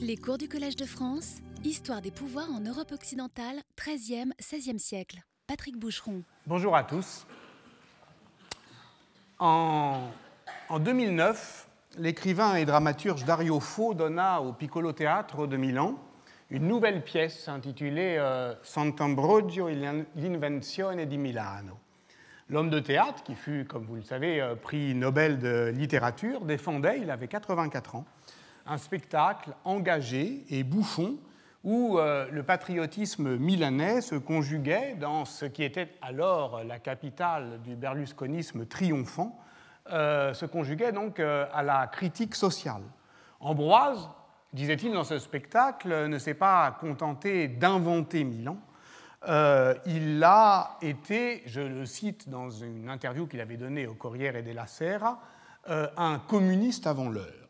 Les 0.00 0.16
cours 0.16 0.38
du 0.38 0.48
Collège 0.48 0.76
de 0.76 0.84
France, 0.84 1.36
Histoire 1.64 2.00
des 2.00 2.10
pouvoirs 2.10 2.50
en 2.50 2.60
Europe 2.60 2.92
occidentale, 2.92 3.56
13e, 3.76 4.32
16e 4.40 4.78
siècle. 4.78 5.18
Patrick 5.46 5.76
Boucheron. 5.78 6.22
Bonjour 6.46 6.76
à 6.76 6.84
tous. 6.84 7.26
En, 9.38 10.08
en 10.68 10.78
2009, 10.78 11.68
l'écrivain 11.98 12.56
et 12.56 12.64
dramaturge 12.64 13.24
Dario 13.24 13.60
Fo 13.60 13.94
donna 13.94 14.40
au 14.40 14.52
Piccolo 14.52 14.92
Théâtre 14.92 15.46
de 15.46 15.56
Milan 15.56 15.98
une 16.50 16.68
nouvelle 16.68 17.02
pièce 17.02 17.48
intitulée 17.48 18.16
euh, 18.18 18.54
Sant'Ambrogio 18.62 19.68
e 19.68 19.74
l'invenzione 19.74 21.06
di 21.06 21.18
Milano. 21.18 21.80
L'homme 22.48 22.70
de 22.70 22.78
théâtre, 22.78 23.24
qui 23.24 23.34
fut, 23.34 23.64
comme 23.64 23.84
vous 23.84 23.96
le 23.96 24.02
savez, 24.02 24.40
euh, 24.40 24.54
prix 24.54 24.94
Nobel 24.94 25.40
de 25.40 25.72
littérature, 25.74 26.44
défendait, 26.44 27.00
il 27.00 27.10
avait 27.10 27.26
84 27.26 27.96
ans, 27.96 28.04
un 28.66 28.78
spectacle 28.78 29.50
engagé 29.64 30.44
et 30.50 30.62
bouffon 30.64 31.16
où 31.64 31.98
euh, 31.98 32.28
le 32.30 32.42
patriotisme 32.42 33.36
milanais 33.36 34.00
se 34.00 34.14
conjuguait 34.14 34.94
dans 35.00 35.24
ce 35.24 35.46
qui 35.46 35.64
était 35.64 35.88
alors 36.00 36.62
la 36.64 36.78
capitale 36.78 37.60
du 37.62 37.74
berlusconisme 37.74 38.66
triomphant, 38.66 39.38
euh, 39.90 40.32
se 40.32 40.46
conjuguait 40.46 40.92
donc 40.92 41.20
à 41.20 41.62
la 41.62 41.86
critique 41.88 42.34
sociale. 42.34 42.82
Ambroise, 43.40 44.08
disait-il 44.52 44.92
dans 44.92 45.04
ce 45.04 45.18
spectacle, 45.18 46.06
ne 46.06 46.18
s'est 46.18 46.34
pas 46.34 46.76
contenté 46.80 47.48
d'inventer 47.48 48.24
Milan, 48.24 48.58
euh, 49.28 49.74
il 49.86 50.22
a 50.22 50.78
été, 50.82 51.42
je 51.46 51.60
le 51.60 51.84
cite 51.84 52.28
dans 52.28 52.50
une 52.50 52.88
interview 52.88 53.26
qu'il 53.26 53.40
avait 53.40 53.56
donnée 53.56 53.86
au 53.86 53.94
Corriere 53.94 54.42
della 54.42 54.66
Sera, 54.66 55.20
euh, 55.68 55.88
un 55.96 56.20
communiste 56.20 56.86
avant 56.86 57.08
l'heure. 57.08 57.45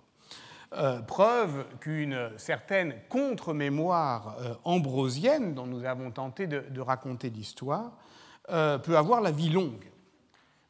Euh, 0.72 1.00
preuve 1.00 1.64
qu'une 1.80 2.30
certaine 2.36 2.94
contre-mémoire 3.08 4.36
ambrosienne, 4.64 5.54
dont 5.54 5.66
nous 5.66 5.84
avons 5.84 6.10
tenté 6.10 6.46
de 6.46 6.80
raconter 6.80 7.30
l'histoire, 7.30 7.92
peut 8.48 8.96
avoir 8.96 9.20
la 9.20 9.30
vie 9.30 9.50
longue. 9.50 9.86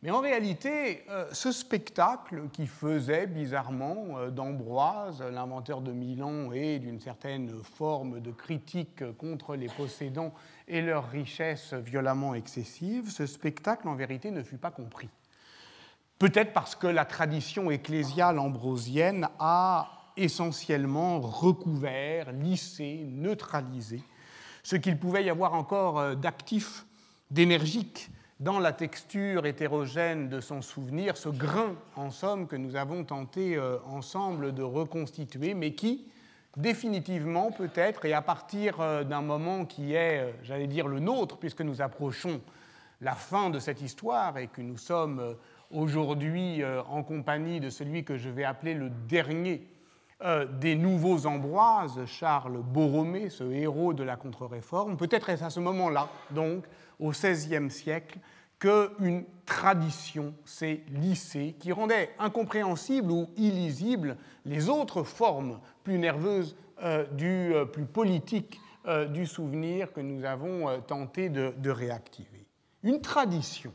Mais 0.06 0.12
en 0.12 0.20
réalité, 0.20 1.04
euh, 1.08 1.26
ce 1.32 1.50
spectacle 1.50 2.48
qui 2.52 2.66
faisait 2.66 3.26
bizarrement 3.26 4.18
euh, 4.18 4.30
d'Ambroise, 4.30 5.22
l'inventeur 5.22 5.80
de 5.80 5.90
Milan, 5.90 6.52
et 6.52 6.78
d'une 6.78 7.00
certaine 7.00 7.50
forme 7.64 8.20
de 8.20 8.30
critique 8.30 9.02
contre 9.16 9.56
les 9.56 9.66
possédants 9.66 10.32
et 10.68 10.82
leurs 10.82 11.10
richesses 11.10 11.72
violemment 11.72 12.34
excessives, 12.34 13.10
ce 13.10 13.26
spectacle 13.26 13.88
en 13.88 13.94
vérité 13.94 14.30
ne 14.30 14.42
fut 14.42 14.58
pas 14.58 14.70
compris. 14.70 15.08
Peut-être 16.18 16.52
parce 16.52 16.74
que 16.74 16.86
la 16.86 17.04
tradition 17.04 17.70
ecclésiale 17.70 18.38
ambrosienne 18.38 19.28
a 19.38 19.90
essentiellement 20.16 21.20
recouvert, 21.20 22.32
lissé, 22.32 23.04
neutralisé 23.06 24.02
ce 24.66 24.74
qu'il 24.74 24.98
pouvait 24.98 25.22
y 25.22 25.30
avoir 25.30 25.54
encore 25.54 26.00
euh, 26.00 26.14
d'actif, 26.16 26.86
d'énergique 27.30 28.10
dans 28.40 28.58
la 28.58 28.72
texture 28.72 29.46
hétérogène 29.46 30.28
de 30.28 30.40
son 30.40 30.60
souvenir, 30.60 31.16
ce 31.16 31.28
grain, 31.28 31.76
en 31.94 32.10
somme, 32.10 32.48
que 32.48 32.56
nous 32.56 32.74
avons 32.74 33.04
tenté 33.04 33.56
euh, 33.56 33.78
ensemble 33.86 34.52
de 34.54 34.64
reconstituer, 34.64 35.54
mais 35.54 35.74
qui, 35.74 36.08
définitivement, 36.56 37.52
peut-être, 37.52 38.06
et 38.06 38.12
à 38.12 38.22
partir 38.22 38.80
euh, 38.80 39.04
d'un 39.04 39.22
moment 39.22 39.66
qui 39.66 39.94
est, 39.94 40.34
j'allais 40.42 40.66
dire, 40.66 40.88
le 40.88 40.98
nôtre, 40.98 41.36
puisque 41.36 41.60
nous 41.60 41.80
approchons 41.80 42.40
la 43.00 43.14
fin 43.14 43.50
de 43.50 43.60
cette 43.60 43.82
histoire 43.82 44.36
et 44.36 44.48
que 44.48 44.62
nous 44.62 44.78
sommes 44.78 45.36
aujourd'hui 45.70 46.62
en 46.88 47.02
compagnie 47.02 47.60
de 47.60 47.70
celui 47.70 48.04
que 48.04 48.16
je 48.16 48.28
vais 48.28 48.44
appeler 48.44 48.74
le 48.74 48.90
dernier 49.08 49.66
des 50.60 50.76
nouveaux 50.76 51.26
Ambroises, 51.26 52.00
Charles 52.06 52.62
Borromée, 52.62 53.28
ce 53.28 53.44
héros 53.44 53.92
de 53.92 54.02
la 54.02 54.16
contre-réforme. 54.16 54.96
Peut-être 54.96 55.28
est-ce 55.28 55.44
à 55.44 55.50
ce 55.50 55.60
moment-là, 55.60 56.08
donc, 56.30 56.64
au 56.98 57.10
XVIe 57.10 57.70
siècle 57.70 58.18
qu'une 58.58 59.24
tradition 59.44 60.34
s'est 60.44 60.82
lissée 60.88 61.56
qui 61.58 61.72
rendait 61.72 62.10
incompréhensible 62.18 63.10
ou 63.10 63.28
illisible 63.36 64.16
les 64.44 64.68
autres 64.68 65.02
formes 65.02 65.60
plus 65.84 65.98
nerveuses, 65.98 66.56
euh, 66.82 67.06
du, 67.12 67.54
euh, 67.54 67.64
plus 67.64 67.84
politiques 67.84 68.60
euh, 68.86 69.06
du 69.06 69.26
souvenir 69.26 69.92
que 69.92 70.00
nous 70.00 70.24
avons 70.24 70.80
tenté 70.82 71.28
de 71.28 71.70
réactiver. 71.70 72.46
Une 72.82 73.00
tradition. 73.00 73.72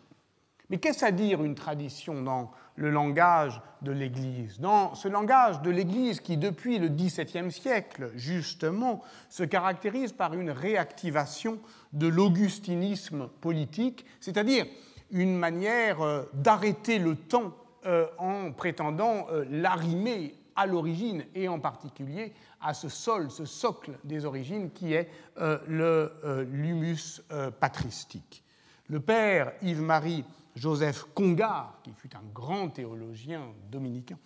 Mais 0.72 0.78
qu'est-ce 0.78 1.04
à 1.04 1.12
dire 1.12 1.44
une 1.44 1.54
tradition 1.54 2.22
dans 2.22 2.50
le 2.78 2.90
langage 2.90 3.62
de 3.82 3.92
l'Église? 3.92 4.58
Dans 4.62 4.96
ce 4.96 5.10
langage 5.10 5.62
de 5.62 5.70
l'Église 5.70 6.22
qui, 6.22 6.38
depuis 6.38 6.80
le 6.80 6.88
XVIIe 6.88 7.52
siècle, 7.52 8.10
justement, 8.16 9.02
se 9.28 9.44
caractérise 9.44 10.14
par 10.14 10.34
une 10.34 10.50
réactivation 10.50 11.60
de 11.92 12.08
l'augustinisme 12.08 13.28
politique, 13.42 14.06
c'est-à-dire 14.22 14.66
une 15.12 15.36
manière 15.36 16.02
euh, 16.02 16.24
d'arrêter 16.34 17.00
le 17.00 17.18
temps 17.18 17.54
euh, 17.86 18.06
en 18.18 18.54
prétendant 18.54 19.28
euh, 19.30 19.44
l'arrimer 19.50 20.36
à 20.56 20.68
l'origine 20.68 21.26
et 21.36 21.50
en 21.50 21.60
particulier 21.60 22.32
à 22.62 22.74
ce 22.74 22.88
sol, 22.88 23.30
ce 23.30 23.44
socle 23.44 23.92
des 24.06 24.24
origines 24.24 24.72
qui 24.72 24.94
est 24.94 25.10
le 25.38 26.46
l'humus 26.52 27.22
patristique. 27.60 28.44
Le 28.88 29.00
père 29.00 29.54
Yves-Marie 29.62 30.26
Joseph 30.56 31.06
Congar, 31.14 31.80
qui 31.84 31.92
fut 31.94 32.16
un 32.16 32.24
grand 32.34 32.70
théologien 32.70 33.42
dominicain, 33.70 34.18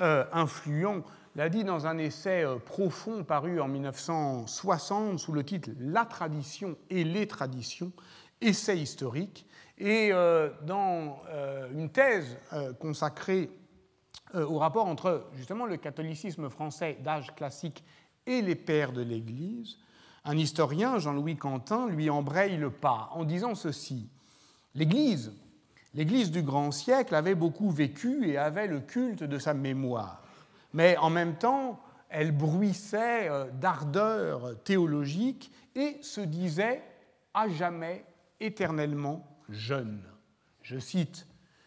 euh, 0.00 0.24
influent, 0.32 1.02
l'a 1.34 1.48
dit 1.48 1.64
dans 1.64 1.86
un 1.86 1.98
essai 1.98 2.44
euh, 2.44 2.56
profond 2.56 3.24
paru 3.24 3.60
en 3.60 3.68
1960 3.68 5.18
sous 5.18 5.32
le 5.32 5.44
titre 5.44 5.70
La 5.78 6.04
tradition 6.04 6.76
et 6.90 7.04
les 7.04 7.26
traditions, 7.26 7.92
essai 8.40 8.78
historique, 8.78 9.46
et 9.78 10.10
euh, 10.12 10.50
dans 10.62 11.18
une 11.74 11.90
thèse 11.90 12.36
consacrée 12.78 13.50
au 14.34 14.58
rapport 14.58 14.86
entre 14.86 15.26
justement 15.34 15.66
le 15.66 15.76
catholicisme 15.76 16.48
français 16.50 16.98
d'âge 17.02 17.34
classique 17.34 17.82
et 18.26 18.42
les 18.42 18.54
pères 18.54 18.92
de 18.92 19.02
l'Église, 19.02 19.78
un 20.24 20.38
historien, 20.38 20.98
Jean-Louis 20.98 21.36
Quentin, 21.36 21.88
lui 21.88 22.10
embraye 22.10 22.56
le 22.56 22.70
pas 22.70 23.08
en 23.12 23.24
disant 23.24 23.54
ceci. 23.54 24.08
L'Église, 24.74 25.32
L'Église 25.94 26.30
du 26.30 26.42
grand 26.42 26.70
siècle 26.70 27.14
avait 27.14 27.34
beaucoup 27.34 27.70
vécu 27.70 28.28
et 28.28 28.38
avait 28.38 28.66
le 28.66 28.80
culte 28.80 29.22
de 29.24 29.38
sa 29.38 29.52
mémoire. 29.52 30.22
Mais 30.72 30.96
en 30.96 31.10
même 31.10 31.36
temps, 31.36 31.80
elle 32.08 32.32
bruissait 32.32 33.28
euh, 33.28 33.50
d'ardeur 33.50 34.62
théologique 34.64 35.52
et 35.74 35.98
se 36.02 36.20
disait 36.20 36.82
à 37.34 37.48
jamais 37.48 38.04
éternellement 38.40 39.26
jeune. 39.48 40.02
Je 40.62 40.78
cite 40.78 41.26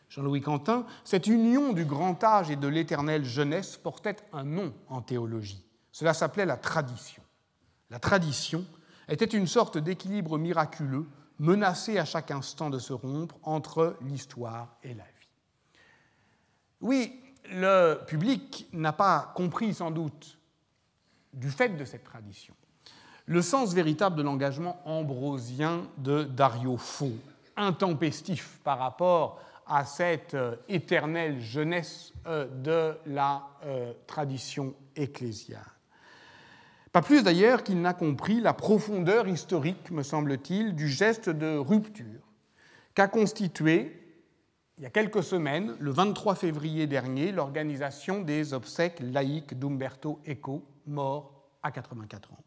Jean-Louis 0.09 0.41
Quentin, 0.41 0.85
Cette 1.03 1.28
union 1.28 1.74
du 1.74 1.85
grand 1.85 2.24
âge 2.24 2.50
et 2.50 2.56
de 2.56 2.68
l'éternelle 2.68 3.25
jeunesse 3.25 3.78
portait 3.78 4.16
un 4.34 4.44
nom 4.44 4.74
en 4.88 5.02
théologie. 5.02 5.66
Cela 5.91 6.14
s'appelait 6.14 6.46
la 6.46 6.58
tradition. 6.58 7.22
La 7.90 8.00
tradition 8.00 8.66
était 9.08 9.25
une 9.25 9.47
sorte 9.47 9.78
d'équilibre 9.78 10.38
miraculeux 10.38 11.06
menacé 11.40 11.97
à 11.97 12.06
chaque 12.06 12.31
instant 12.31 12.69
de 12.69 12.79
se 12.79 12.94
rompre 12.94 13.35
entre 13.44 13.97
l'histoire 14.01 14.75
et 14.84 14.94
la 14.94 15.03
vie. 15.03 15.09
Oui, 16.81 17.22
le 17.51 18.00
public 18.06 18.68
n'a 18.73 18.94
pas 18.94 19.31
compris 19.35 19.73
sans 19.73 19.91
doute, 19.91 20.38
du 21.34 21.50
fait 21.50 21.69
de 21.69 21.85
cette 21.85 22.03
tradition, 22.03 22.53
le 23.25 23.41
sens 23.41 23.73
véritable 23.73 24.16
de 24.16 24.22
l'engagement 24.22 24.81
ambrosien 24.85 25.88
de 25.97 26.23
Dario 26.23 26.78
Fo, 26.78 27.12
intempestif 27.57 28.59
par 28.63 28.79
rapport 28.79 29.41
à 29.67 29.84
cette 29.85 30.35
euh, 30.35 30.56
éternelle 30.67 31.41
jeunesse 31.41 32.13
euh, 32.28 32.46
de 32.46 32.97
la 33.07 33.44
euh, 33.63 33.94
tradition 34.06 34.75
ecclésiale. 34.96 35.75
Pas 36.96 37.02
plus 37.02 37.24
d'ailleurs 37.24 37.64
qu'il 37.64 37.82
n'a 37.82 37.94
compris 37.94 38.40
la 38.40 38.53
profondeur 38.53 39.28
historique, 39.28 39.92
me 39.92 40.02
semble-t-il, 40.02 40.76
du 40.76 40.88
geste 40.88 41.30
de 41.30 41.58
rupture 41.58 42.22
qu'a 42.94 43.09
constitué, 43.09 44.02
il 44.78 44.84
y 44.86 44.88
a 44.88 44.90
quelques 44.90 45.22
semaines, 45.22 45.76
le 45.78 45.92
23 45.92 46.36
février 46.36 46.88
dernier, 46.88 47.34
l'organisation 47.34 48.22
des 48.22 48.53
obsèques 48.53 49.02
laïques 49.02 49.59
d'Umberto 49.59 50.22
Eco, 50.26 50.64
mort 50.88 51.50
à 51.64 51.72
84 51.72 52.32
ans. 52.32 52.40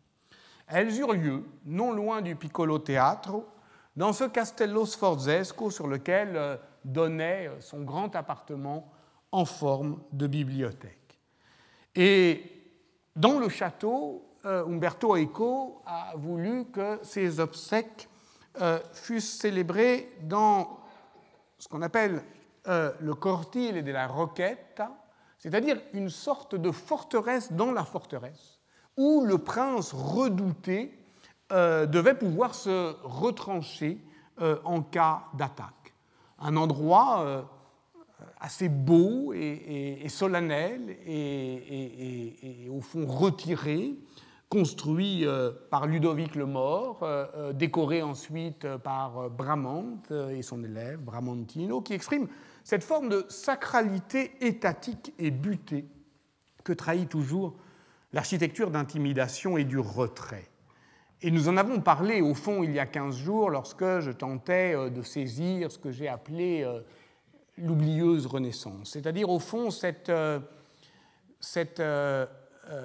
Elles 0.67 0.99
eurent 0.99 1.13
lieu 1.13 1.45
non 1.67 1.93
loin 1.93 2.23
du 2.23 2.35
Piccolo 2.35 2.79
Teatro, 2.79 3.47
dans 3.97 4.15
ce 4.15 4.25
Castello 4.25 4.87
Sforzesco 4.87 5.71
sur 5.71 5.89
lequel 5.89 6.37
euh, 6.37 6.57
donnait 6.87 7.51
son 7.61 7.83
grand 7.83 8.17
appartement 8.17 8.91
en 9.31 9.45
forme 9.45 10.01
de 10.13 10.27
bibliothèque. 10.27 11.21
Et 11.95 12.51
dans 13.15 13.39
le 13.39 13.51
château, 13.51 14.25
euh, 14.25 14.28
Umberto 14.49 15.17
Eco 15.17 15.83
a 15.85 16.15
voulu 16.17 16.67
que 16.67 16.99
ces 17.03 17.41
obsèques 17.41 18.09
euh, 18.61 18.79
fussent 18.93 19.39
célébrées 19.39 20.11
dans 20.23 20.81
ce 21.59 21.69
qu'on 21.69 21.83
appelle 21.83 22.23
euh, 22.67 22.93
le 23.01 23.15
cortile 23.15 23.85
de 23.85 23.93
la 23.93 24.07
roquette, 24.07 24.83
c'est-à-dire 25.39 25.81
une 25.93 26.09
sorte 26.09 26.55
de 26.55 26.71
forteresse 26.71 27.53
dans 27.53 27.73
la 27.73 27.85
forteresse, 27.85 28.61
où 28.97 29.25
le 29.25 29.39
prince 29.39 29.93
redouté 29.93 30.95
devait 31.51 32.15
pouvoir 32.15 32.55
se 32.55 32.95
retrancher 33.05 34.05
en 34.65 34.83
cas 34.83 35.23
d'attaque. 35.33 35.95
Un 36.41 36.57
endroit 36.57 37.49
assez 38.41 38.69
beau 38.69 39.33
et, 39.33 40.07
solennel 40.09 40.97
et, 41.07 42.69
au 42.71 42.81
fond 42.81 43.07
retiré, 43.07 43.95
construit 44.49 45.27
euh, 45.27 45.53
par 45.71 45.87
Ludovic 45.87 46.35
le 46.35 46.47
Mort, 46.47 47.01
euh, 47.03 47.27
euh, 47.37 47.53
décoré 47.53 48.03
ensuite 48.03 48.67
par 48.79 49.29
Bramante 49.31 50.11
et 50.11 50.43
son 50.43 50.65
élève 50.65 50.99
Bramantino, 51.01 51.81
qui 51.81 51.93
exprime 51.93 52.29
cette 52.65 52.85
forme 52.85 53.09
de 53.09 53.27
sacralité 53.29 54.33
étatique 54.41 55.13
et 55.19 55.31
butée 55.31 55.87
que 56.65 56.73
trahit 56.73 57.09
toujours 57.09 57.57
l'architecture 58.13 58.71
d'intimidation 58.71 59.59
et 59.59 59.65
du 59.65 59.79
retrait. 59.79 60.49
Et 61.21 61.31
nous 61.31 61.49
en 61.49 61.57
avons 61.57 61.81
parlé 61.81 62.21
au 62.21 62.35
fond 62.35 62.63
il 62.63 62.73
y 62.73 62.79
a 62.79 62.87
15 62.87 63.17
jours 63.17 63.51
lorsque 63.51 64.01
je 64.01 64.11
tentais 64.11 64.91
de 64.91 65.03
saisir 65.03 65.71
ce 65.73 65.79
que 65.79 65.91
j'ai 65.91 66.09
appelé 66.09 66.65
l'oublieuse 67.59 68.27
renaissance, 68.27 68.91
c'est-à-dire 68.91 69.29
au 69.29 69.39
fond 69.39 69.71
cet 69.71 70.09
euh, 70.09 70.39
euh, 71.81 72.27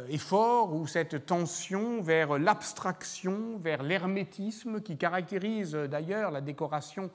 effort 0.09 0.74
ou 0.74 0.88
cette 0.88 1.25
tension 1.25 2.01
vers 2.01 2.38
l'abstraction, 2.39 3.57
vers 3.57 3.83
l'hermétisme 3.83 4.81
qui 4.81 4.97
caractérise 4.97 5.74
d'ailleurs 5.74 6.31
la 6.31 6.41
décoration 6.41 7.09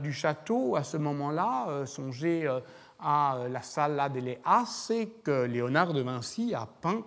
du 0.00 0.12
château 0.12 0.76
à 0.76 0.84
ce 0.84 0.98
moment-là. 0.98 1.86
songez 1.86 2.46
à 3.00 3.38
la 3.48 3.62
Sala 3.62 4.08
delle 4.10 4.38
Asse 4.44 4.92
que 5.24 5.46
Léonard 5.46 5.94
de 5.94 6.02
Vinci 6.02 6.54
a 6.54 6.68
peint 6.80 7.02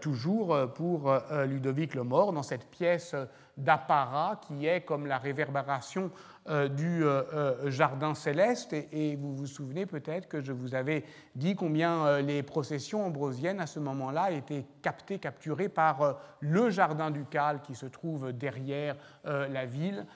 toujours 0.00 0.56
pour 0.74 1.14
Ludovic 1.46 1.94
le 1.94 2.04
Mort 2.04 2.32
dans 2.32 2.42
cette 2.42 2.70
pièce 2.70 3.14
d'apparat 3.58 4.40
qui 4.46 4.66
est 4.66 4.82
comme 4.82 5.06
la 5.06 5.18
réverbération 5.18 6.04
euh, 6.06 6.12
du 6.48 7.04
euh, 7.04 7.22
euh, 7.34 7.70
jardin 7.70 8.14
céleste. 8.14 8.72
Et, 8.72 9.16
vous 9.16 9.34
vous 9.34 9.46
souvenez 9.46 9.86
peut-être 9.86 10.28
que 10.28 10.40
je 10.40 10.52
vous 10.52 10.74
avais 10.74 11.04
dit 11.34 11.54
combien 11.54 12.20
les 12.20 12.42
processions 12.42 13.04
ambrosiennes 13.04 13.60
à 13.60 13.66
ce 13.66 13.80
moment-là 13.80 14.30
étaient 14.30 14.64
captées, 14.82 15.18
capturées 15.18 15.68
par 15.68 16.18
le 16.40 16.70
jardin 16.70 17.10
ducal 17.10 17.60
qui 17.62 17.74
se 17.74 17.86
trouve 17.86 18.32
derrière 18.32 18.96
la 19.24 19.66
ville, 19.66 20.06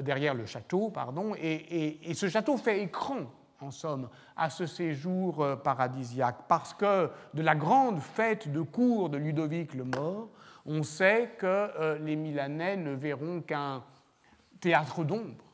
derrière 0.00 0.34
le 0.34 0.46
château, 0.46 0.90
pardon. 0.90 1.34
Et, 1.36 2.10
et, 2.10 2.14
ce 2.14 2.28
château 2.28 2.56
fait 2.56 2.82
écran 2.82 3.30
en 3.60 3.70
somme, 3.70 4.08
à 4.36 4.50
ce 4.50 4.66
séjour 4.66 5.44
paradisiaque, 5.64 6.46
parce 6.48 6.74
que 6.74 7.10
de 7.34 7.42
la 7.42 7.54
grande 7.54 8.00
fête 8.00 8.50
de 8.50 8.60
cour 8.60 9.10
de 9.10 9.18
Ludovic 9.18 9.74
le 9.74 9.84
Mort, 9.84 10.28
on 10.64 10.82
sait 10.82 11.34
que 11.38 11.98
les 11.98 12.16
Milanais 12.16 12.76
ne 12.76 12.92
verront 12.92 13.40
qu'un 13.40 13.82
théâtre 14.60 15.04
d'ombre, 15.04 15.44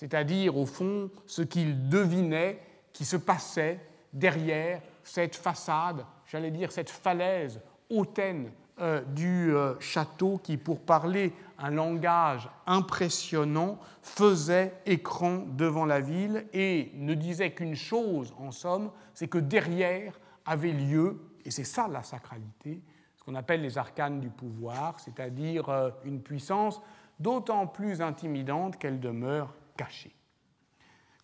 c'est-à-dire 0.00 0.56
au 0.56 0.64
fond 0.64 1.10
ce 1.26 1.42
qu'ils 1.42 1.90
devinaient 1.90 2.58
qui 2.90 3.04
se 3.04 3.18
passait 3.18 3.78
derrière 4.14 4.80
cette 5.04 5.36
façade, 5.36 6.06
j'allais 6.24 6.50
dire 6.50 6.72
cette 6.72 6.88
falaise 6.88 7.60
hautaine 7.90 8.50
euh, 8.80 9.02
du 9.02 9.54
euh, 9.54 9.78
château 9.78 10.40
qui, 10.42 10.56
pour 10.56 10.80
parler 10.80 11.34
un 11.58 11.68
langage 11.68 12.48
impressionnant, 12.66 13.78
faisait 14.00 14.72
écran 14.86 15.44
devant 15.50 15.84
la 15.84 16.00
ville 16.00 16.46
et 16.54 16.92
ne 16.94 17.12
disait 17.12 17.50
qu'une 17.50 17.76
chose, 17.76 18.34
en 18.38 18.52
somme, 18.52 18.90
c'est 19.12 19.28
que 19.28 19.36
derrière 19.36 20.18
avait 20.46 20.72
lieu, 20.72 21.20
et 21.44 21.50
c'est 21.50 21.64
ça 21.64 21.88
la 21.88 22.02
sacralité, 22.02 22.80
ce 23.18 23.24
qu'on 23.24 23.34
appelle 23.34 23.60
les 23.60 23.76
arcanes 23.76 24.18
du 24.18 24.30
pouvoir, 24.30 24.98
c'est-à-dire 24.98 25.68
euh, 25.68 25.90
une 26.06 26.22
puissance 26.22 26.80
d'autant 27.18 27.66
plus 27.66 28.00
intimidante 28.00 28.78
qu'elle 28.78 28.98
demeure 28.98 29.52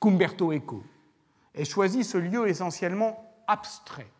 Cumberto 0.01 0.53
Eco 0.53 0.83
ait 1.55 1.65
choisi 1.65 2.05
ce 2.05 2.19
lieu 2.19 2.49
essentiellement 2.49 3.43
abstrait, 3.47 4.11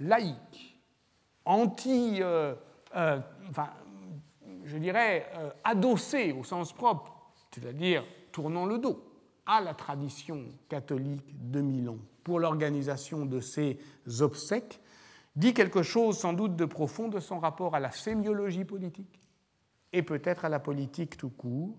laïque, 0.00 0.80
anti, 1.44 2.18
euh, 2.20 2.54
euh, 2.96 3.20
je 4.64 4.78
dirais, 4.78 5.30
adossé 5.62 6.32
au 6.32 6.42
sens 6.42 6.72
propre, 6.72 7.30
c'est-à-dire 7.50 8.04
tournant 8.32 8.66
le 8.66 8.78
dos 8.78 9.02
à 9.46 9.60
la 9.60 9.74
tradition 9.74 10.44
catholique 10.68 11.50
de 11.50 11.60
Milan 11.60 11.96
pour 12.24 12.40
l'organisation 12.40 13.24
de 13.24 13.40
ces 13.40 13.78
obsèques, 14.20 14.80
dit 15.36 15.54
quelque 15.54 15.82
chose 15.82 16.18
sans 16.18 16.32
doute 16.32 16.56
de 16.56 16.64
profond 16.64 17.08
de 17.08 17.20
son 17.20 17.38
rapport 17.38 17.76
à 17.76 17.80
la 17.80 17.92
sémiologie 17.92 18.64
politique 18.64 19.20
et 19.92 20.02
peut-être 20.02 20.44
à 20.44 20.48
la 20.48 20.58
politique 20.58 21.16
tout 21.16 21.30
court, 21.30 21.76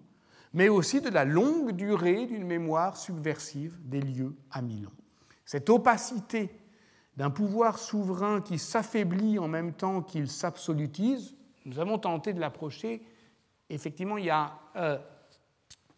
mais 0.58 0.70
aussi 0.70 1.02
de 1.02 1.10
la 1.10 1.24
longue 1.24 1.72
durée 1.74 2.26
d'une 2.26 2.44
mémoire 2.44 2.98
subversive 2.98 3.78
des 3.88 4.02
lieux 4.02 4.36
à 4.50 4.64
Milan. 4.64 4.90
Cette 5.46 5.70
opacité 5.70 6.50
d'un 7.16 7.30
pouvoir 7.30 7.78
souverain 7.78 8.42
qui 8.42 8.58
s'affaiblit 8.58 9.38
en 9.38 9.48
même 9.48 9.74
temps 9.74 10.02
qu'il 10.02 10.28
s'absolutise, 10.28 11.36
nous 11.66 11.78
avons 11.78 12.00
tenté 12.00 12.34
de 12.34 12.40
l'approcher 12.40 13.04
effectivement 13.70 14.18
il 14.18 14.26
y 14.26 14.32
a 14.32 14.60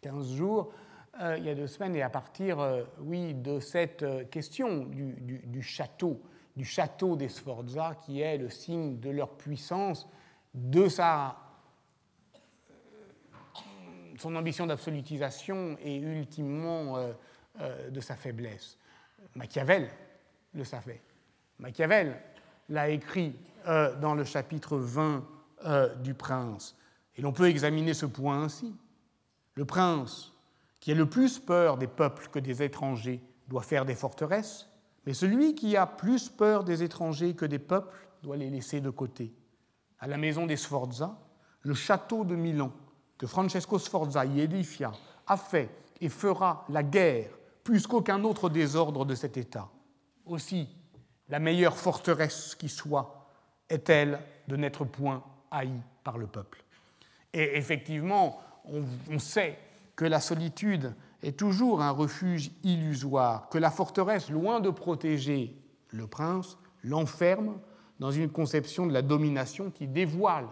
15 0.02 0.30
euh, 0.30 0.36
jours, 0.36 0.74
euh, 1.22 1.38
il 1.38 1.46
y 1.46 1.48
a 1.48 1.54
deux 1.54 1.66
semaines, 1.66 1.96
et 1.96 2.02
à 2.02 2.10
partir 2.10 2.60
euh, 2.60 2.82
oui, 3.00 3.32
de 3.32 3.60
cette 3.60 4.04
question 4.28 4.84
du 4.84 5.62
château 5.62 6.20
du 6.54 6.66
château 6.66 7.16
des 7.16 7.30
Sforza, 7.30 7.94
qui 8.04 8.20
est 8.20 8.36
le 8.36 8.50
signe 8.50 9.00
de 9.00 9.08
leur 9.08 9.30
puissance, 9.30 10.06
de 10.52 10.88
sa, 10.88 11.28
euh, 11.28 11.49
son 14.20 14.36
ambition 14.36 14.66
d'absolutisation 14.66 15.76
et 15.82 15.96
ultimement 15.96 16.96
euh, 16.96 17.12
euh, 17.60 17.90
de 17.90 18.00
sa 18.00 18.16
faiblesse. 18.16 18.78
Machiavel 19.34 19.88
le 20.54 20.64
savait. 20.64 21.00
Machiavel 21.58 22.20
l'a 22.68 22.88
écrit 22.88 23.34
dans 24.00 24.14
le 24.14 24.24
chapitre 24.24 24.78
20 24.78 25.24
du 26.02 26.14
Prince. 26.14 26.74
Et 27.16 27.22
l'on 27.22 27.32
peut 27.32 27.48
examiner 27.48 27.92
ce 27.92 28.06
point 28.06 28.42
ainsi. 28.42 28.74
Le 29.54 29.66
prince, 29.66 30.32
qui 30.80 30.90
a 30.90 30.94
le 30.94 31.04
plus 31.04 31.38
peur 31.38 31.76
des 31.76 31.86
peuples 31.86 32.28
que 32.28 32.38
des 32.38 32.62
étrangers, 32.62 33.20
doit 33.48 33.62
faire 33.62 33.84
des 33.84 33.94
forteresses, 33.94 34.70
mais 35.04 35.12
celui 35.12 35.54
qui 35.54 35.76
a 35.76 35.86
plus 35.86 36.28
peur 36.28 36.64
des 36.64 36.82
étrangers 36.82 37.34
que 37.34 37.44
des 37.44 37.58
peuples 37.58 38.08
doit 38.22 38.36
les 38.36 38.48
laisser 38.48 38.80
de 38.80 38.90
côté. 38.90 39.34
À 39.98 40.06
la 40.06 40.16
maison 40.16 40.46
des 40.46 40.56
Sforza, 40.56 41.18
le 41.62 41.74
château 41.74 42.24
de 42.24 42.36
Milan, 42.36 42.72
que 43.20 43.26
Francesco 43.26 43.78
Sforza 43.78 44.24
y 44.24 44.40
édifia, 44.40 44.92
a 45.26 45.36
fait 45.36 45.68
et 46.00 46.08
fera 46.08 46.64
la 46.70 46.82
guerre 46.82 47.28
plus 47.62 47.86
qu'aucun 47.86 48.24
autre 48.24 48.48
désordre 48.48 49.04
de 49.04 49.14
cet 49.14 49.36
État. 49.36 49.68
Aussi, 50.24 50.66
la 51.28 51.38
meilleure 51.38 51.76
forteresse 51.76 52.54
qui 52.54 52.70
soit 52.70 53.28
est-elle 53.68 54.20
de 54.48 54.56
n'être 54.56 54.86
point 54.86 55.22
haïe 55.50 55.82
par 56.02 56.16
le 56.16 56.26
peuple. 56.28 56.64
Et 57.34 57.58
effectivement, 57.58 58.40
on, 58.64 58.84
on 59.10 59.18
sait 59.18 59.58
que 59.96 60.06
la 60.06 60.20
solitude 60.20 60.94
est 61.22 61.38
toujours 61.38 61.82
un 61.82 61.90
refuge 61.90 62.50
illusoire, 62.62 63.50
que 63.50 63.58
la 63.58 63.70
forteresse, 63.70 64.30
loin 64.30 64.60
de 64.60 64.70
protéger 64.70 65.54
le 65.90 66.06
prince, 66.06 66.56
l'enferme 66.82 67.58
dans 67.98 68.12
une 68.12 68.30
conception 68.30 68.86
de 68.86 68.94
la 68.94 69.02
domination 69.02 69.70
qui 69.70 69.86
dévoile 69.86 70.48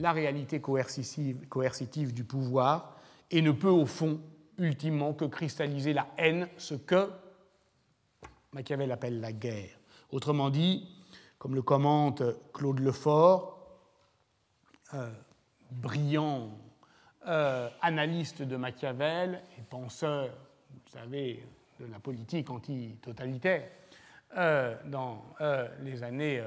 la 0.00 0.12
réalité 0.12 0.60
coercitive, 0.60 2.12
du 2.12 2.24
pouvoir 2.24 2.96
et 3.30 3.42
ne 3.42 3.52
peut 3.52 3.68
au 3.68 3.86
fond 3.86 4.20
ultimement 4.58 5.12
que 5.12 5.26
cristalliser 5.26 5.92
la 5.92 6.08
haine, 6.18 6.48
ce 6.56 6.74
que 6.74 7.10
Machiavel 8.52 8.90
appelle 8.90 9.20
la 9.20 9.32
guerre. 9.32 9.78
Autrement 10.10 10.50
dit, 10.50 10.88
comme 11.38 11.54
le 11.54 11.62
commente 11.62 12.22
Claude 12.52 12.80
Lefort, 12.80 13.58
euh, 14.94 15.08
brillant 15.70 16.50
euh, 17.28 17.68
analyste 17.82 18.42
de 18.42 18.56
Machiavel 18.56 19.42
et 19.58 19.62
penseur, 19.62 20.30
vous 20.70 20.90
savez, 20.90 21.44
de 21.78 21.86
la 21.86 21.98
politique 21.98 22.48
anti-totalitaire 22.50 23.68
euh, 24.36 24.74
dans 24.86 25.24
euh, 25.40 25.68
les 25.82 26.02
années 26.02 26.42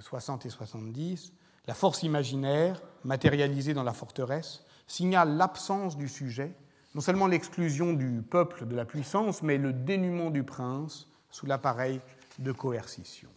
60 0.00 0.46
et 0.46 0.50
70, 0.50 1.32
la 1.68 1.74
force 1.74 2.02
imaginaire, 2.02 2.82
matérialisée 3.04 3.74
dans 3.74 3.84
la 3.84 3.92
forteresse, 3.92 4.64
signale 4.88 5.36
l'absence 5.36 5.96
du 5.96 6.08
sujet, 6.08 6.52
non 6.96 7.00
seulement 7.00 7.28
l'exclusion 7.28 7.92
du 7.92 8.22
peuple 8.22 8.66
de 8.66 8.74
la 8.74 8.84
puissance, 8.84 9.42
mais 9.42 9.58
le 9.58 9.72
dénuement 9.72 10.30
du 10.30 10.42
prince 10.42 11.06
sous 11.30 11.46
l'appareil 11.46 12.00
de 12.40 12.50
coercition. 12.50 13.28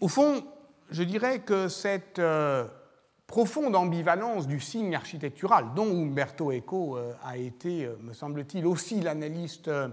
Au 0.00 0.08
fond, 0.08 0.42
je 0.90 1.02
dirais 1.02 1.40
que 1.40 1.68
cette 1.68 2.18
profonde 3.30 3.76
ambivalence 3.76 4.48
du 4.48 4.58
signe 4.58 4.96
architectural, 4.96 5.66
dont 5.76 5.86
Umberto 5.86 6.50
Eco 6.50 6.96
euh, 6.96 7.12
a 7.22 7.36
été, 7.36 7.84
euh, 7.84 7.94
me 8.00 8.12
semble-t-il, 8.12 8.66
aussi 8.66 9.00
l'analyste 9.00 9.68
euh, 9.68 9.88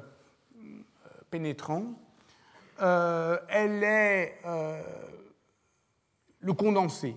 pénétrant, 1.30 1.84
elle 2.80 3.84
est 3.84 4.39
le 6.48 6.54
condensé 6.54 7.16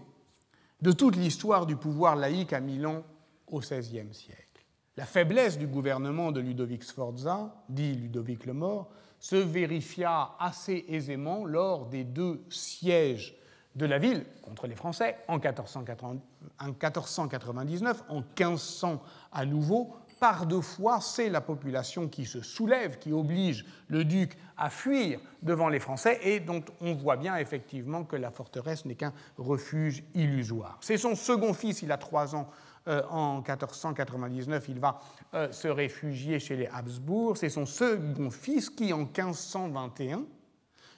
de 0.82 0.90
toute 0.90 1.14
l'histoire 1.14 1.64
du 1.64 1.76
pouvoir 1.76 2.16
laïque 2.16 2.52
à 2.52 2.58
Milan 2.58 3.04
au 3.46 3.60
XVIe 3.60 4.12
siècle. 4.12 4.64
La 4.96 5.06
faiblesse 5.06 5.56
du 5.56 5.68
gouvernement 5.68 6.32
de 6.32 6.40
Ludovic 6.40 6.82
Sforza, 6.82 7.54
dit 7.68 7.94
Ludovic 7.94 8.44
le 8.44 8.54
Mort, 8.54 8.90
se 9.20 9.37
vérifia 9.37 10.32
assez 10.40 10.84
aisément 10.88 11.44
lors 11.44 11.87
des 11.87 12.02
deux 12.02 12.42
sièges 12.50 13.37
de 13.76 13.87
la 13.87 13.99
ville 13.99 14.26
contre 14.42 14.66
les 14.66 14.75
Français 14.75 15.16
en 15.28 15.38
1499, 15.38 18.02
en 18.08 18.16
1500 18.16 19.00
à 19.30 19.46
nouveau. 19.46 19.94
Par 20.20 20.44
deux 20.44 20.60
fois, 20.60 21.00
c'est 21.00 21.30
la 21.30 21.40
population 21.40 22.06
qui 22.06 22.26
se 22.26 22.42
soulève, 22.42 22.98
qui 22.98 23.10
oblige 23.10 23.64
le 23.88 24.04
duc 24.04 24.36
à 24.58 24.68
fuir 24.68 25.18
devant 25.42 25.70
les 25.70 25.80
Français 25.80 26.20
et 26.22 26.40
dont 26.40 26.62
on 26.82 26.92
voit 26.92 27.16
bien 27.16 27.36
effectivement 27.36 28.04
que 28.04 28.16
la 28.16 28.30
forteresse 28.30 28.84
n'est 28.84 28.96
qu'un 28.96 29.14
refuge 29.38 30.04
illusoire. 30.14 30.76
C'est 30.82 30.98
son 30.98 31.14
second 31.14 31.54
fils, 31.54 31.80
il 31.80 31.90
a 31.90 31.96
trois 31.96 32.34
ans 32.34 32.50
euh, 32.86 33.02
en 33.08 33.36
1499, 33.36 34.66
il 34.68 34.78
va 34.78 35.00
euh, 35.32 35.50
se 35.52 35.68
réfugier 35.68 36.38
chez 36.38 36.56
les 36.56 36.66
Habsbourg. 36.66 37.38
C'est 37.38 37.48
son 37.48 37.64
second 37.64 38.30
fils 38.30 38.68
qui, 38.68 38.92
en 38.92 38.98
1521, 38.98 40.24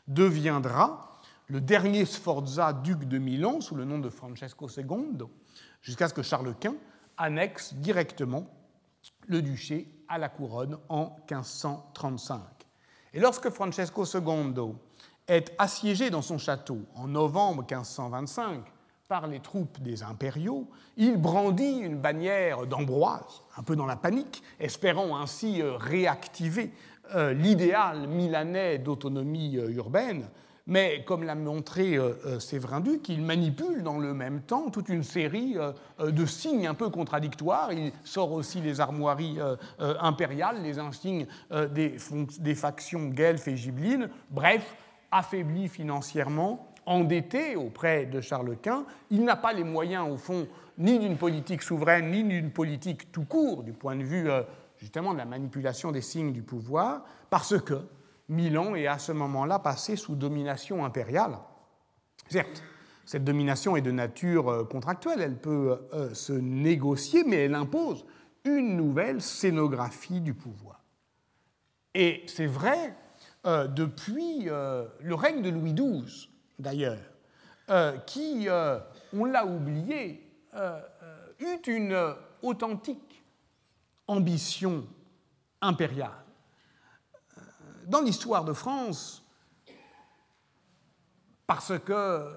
deviendra 0.09 1.21
le 1.47 1.61
dernier 1.61 2.07
Sforza, 2.07 2.73
duc 2.73 3.05
de 3.05 3.19
Milan, 3.19 3.61
sous 3.61 3.77
le 3.77 3.85
nom 3.85 4.01
de 4.01 4.09
Francesco 4.09 4.69
II, 4.69 5.29
jusqu'à 5.81 6.09
ce 6.09 6.15
que 6.15 6.23
Charles 6.23 6.57
Quint 6.59 6.75
annexe 7.17 7.75
directement 7.75 8.49
le 9.27 9.43
duché 9.43 9.89
à 10.09 10.19
la 10.19 10.29
couronne 10.29 10.79
en 10.89 11.17
1535. 11.31 12.41
Et 13.15 13.21
lorsque 13.21 13.51
Francesco 13.51 14.05
II 14.05 14.75
est 15.29 15.53
assiégé 15.59 16.11
dans 16.11 16.23
son 16.23 16.39
château 16.39 16.79
en 16.95 17.09
novembre 17.09 17.63
1525 17.63 18.65
par 19.09 19.27
les 19.27 19.41
troupes 19.41 19.81
des 19.81 20.03
impériaux, 20.03 20.69
il 20.97 21.17
brandit 21.19 21.81
une 21.81 21.99
bannière 21.99 22.67
d'Ambroise, 22.67 23.43
un 23.57 23.63
peu 23.63 23.77
dans 23.77 23.87
la 23.87 23.97
panique, 23.97 24.43
espérant 24.59 25.19
ainsi 25.19 25.61
euh, 25.61 25.77
réactiver 25.77 26.73
euh, 27.15 27.35
l'idéal 27.35 28.07
milanais 28.09 28.79
d'autonomie 28.79 29.59
euh, 29.59 29.69
urbaine 29.71 30.29
mais 30.67 31.03
comme 31.05 31.25
l'a 31.25 31.35
montré 31.35 31.97
euh, 31.97 32.15
euh, 32.25 32.39
Séverin 32.39 32.81
Duc, 32.81 33.09
il 33.09 33.23
manipule 33.23 33.83
dans 33.83 33.99
le 33.99 34.15
même 34.15 34.43
temps 34.43 34.71
toute 34.71 34.89
une 34.89 35.03
série 35.03 35.57
euh, 35.57 36.11
de 36.11 36.25
signes 36.25 36.67
un 36.67 36.75
peu 36.75 36.89
contradictoires. 36.89 37.73
Il 37.73 37.93
sort 38.05 38.33
aussi 38.33 38.61
les 38.61 38.81
armoiries 38.81 39.39
impériales, 39.79 40.63
les 40.63 40.79
insignes 40.79 41.27
des, 41.71 42.55
factions 42.55 43.09
guelfes 43.09 43.49
et 43.49 43.57
gibelines. 43.57 44.09
Bref, 44.31 44.77
affaibli 45.11 45.69
financièrement, 45.69 46.73
endetté 46.87 47.57
auprès 47.57 48.07
de 48.07 48.21
Charles 48.21 48.57
Quint, 48.61 48.85
il 49.11 49.25
n'a 49.25 49.37
pas 49.37 49.53
les 49.53 49.65
moyens, 49.65 50.09
au 50.11 50.17
fond, 50.17 50.47
ni 50.79 50.99
d'une 50.99 51.17
politique 51.17 51.63
souveraine, 51.63 52.11
ni 52.11 52.25
d'une 52.25 52.51
politique 52.51 53.13
tout 53.13 53.25
court, 53.25 53.63
du 53.63 53.73
point 53.73 53.97
de 53.97 54.05
vue 54.05 54.29
justement 54.79 55.13
de 55.13 55.19
la 55.19 55.25
manipulation 55.25 55.93
des 55.93 56.03
signes 56.03 56.33
du 56.33 56.43
pouvoir, 56.43 57.05
parce 57.31 57.59
que 57.61 57.83
Milan 58.33 58.75
est 58.75 58.87
à 58.87 58.99
ce 58.99 59.13
moment-là 59.13 59.59
passé 59.59 59.95
sous 59.95 60.17
domination 60.17 60.85
impériale. 60.85 61.39
Certes, 62.29 62.63
cette 63.05 63.25
domination 63.25 63.77
est 63.77 63.83
de 63.83 63.91
nature 63.91 64.49
euh, 64.49 64.65
contractuelle, 64.65 65.21
elle 65.21 65.37
peut 65.37 65.79
euh, 65.93 66.15
se 66.15 66.33
négocier, 66.33 67.25
mais 67.25 67.45
elle 67.45 67.55
impose 67.55 68.07
une 68.45 68.77
nouvelle 68.77 69.21
scénographie 69.21 70.21
du 70.21 70.33
pouvoir. 70.35 70.83
Et 71.95 72.23
c'est 72.27 72.47
vrai 72.47 72.97
euh, 73.45 73.67
depuis 73.69 74.45
le 74.45 75.15
règne 75.15 75.43
de 75.43 75.51
Louis 75.51 75.75
XII, 75.75 76.31
d'ailleurs, 76.59 76.99
qui, 78.07 78.49
on 79.13 79.25
l'a 79.25 79.47
oublié, 79.47 80.27
eut 81.41 81.63
une 81.67 82.15
authentique 82.43 83.23
ambition 84.07 84.85
impériale 85.61 86.22
dans 87.93 88.01
l'histoire 88.01 88.45
de 88.47 88.55
France, 88.55 89.23
parce 91.47 91.79
que 91.79 91.93
euh, 91.93 92.33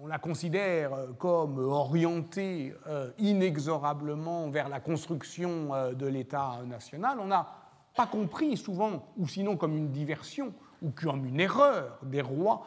on 0.00 0.06
la 0.06 0.18
considère 0.18 0.92
comme 1.18 1.58
orientée 1.58 2.74
euh, 2.86 3.10
inexorablement 3.18 4.48
vers 4.48 4.70
la 4.70 4.80
construction 4.80 5.74
euh, 5.74 5.92
de 5.92 6.06
l'État 6.06 6.60
national, 6.66 7.18
on 7.20 7.26
n'a 7.26 7.48
pas 7.94 8.06
compris 8.06 8.56
souvent, 8.56 9.12
ou 9.18 9.28
sinon 9.28 9.58
comme 9.58 9.76
une 9.76 9.90
diversion, 9.90 10.54
ou 10.80 10.90
comme 10.90 11.26
une 11.26 11.38
erreur 11.38 11.98
des 12.02 12.22
rois, 12.22 12.64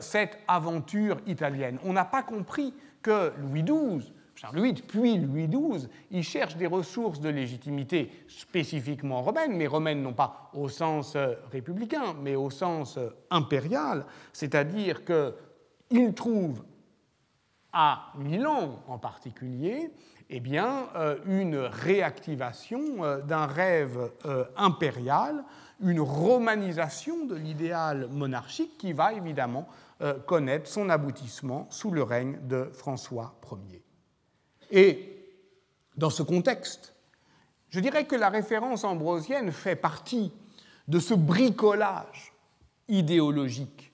cette 0.00 0.38
aventure 0.46 1.16
italienne. 1.26 1.78
On 1.84 1.94
n'a 1.94 2.04
pas 2.04 2.22
compris 2.22 2.74
que 3.00 3.32
Louis 3.38 3.62
XII 3.62 4.12
Charles 4.44 4.74
puis 4.86 5.16
Louis 5.16 5.48
XII, 5.48 5.88
ils 6.10 6.22
cherchent 6.22 6.56
des 6.56 6.66
ressources 6.66 7.18
de 7.18 7.30
légitimité 7.30 8.10
spécifiquement 8.28 9.22
romaines, 9.22 9.56
mais 9.56 9.66
romaines 9.66 10.02
non 10.02 10.12
pas 10.12 10.50
au 10.52 10.68
sens 10.68 11.16
euh, 11.16 11.34
républicain, 11.50 12.14
mais 12.20 12.36
au 12.36 12.50
sens 12.50 12.98
euh, 12.98 13.08
impérial, 13.30 14.04
c'est-à-dire 14.34 15.00
qu'ils 15.04 16.12
trouvent 16.12 16.62
à 17.72 18.12
Milan 18.18 18.82
en 18.86 18.98
particulier 18.98 19.90
eh 20.28 20.40
bien, 20.40 20.88
euh, 20.94 21.16
une 21.26 21.56
réactivation 21.56 22.80
d'un 23.26 23.46
rêve 23.46 24.10
impérial, 24.56 25.42
une 25.80 26.00
romanisation 26.00 27.24
de 27.24 27.34
l'idéal 27.34 28.08
monarchique 28.10 28.76
qui 28.78 28.92
va 28.92 29.14
évidemment 29.14 29.66
connaître 30.26 30.68
son 30.68 30.90
aboutissement 30.90 31.66
sous 31.70 31.90
le 31.90 32.02
règne 32.02 32.38
de 32.42 32.68
François 32.72 33.34
Ier. 33.70 33.83
Et 34.76 35.08
dans 35.96 36.10
ce 36.10 36.24
contexte, 36.24 36.96
je 37.68 37.78
dirais 37.78 38.06
que 38.06 38.16
la 38.16 38.28
référence 38.28 38.82
ambrosienne 38.82 39.52
fait 39.52 39.76
partie 39.76 40.32
de 40.88 40.98
ce 40.98 41.14
bricolage 41.14 42.32
idéologique, 42.88 43.92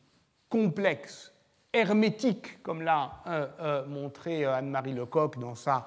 complexe, 0.49 1.35
hermétique, 1.75 2.63
comme 2.63 2.81
l'a 2.81 3.13
euh, 3.27 3.47
euh, 3.61 3.87
montré 3.87 4.47
euh, 4.47 4.55
Anne-Marie 4.55 4.95
Lecoq 4.95 5.39
dans 5.39 5.55
sa 5.55 5.87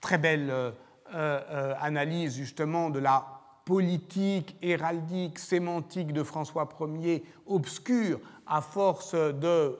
très 0.00 0.18
belle 0.18 0.52
analyse 1.80 2.34
justement 2.34 2.90
de 2.90 2.98
la 2.98 3.24
politique, 3.64 4.56
héraldique, 4.60 5.38
sémantique 5.38 6.12
de 6.12 6.24
François 6.24 6.68
Ier, 6.98 7.24
obscure 7.46 8.18
à 8.46 8.60
force 8.60 9.14
de 9.14 9.78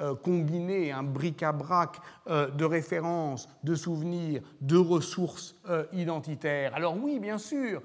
euh, 0.00 0.16
combiner 0.16 0.90
un 0.90 1.04
bric-à-brac 1.04 1.98
euh, 2.28 2.50
de 2.50 2.64
références, 2.64 3.48
de 3.62 3.76
souvenirs, 3.76 4.42
de 4.60 4.76
ressources 4.76 5.54
euh, 5.70 5.84
identitaires. 5.92 6.74
Alors 6.74 6.96
oui, 7.00 7.20
bien 7.20 7.38
sûr, 7.38 7.80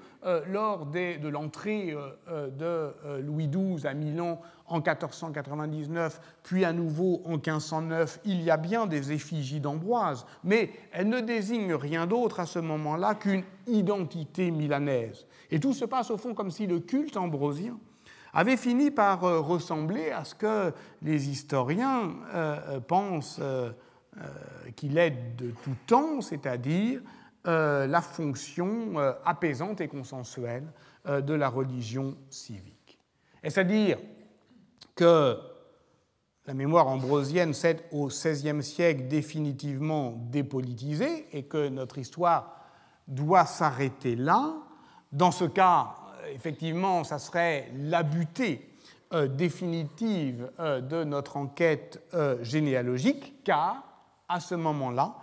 lors 0.48 0.86
de 0.86 1.28
l'entrée 1.28 1.96
de 2.28 2.92
Louis 3.20 3.48
XII 3.48 3.86
à 3.86 3.94
Milan 3.94 4.40
en 4.66 4.76
1499, 4.76 6.20
puis 6.42 6.64
à 6.64 6.72
nouveau 6.72 7.22
en 7.24 7.32
1509, 7.32 8.20
il 8.24 8.42
y 8.42 8.50
a 8.50 8.56
bien 8.56 8.86
des 8.86 9.12
effigies 9.12 9.60
d'Ambroise, 9.60 10.26
mais 10.44 10.70
elles 10.92 11.08
ne 11.08 11.20
désignent 11.20 11.74
rien 11.74 12.06
d'autre 12.06 12.40
à 12.40 12.46
ce 12.46 12.58
moment-là 12.58 13.14
qu'une 13.14 13.44
identité 13.66 14.50
milanaise. 14.50 15.26
Et 15.50 15.60
tout 15.60 15.72
se 15.72 15.84
passe 15.84 16.10
au 16.10 16.18
fond 16.18 16.34
comme 16.34 16.50
si 16.50 16.66
le 16.66 16.80
culte 16.80 17.16
ambrosien 17.16 17.78
avait 18.32 18.56
fini 18.56 18.90
par 18.90 19.24
euh, 19.24 19.40
ressembler 19.40 20.10
à 20.10 20.24
ce 20.24 20.34
que 20.34 20.72
les 21.02 21.28
historiens 21.28 22.10
euh, 22.34 22.58
euh, 22.68 22.80
pensent 22.80 23.40
qu'il 24.76 24.98
est 24.98 25.36
de 25.36 25.52
tout 25.62 25.76
temps, 25.86 26.20
c'est-à-dire 26.20 27.00
la 27.44 28.00
fonction 28.02 28.98
apaisante 29.24 29.80
et 29.80 29.86
consensuelle 29.86 30.66
de 31.06 31.32
la 31.32 31.48
religion 31.48 32.16
civique. 32.28 32.98
C'est-à-dire 33.42 33.98
que 34.96 35.38
la 36.46 36.54
mémoire 36.54 36.88
ambrosienne 36.88 37.54
s'est 37.54 37.88
au 37.92 38.08
XVIe 38.08 38.62
siècle 38.64 39.06
définitivement 39.06 40.14
dépolitisée 40.30 41.28
et 41.32 41.44
que 41.44 41.68
notre 41.68 41.98
histoire 41.98 42.60
doit 43.06 43.46
s'arrêter 43.46 44.16
là? 44.16 44.54
Dans 45.12 45.30
ce 45.30 45.44
cas, 45.44 45.94
effectivement, 46.34 47.04
ça 47.04 47.18
serait 47.18 47.70
la 47.74 48.02
butée 48.02 48.70
euh, 49.12 49.26
définitive 49.26 50.50
euh, 50.60 50.80
de 50.80 51.02
notre 51.02 51.36
enquête 51.36 52.00
euh, 52.14 52.42
généalogique, 52.44 53.42
car 53.42 53.82
à 54.28 54.38
ce 54.38 54.54
moment-là, 54.54 55.16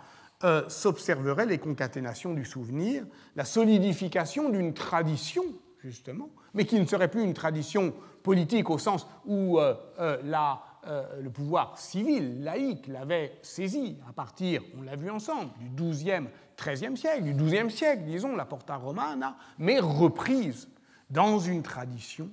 s'observeraient 0.68 1.46
les 1.46 1.58
concaténations 1.58 2.32
du 2.32 2.44
souvenir, 2.44 3.04
la 3.34 3.44
solidification 3.44 4.50
d'une 4.50 4.72
tradition, 4.72 5.42
justement, 5.82 6.28
mais 6.54 6.64
qui 6.64 6.78
ne 6.78 6.84
serait 6.84 7.08
plus 7.08 7.24
une 7.24 7.34
tradition 7.34 7.92
politique 8.22 8.70
au 8.70 8.78
sens 8.78 9.08
où 9.26 9.58
le 9.58 11.28
pouvoir 11.30 11.76
civil, 11.76 12.44
laïque, 12.44 12.86
l'avait 12.86 13.32
saisi 13.42 13.96
à 14.08 14.12
partir, 14.12 14.62
on 14.78 14.82
l'a 14.82 14.94
vu 14.94 15.10
ensemble, 15.10 15.50
du 15.58 15.90
XIIe, 15.90 16.28
XIIIe 16.56 16.96
siècle, 16.96 17.24
du 17.24 17.34
XIIe 17.34 17.70
siècle, 17.70 18.04
disons, 18.04 18.36
la 18.36 18.44
Porta 18.44 18.76
Romana, 18.76 19.36
mais 19.58 19.80
reprise 19.80 20.68
dans 21.10 21.38
une 21.38 21.62
tradition 21.62 22.30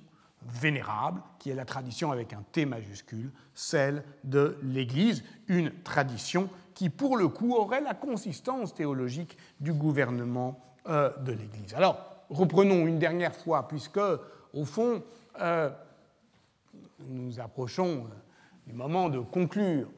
vénérable, 0.48 1.22
qui 1.38 1.50
est 1.50 1.54
la 1.54 1.64
tradition 1.64 2.12
avec 2.12 2.32
un 2.32 2.42
T 2.52 2.66
majuscule, 2.66 3.30
celle 3.54 4.04
de 4.24 4.58
l'Église, 4.62 5.24
une 5.48 5.72
tradition 5.82 6.48
qui, 6.74 6.90
pour 6.90 7.16
le 7.16 7.28
coup, 7.28 7.54
aurait 7.54 7.80
la 7.80 7.94
consistance 7.94 8.74
théologique 8.74 9.36
du 9.60 9.72
gouvernement 9.72 10.60
euh, 10.88 11.10
de 11.18 11.32
l'Église. 11.32 11.74
Alors, 11.74 11.98
reprenons 12.30 12.86
une 12.86 12.98
dernière 12.98 13.34
fois, 13.34 13.66
puisque, 13.66 13.98
au 14.52 14.64
fond, 14.64 15.02
euh, 15.40 15.70
nous 17.08 17.40
approchons 17.40 18.04
euh, 18.04 18.66
du 18.66 18.74
moment 18.74 19.08
de 19.08 19.20
conclure. 19.20 19.88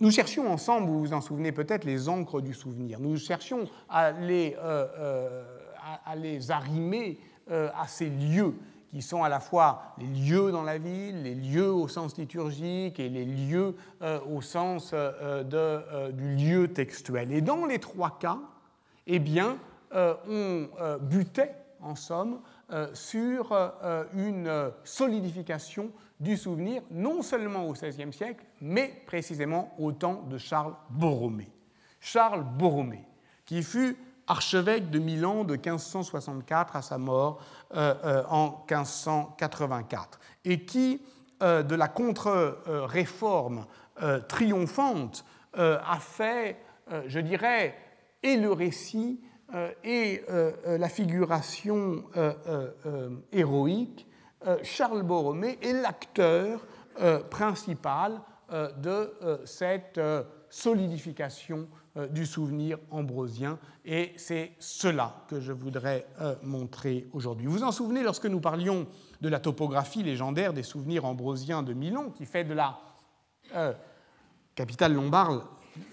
Nous 0.00 0.10
cherchions 0.10 0.52
ensemble, 0.52 0.88
vous 0.88 1.00
vous 1.00 1.12
en 1.12 1.20
souvenez 1.20 1.52
peut-être, 1.52 1.84
les 1.84 2.08
encres 2.08 2.40
du 2.40 2.54
souvenir. 2.54 3.00
Nous 3.00 3.16
cherchions 3.16 3.66
à 3.88 4.12
les, 4.12 4.56
à 4.56 6.16
les 6.16 6.50
arrimer 6.50 7.18
à 7.48 7.86
ces 7.86 8.10
lieux 8.10 8.54
qui 8.96 9.02
sont 9.02 9.22
à 9.22 9.28
la 9.28 9.40
fois 9.40 9.82
les 9.98 10.06
lieux 10.06 10.50
dans 10.50 10.62
la 10.62 10.78
ville, 10.78 11.22
les 11.22 11.34
lieux 11.34 11.70
au 11.70 11.86
sens 11.86 12.16
liturgique 12.16 12.98
et 12.98 13.10
les 13.10 13.26
lieux 13.26 13.74
euh, 14.00 14.18
au 14.34 14.40
sens 14.40 14.92
euh, 14.94 15.44
euh, 15.52 16.12
du 16.12 16.34
lieu 16.34 16.68
textuel. 16.68 17.30
Et 17.30 17.42
dans 17.42 17.66
les 17.66 17.78
trois 17.78 18.18
cas, 18.18 18.38
eh 19.06 19.18
bien, 19.18 19.58
on 19.92 20.66
butait, 21.00 21.54
en 21.80 21.94
somme, 21.94 22.40
sur 22.94 23.52
une 24.14 24.72
solidification 24.84 25.90
du 26.20 26.36
souvenir, 26.36 26.82
non 26.90 27.22
seulement 27.22 27.68
au 27.68 27.72
XVIe 27.72 28.12
siècle, 28.12 28.44
mais 28.60 29.02
précisément 29.06 29.74
au 29.78 29.92
temps 29.92 30.22
de 30.28 30.38
Charles 30.38 30.74
Borromée. 30.90 31.50
Charles 32.00 32.44
Borromée, 32.44 33.06
qui 33.44 33.62
fut 33.62 33.96
archevêque 34.26 34.90
de 34.90 34.98
Milan 34.98 35.44
de 35.44 35.54
1564 35.54 36.76
à 36.76 36.82
sa 36.82 36.98
mort 36.98 37.40
euh, 37.74 37.94
euh, 38.04 38.22
en 38.28 38.64
1584, 38.68 40.18
et 40.44 40.64
qui, 40.64 41.02
euh, 41.42 41.62
de 41.62 41.74
la 41.74 41.88
contre-réforme 41.88 43.66
triomphante, 44.28 45.24
a 45.54 45.98
fait, 46.00 46.58
je 47.06 47.18
dirais, 47.18 47.74
et 48.22 48.36
le 48.36 48.52
récit 48.52 49.22
et 49.84 50.22
la 50.66 50.88
figuration 50.88 52.04
héroïque, 53.32 54.06
Charles 54.62 55.02
Borromée 55.02 55.58
est 55.62 55.72
l'acteur 55.72 56.66
principal 57.30 58.20
de 58.50 59.44
cette 59.44 60.00
solidification 60.50 61.68
euh, 61.96 62.06
du 62.08 62.26
souvenir 62.26 62.78
ambrosien, 62.90 63.58
et 63.84 64.12
c'est 64.16 64.52
cela 64.58 65.24
que 65.28 65.40
je 65.40 65.52
voudrais 65.52 66.06
euh, 66.20 66.34
montrer 66.42 67.06
aujourd'hui. 67.12 67.46
Vous 67.46 67.54
vous 67.54 67.62
en 67.62 67.72
souvenez 67.72 68.02
lorsque 68.02 68.26
nous 68.26 68.40
parlions 68.40 68.86
de 69.22 69.28
la 69.30 69.40
topographie 69.40 70.02
légendaire 70.02 70.52
des 70.52 70.62
souvenirs 70.62 71.06
ambrosiens 71.06 71.62
de 71.62 71.72
Milan, 71.72 72.10
qui 72.10 72.26
fait 72.26 72.44
de 72.44 72.52
la 72.52 72.78
euh, 73.54 73.72
capitale 74.54 74.92
lombarde 74.92 75.42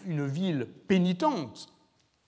une 0.05 0.25
ville 0.25 0.67
pénitente 0.88 1.69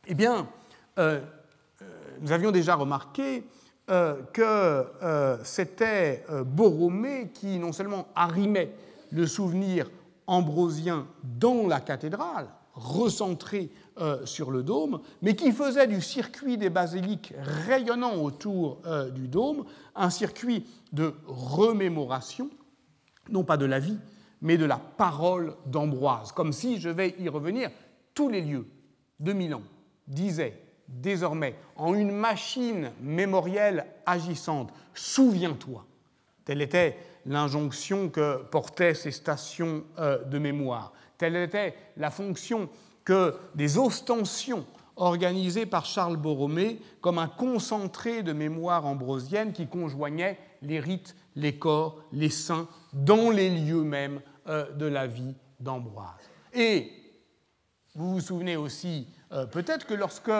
Eh 0.07 0.13
bien, 0.13 0.47
nous 0.97 2.31
avions 2.31 2.51
déjà 2.51 2.75
remarqué 2.75 3.43
que 3.87 4.85
c'était 5.43 6.25
Borromée 6.45 7.31
qui 7.33 7.59
non 7.59 7.71
seulement 7.71 8.07
arrimait 8.15 8.73
le 9.11 9.27
souvenir 9.27 9.89
ambrosien 10.27 11.07
dans 11.23 11.67
la 11.67 11.79
cathédrale, 11.79 12.47
recentré 12.73 13.71
euh, 13.97 14.25
sur 14.25 14.51
le 14.51 14.63
dôme, 14.63 14.99
mais 15.21 15.35
qui 15.35 15.51
faisait 15.51 15.87
du 15.87 16.01
circuit 16.01 16.57
des 16.57 16.69
basiliques 16.69 17.33
rayonnant 17.67 18.21
autour 18.21 18.81
euh, 18.85 19.09
du 19.09 19.27
dôme 19.27 19.65
un 19.95 20.09
circuit 20.09 20.65
de 20.91 21.13
remémoration, 21.25 22.49
non 23.29 23.43
pas 23.43 23.57
de 23.57 23.65
la 23.65 23.79
vie, 23.79 23.97
mais 24.41 24.57
de 24.57 24.65
la 24.65 24.77
parole 24.77 25.55
d'Ambroise, 25.65 26.31
comme 26.33 26.51
si, 26.51 26.79
je 26.79 26.89
vais 26.89 27.15
y 27.19 27.29
revenir, 27.29 27.69
tous 28.13 28.27
les 28.27 28.41
lieux 28.41 28.67
de 29.19 29.31
Milan 29.31 29.61
disaient 30.07 30.61
désormais 30.87 31.55
en 31.75 31.93
une 31.93 32.11
machine 32.11 32.91
mémorielle 33.01 33.85
agissante, 34.05 34.71
souviens-toi. 34.93 35.85
Telle 36.45 36.61
était 36.61 36.97
l'injonction 37.25 38.09
que 38.09 38.43
portaient 38.43 38.93
ces 38.93 39.11
stations 39.11 39.83
euh, 39.97 40.23
de 40.23 40.37
mémoire. 40.37 40.93
Telle 41.17 41.35
était 41.35 41.75
la 41.97 42.11
fonction 42.11 42.69
que 43.03 43.35
des 43.55 43.77
ostensions 43.77 44.65
organisées 44.95 45.65
par 45.65 45.85
Charles 45.85 46.17
Borromée 46.17 46.79
comme 47.01 47.19
un 47.19 47.27
concentré 47.27 48.23
de 48.23 48.33
mémoire 48.33 48.85
ambrosienne 48.85 49.53
qui 49.53 49.67
conjoignait 49.67 50.39
les 50.61 50.79
rites, 50.79 51.15
les 51.35 51.57
corps, 51.57 51.99
les 52.11 52.29
saints 52.29 52.67
dans 52.93 53.29
les 53.29 53.49
lieux 53.49 53.83
mêmes 53.83 54.21
euh, 54.47 54.71
de 54.71 54.85
la 54.85 55.07
vie 55.07 55.35
d'Ambroise. 55.59 56.29
Et 56.53 56.91
vous 57.95 58.13
vous 58.13 58.21
souvenez 58.21 58.55
aussi 58.55 59.07
euh, 59.31 59.45
peut-être 59.45 59.85
que 59.85 59.93
lorsque 59.93 60.31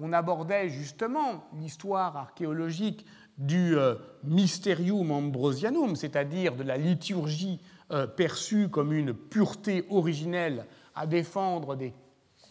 on 0.00 0.12
abordait 0.12 0.68
justement 0.68 1.44
l'histoire 1.58 2.16
archéologique 2.16 3.06
du 3.38 3.76
euh, 3.76 3.94
Mysterium 4.24 5.10
Ambrosianum, 5.10 5.96
c'est-à-dire 5.96 6.54
de 6.54 6.62
la 6.62 6.76
liturgie 6.76 7.60
euh, 7.90 8.06
perçue 8.06 8.68
comme 8.68 8.92
une 8.92 9.14
pureté 9.14 9.86
originelle 9.90 10.66
à 10.94 11.06
défendre 11.06 11.76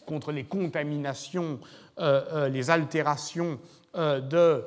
contre 0.06 0.32
les 0.32 0.44
contaminations, 0.44 1.60
euh, 1.98 2.48
les 2.48 2.70
altérations 2.70 3.58
de 3.94 4.64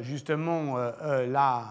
justement 0.00 0.76
la 0.76 1.64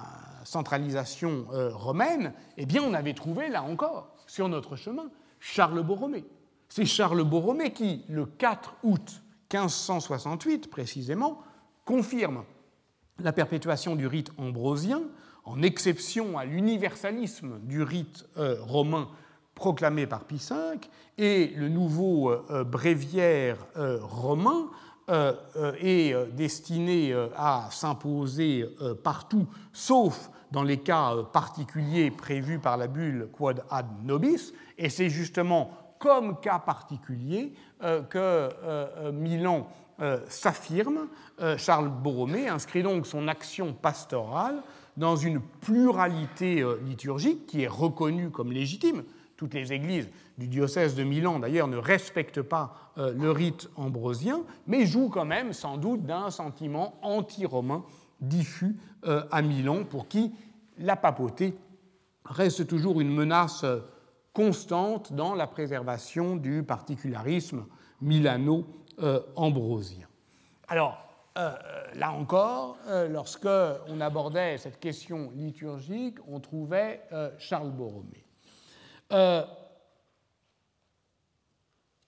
centralisation 0.44 1.46
romaine, 1.50 2.34
eh 2.58 2.66
bien 2.66 2.82
on 2.82 2.96
avait 2.96 3.14
trouvé 3.14 3.48
là 3.48 3.62
encore, 3.62 4.16
sur 4.26 4.50
notre 4.50 4.76
chemin, 4.76 5.06
Charles 5.40 5.84
Borromée. 5.84 6.26
C'est 6.68 6.86
Charles 6.86 7.24
Borromée 7.24 7.74
qui, 7.74 8.04
le 8.10 8.26
4 8.26 8.76
août 8.84 9.22
1568 9.64 10.70
précisément, 10.70 11.40
confirme 11.86 12.44
la 13.20 13.32
perpétuation 13.32 13.96
du 13.96 14.08
rite 14.08 14.32
ambrosien 14.38 15.02
en 15.46 15.62
exception 15.62 16.38
à 16.38 16.46
l'universalisme 16.46 17.60
du 17.64 17.84
rite 17.84 18.26
euh, 18.38 18.58
romain 18.62 19.08
proclamé 19.54 20.06
par 20.06 20.26
Pie 20.26 20.42
V, 20.50 20.80
et 21.18 21.48
le 21.56 21.70
nouveau 21.70 22.30
euh, 22.30 22.44
euh, 22.50 22.64
bréviaire 22.64 23.58
romain 24.02 24.68
est 25.80 26.16
destiné 26.34 27.14
à 27.38 27.70
s'imposer 27.70 28.66
partout, 29.04 29.46
sauf 29.72 30.32
dans 30.50 30.64
les 30.64 30.78
cas 30.78 31.14
particuliers 31.32 32.10
prévus 32.10 32.58
par 32.58 32.76
la 32.76 32.88
bulle 32.88 33.30
Quod 33.32 33.64
ad 33.70 33.86
nobis, 34.04 34.52
et 34.80 34.90
c'est 34.90 35.12
justement 35.12 35.85
comme 36.00 36.40
cas 36.40 36.60
particulier 36.60 37.54
que 38.10 39.12
Milan 39.12 39.68
s'affirme. 40.28 41.08
Charles 41.58 41.90
Borromée 41.90 42.48
inscrit 42.48 42.84
donc 42.84 43.08
son 43.08 43.28
action 43.28 43.74
pastorale 43.74 44.62
dans 44.98 45.16
une 45.16 45.42
pluralité 45.42 46.62
euh, 46.62 46.80
liturgique 46.86 47.46
qui 47.48 47.64
est 47.64 47.68
reconnue 47.68 48.30
comme 48.30 48.52
légitime. 48.52 49.04
Toutes 49.38 49.54
les 49.54 49.74
églises 49.74 50.10
du 50.38 50.48
diocèse 50.48 50.96
de 50.96 51.04
Milan, 51.04 51.40
d'ailleurs, 51.40 51.68
ne 51.68 51.78
respectent 51.78 52.42
pas 52.42 52.94
euh, 52.98 53.14
le 53.14 53.32
rite 53.32 53.70
ambrosien, 53.76 54.42
mais 54.68 54.86
jouent 54.86 55.10
quand 55.10 55.26
même 55.26 55.52
sans 55.52 55.78
doute 55.78 56.06
d'un 56.06 56.30
sentiment 56.30 56.98
anti-romain 57.02 57.84
diffus 58.22 58.78
euh, 59.06 59.24
à 59.32 59.42
Milan, 59.42 59.84
pour 59.84 60.08
qui 60.08 60.32
la 60.78 60.96
papauté 60.96 61.58
reste 62.24 62.66
toujours 62.68 63.02
une 63.02 63.14
menace 63.14 63.66
constante 64.36 65.14
dans 65.14 65.34
la 65.34 65.48
préservation 65.48 66.36
du 66.36 66.62
particularisme 66.62 67.66
milano-ambrosien. 68.02 70.08
Alors, 70.68 71.08
euh, 71.38 71.54
là 71.96 72.12
encore, 72.12 72.78
euh, 72.88 73.08
lorsque 73.08 73.48
on 73.88 74.02
abordait 74.02 74.58
cette 74.58 74.80
question 74.80 75.32
liturgique, 75.36 76.18
on 76.28 76.40
trouvait 76.40 77.02
euh, 77.12 77.32
Charles 77.40 77.72
Borromée. 77.72 78.24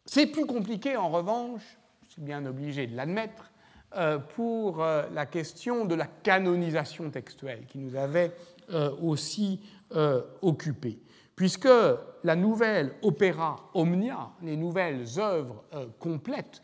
C'est 0.06 0.28
plus 0.28 0.46
compliqué, 0.46 0.96
en 0.98 1.10
revanche, 1.10 1.64
je 2.04 2.12
suis 2.12 2.22
bien 2.22 2.46
obligé 2.46 2.86
de 2.88 2.96
l'admettre, 2.96 3.52
pour 4.36 4.84
la 4.84 5.26
question 5.26 5.86
de 5.86 5.96
la 5.96 6.08
canonisation 6.08 7.10
textuelle 7.10 7.66
qui 7.68 7.78
nous 7.78 7.96
avait 7.96 8.34
aussi 9.02 9.62
occupés, 10.42 11.00
puisque 11.38 11.70
la 12.26 12.36
nouvelle 12.36 12.96
opéra 13.02 13.56
Omnia, 13.74 14.32
les 14.42 14.58
nouvelles 14.58 15.06
œuvres 15.18 15.64
complètes 16.00 16.62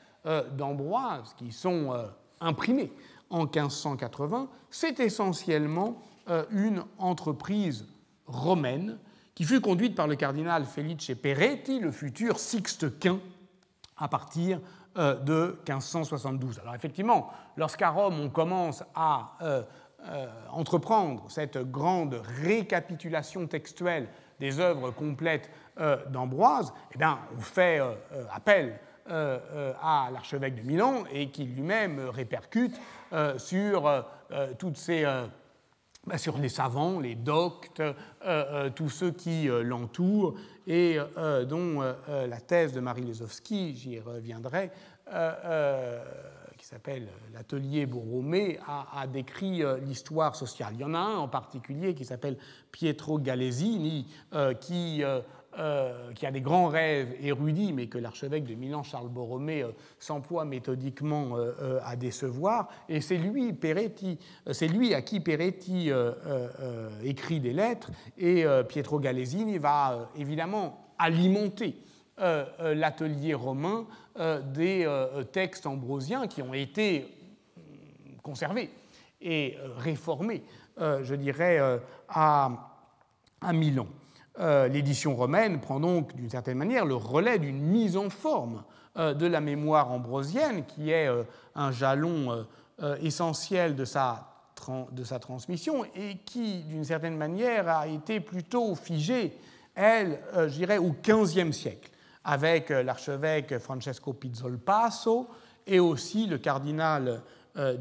d'Ambroise, 0.58 1.34
qui 1.38 1.54
sont 1.54 1.94
imprimé 2.42 2.92
en 3.30 3.46
1580, 3.46 4.48
c'est 4.70 5.00
essentiellement 5.00 6.02
euh, 6.30 6.46
une 6.52 6.84
entreprise 7.00 7.88
romaine 8.28 8.98
qui 9.36 9.44
fut 9.44 9.60
conduite 9.60 9.96
par 9.96 10.08
le 10.08 10.16
cardinal 10.16 10.66
Felice 10.66 11.12
Peretti, 11.22 11.80
le 11.80 11.92
futur 11.92 12.40
Sixte 12.40 13.00
Quint, 13.00 13.20
à 13.98 14.08
partir 14.08 14.60
euh, 14.98 15.16
de 15.16 15.58
1572. 15.68 16.60
Alors 16.60 16.76
effectivement, 16.76 17.32
lorsqu'à 17.58 17.90
Rome 17.90 18.20
on 18.20 18.30
commence 18.30 18.84
à 18.94 19.34
euh, 19.42 19.64
entreprendre 20.52 21.26
cette 21.30 21.58
grande 21.58 22.22
récapitulation 22.44 23.48
textuelle 23.48 24.10
des 24.44 24.60
œuvres 24.60 24.92
complètes 24.92 25.50
d'Ambroise, 26.10 26.74
eh 26.94 26.98
bien, 26.98 27.20
on 27.36 27.42
fait 27.42 27.82
appel 28.32 28.80
à 29.10 30.10
l'archevêque 30.12 30.56
de 30.56 30.62
Milan 30.62 31.04
et 31.12 31.30
qui 31.30 31.46
lui-même 31.46 32.00
répercute 32.10 32.76
sur 33.38 34.06
toutes 34.60 34.78
ces 34.78 35.06
bah, 36.06 36.18
sur 36.18 36.38
les 36.38 36.50
savants, 36.50 37.00
les 37.00 37.16
doctes, 37.16 37.80
euh, 37.80 37.94
euh, 38.26 38.70
tous 38.70 38.90
ceux 38.90 39.12
qui 39.12 39.48
euh, 39.48 39.64
l'entourent, 39.64 40.36
et 40.68 40.98
dont 41.50 41.82
la 42.08 42.40
thèse 42.40 42.72
de 42.72 42.80
Marie 42.80 43.02
Lesowski, 43.02 43.76
j'y 43.76 44.00
reviendrai, 44.00 44.72
s'appelle 46.74 47.08
L'atelier 47.34 47.86
Borromée, 47.86 48.60
a, 48.68 49.08
décrit 49.08 49.64
l'histoire 49.86 50.36
sociale. 50.36 50.74
Il 50.74 50.82
y 50.82 50.84
en 50.84 50.94
a 50.94 51.00
un 51.00 51.18
en 51.18 51.28
particulier 51.28 51.94
qui 51.94 52.06
s'appelle 52.06 52.38
Pietro 52.72 53.20
Galesini, 53.20 54.08
qui 54.60 55.04
euh, 55.60 56.14
qui 56.14 56.26
a 56.26 56.32
des 56.32 56.42
grands 56.42 56.68
rêves 56.68 57.14
érudits, 57.22 57.74
mais 57.74 57.86
que 57.86 58.00
l'archevêque 58.00 58.46
de 58.46 58.56
Milan, 58.56 58.82
Charles 58.82 59.10
Borromée, 59.10 59.62
euh, 59.62 59.70
s'emploie 60.00 60.46
méthodiquement 60.46 61.38
euh, 61.38 61.80
à 61.84 61.96
décevoir. 61.96 62.70
Et 62.90 63.02
c'est 63.02 63.18
lui, 63.18 63.54
Peretti, 63.54 64.18
c'est 64.50 64.68
lui 64.68 64.96
à 64.96 65.04
qui 65.04 65.20
Peretti 65.20 65.92
écrit 67.04 67.40
des 67.40 67.54
lettres, 67.54 67.92
et 68.18 68.46
Pietro 68.68 69.00
Galesini 69.00 69.60
va 69.60 70.10
évidemment 70.18 70.88
alimenter 70.98 71.76
l'atelier 72.18 73.34
romain 73.34 73.86
des 74.54 74.88
textes 75.32 75.66
ambrosiens 75.66 76.28
qui 76.28 76.42
ont 76.42 76.54
été 76.54 77.08
conservés 78.22 78.70
et 79.22 79.58
réformés, 79.78 80.44
je 80.78 81.16
dirais, 81.16 81.60
à, 82.10 82.50
Milan. 83.52 83.88
Euh, 84.40 84.68
l'édition 84.68 85.16
romaine 85.16 85.60
prend 85.60 85.80
donc 85.80 86.16
d'une 86.16 86.30
certaine 86.30 86.58
manière 86.58 86.86
le 86.86 86.96
relais 86.96 87.38
d'une 87.38 87.62
mise 87.62 87.98
en 87.98 88.10
forme 88.10 88.64
euh, 88.98 89.14
de 89.14 89.28
la 89.28 89.42
mémoire 89.42 89.92
ambrosienne, 89.92 90.66
qui 90.66 90.90
est 90.90 91.08
euh, 91.08 91.24
un 91.56 91.72
jalon 91.72 92.46
essentiel 93.02 93.76
de 93.76 93.86
sa, 93.86 94.28
de 94.92 95.04
sa, 95.04 95.20
transmission 95.20 95.86
et 95.96 96.18
qui, 96.26 96.64
d'une 96.64 96.84
certaine 96.84 97.16
manière, 97.16 97.70
a 97.70 97.88
été 97.88 98.20
plutôt 98.20 98.76
figée, 98.76 99.38
elle, 99.76 100.20
je 100.36 100.56
dirais, 100.56 100.80
au 100.80 100.94
XVe 101.04 101.52
siècle, 101.52 101.92
avec 102.24 102.70
l'archevêque 102.70 103.58
Francesco 103.60 104.14
Pizzolpasso 104.14 105.28
et 105.68 105.80
aussi 105.80 106.26
le 106.28 106.38
cardinal 106.38 107.22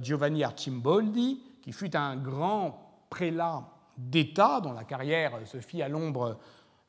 Giovanni 0.01 0.45
Arcimboldi, 0.45 1.41
qui 1.63 1.73
fut 1.73 1.97
un 1.97 2.17
grand 2.17 3.05
prélat 3.09 3.65
d'État 3.97 4.61
dont 4.61 4.73
la 4.73 4.85
carrière 4.85 5.33
se 5.47 5.59
fit 5.59 5.83
à 5.83 5.89
l'ombre 5.89 6.39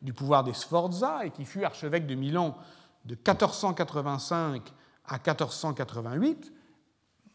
du 0.02 0.14
pouvoir 0.14 0.44
des 0.44 0.54
Sforza 0.54 1.26
et 1.26 1.32
qui 1.32 1.46
fut 1.46 1.64
archevêque 1.64 2.06
de 2.06 2.16
Milan 2.16 2.56
de 3.06 3.16
1485 3.16 4.74
à 5.06 5.14
1488. 5.14 6.54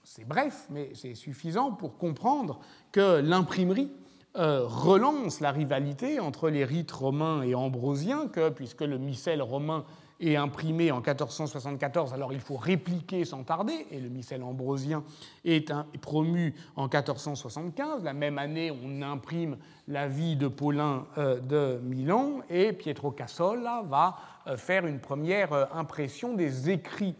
C'est 0.04 0.26
bref, 0.26 0.66
mais 0.70 0.92
c'est 0.94 1.14
suffisant 1.14 1.72
pour 1.72 1.98
comprendre 1.98 2.60
que 2.92 3.20
l'imprimerie 3.20 3.92
euh, 4.36 4.64
relance 4.64 5.40
la 5.40 5.50
rivalité 5.50 6.20
entre 6.20 6.48
les 6.48 6.64
rites 6.64 6.92
romains 6.92 7.42
et 7.42 7.54
ambrosiens, 7.54 8.28
que 8.28 8.50
puisque 8.50 8.82
le 8.82 8.98
missel 8.98 9.42
romain 9.42 9.84
est 10.20 10.36
imprimé 10.36 10.90
en 10.90 10.96
1474, 10.96 12.12
alors 12.12 12.32
il 12.32 12.40
faut 12.40 12.56
répliquer 12.56 13.24
sans 13.24 13.44
tarder, 13.44 13.86
et 13.90 14.00
le 14.00 14.08
missel 14.08 14.42
ambrosien 14.42 15.04
est, 15.44 15.72
promu 16.00 16.54
en 16.76 16.84
1475. 16.84 18.02
La 18.02 18.12
même 18.12 18.38
année, 18.38 18.72
on 18.84 19.02
imprime 19.02 19.56
la 19.86 20.08
vie 20.08 20.36
de 20.36 20.48
Paulin 20.48 21.06
euh, 21.18 21.40
de 21.40 21.80
Milan, 21.82 22.40
et 22.50 22.72
Pietro 22.72 23.12
Cassola 23.12 23.82
va 23.88 24.16
euh, 24.46 24.56
faire 24.56 24.86
une 24.86 24.98
première 24.98 25.52
euh, 25.52 25.64
impression 25.72 26.34
des 26.34 26.70
écrits 26.70 27.14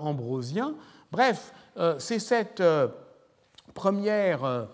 ambrosiens. 0.00 0.74
Bref, 1.12 1.54
c'est 1.98 2.18
cette 2.18 2.60
première 3.72 4.66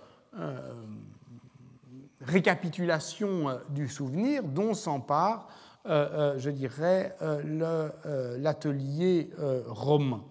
récapitulation 2.22 3.60
du 3.68 3.88
souvenir 3.88 4.42
dont 4.42 4.72
s'empare 4.72 5.48
je 5.86 6.50
dirais, 6.50 7.16
euh, 7.22 8.38
l'atelier 8.38 9.30
romain. 9.66 10.24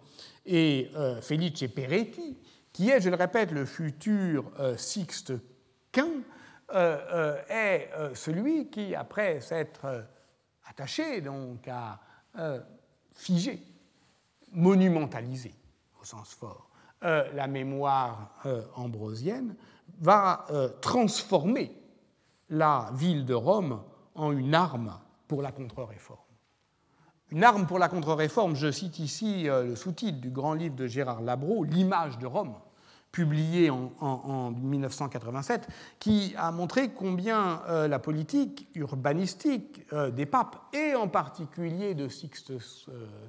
Et 0.45 0.91
Felice 1.21 1.67
Peretti, 1.73 2.37
qui 2.71 2.89
est, 2.89 3.01
je 3.01 3.09
le 3.09 3.15
répète, 3.15 3.51
le 3.51 3.65
futur 3.65 4.51
Sixte 4.77 5.33
Quint, 5.91 6.21
est 7.49 7.89
celui 8.13 8.69
qui, 8.69 8.93
après 8.93 9.39
s'être 9.39 10.05
attaché 10.69 11.21
donc 11.21 11.67
à 11.67 11.99
figer, 13.13 13.59
monumentaliser 14.51 15.55
au 15.99 16.05
sens 16.05 16.35
fort, 16.35 16.69
la 17.01 17.47
mémoire 17.47 18.35
ambrosienne, 18.75 19.55
va 19.99 20.45
transformer 20.79 21.75
la 22.49 22.91
ville 22.93 23.25
de 23.25 23.33
Rome 23.33 23.81
en 24.13 24.31
une 24.31 24.53
arme 24.53 24.93
pour 25.27 25.41
la 25.41 25.51
contre-réforme. 25.51 26.19
Une 27.31 27.43
arme 27.43 27.65
pour 27.65 27.79
la 27.79 27.89
contre-réforme, 27.89 28.55
je 28.55 28.71
cite 28.71 28.99
ici 28.99 29.49
euh, 29.49 29.63
le 29.63 29.75
sous-titre 29.75 30.21
du 30.21 30.29
grand 30.29 30.53
livre 30.53 30.75
de 30.75 30.85
Gérard 30.85 31.21
Labro, 31.21 31.63
L'image 31.63 32.19
de 32.19 32.27
Rome, 32.27 32.53
publié 33.11 33.71
en, 33.71 34.51
1987, 34.51 35.67
qui 35.99 36.35
a 36.37 36.51
montré 36.51 36.89
combien 36.89 37.61
euh, 37.67 37.87
la 37.87 37.97
politique 37.97 38.67
urbanistique 38.75 39.87
euh, 39.93 40.11
des 40.11 40.27
papes, 40.27 40.57
et 40.73 40.93
en 40.93 41.07
particulier 41.07 41.95
de 41.95 42.07
Sixte 42.07 42.53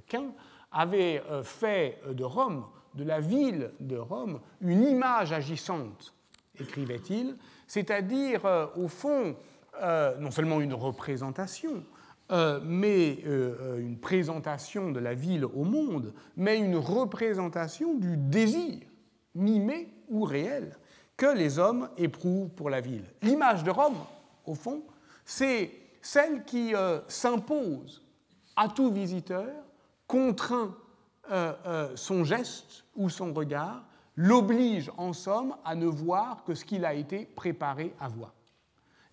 Quint, 0.08 0.32
avait 0.72 1.22
fait 1.42 1.98
de 2.12 2.24
Rome, 2.24 2.66
de 2.94 3.04
la 3.04 3.20
ville 3.20 3.70
de 3.80 3.96
Rome, 3.96 4.40
une 4.60 4.82
image 4.82 5.32
agissante, 5.32 6.12
écrivait-il, 6.60 7.36
c'est-à-dire, 7.66 8.42
au 8.76 8.88
fond, 8.88 9.36
euh, 9.82 10.16
non 10.18 10.30
seulement 10.30 10.60
une 10.60 10.74
représentation, 10.74 11.84
euh, 12.32 12.60
mais 12.64 13.18
euh, 13.26 13.78
une 13.78 13.98
présentation 13.98 14.90
de 14.90 14.98
la 14.98 15.14
ville 15.14 15.44
au 15.44 15.64
monde, 15.64 16.14
mais 16.36 16.58
une 16.58 16.76
représentation 16.76 17.94
du 17.94 18.16
désir, 18.16 18.80
mimé 19.34 19.92
ou 20.08 20.24
réel, 20.24 20.76
que 21.16 21.26
les 21.26 21.58
hommes 21.58 21.88
éprouvent 21.96 22.50
pour 22.50 22.70
la 22.70 22.80
ville. 22.80 23.04
L'image 23.22 23.64
de 23.64 23.70
Rome, 23.70 23.96
au 24.44 24.54
fond, 24.54 24.82
c'est 25.24 25.70
celle 26.00 26.44
qui 26.44 26.72
s'impose 27.08 28.04
à 28.54 28.68
tout 28.68 28.92
visiteur, 28.92 29.48
contraint 30.06 30.74
son 31.94 32.22
geste 32.22 32.84
ou 32.94 33.08
son 33.08 33.32
regard, 33.32 33.82
l'oblige 34.14 34.90
en 34.96 35.12
somme 35.12 35.56
à 35.64 35.74
ne 35.74 35.86
voir 35.86 36.44
que 36.44 36.54
ce 36.54 36.64
qu'il 36.64 36.84
a 36.84 36.94
été 36.94 37.24
préparé 37.24 37.94
à 37.98 38.08
voir. 38.08 38.35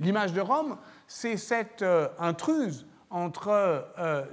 L'image 0.04 0.34
de 0.34 0.42
Rome, 0.42 0.76
c'est 1.08 1.38
cette 1.38 1.82
euh, 1.82 2.10
intruse 2.20 2.86
entre 3.10 3.48
euh, 3.98 4.26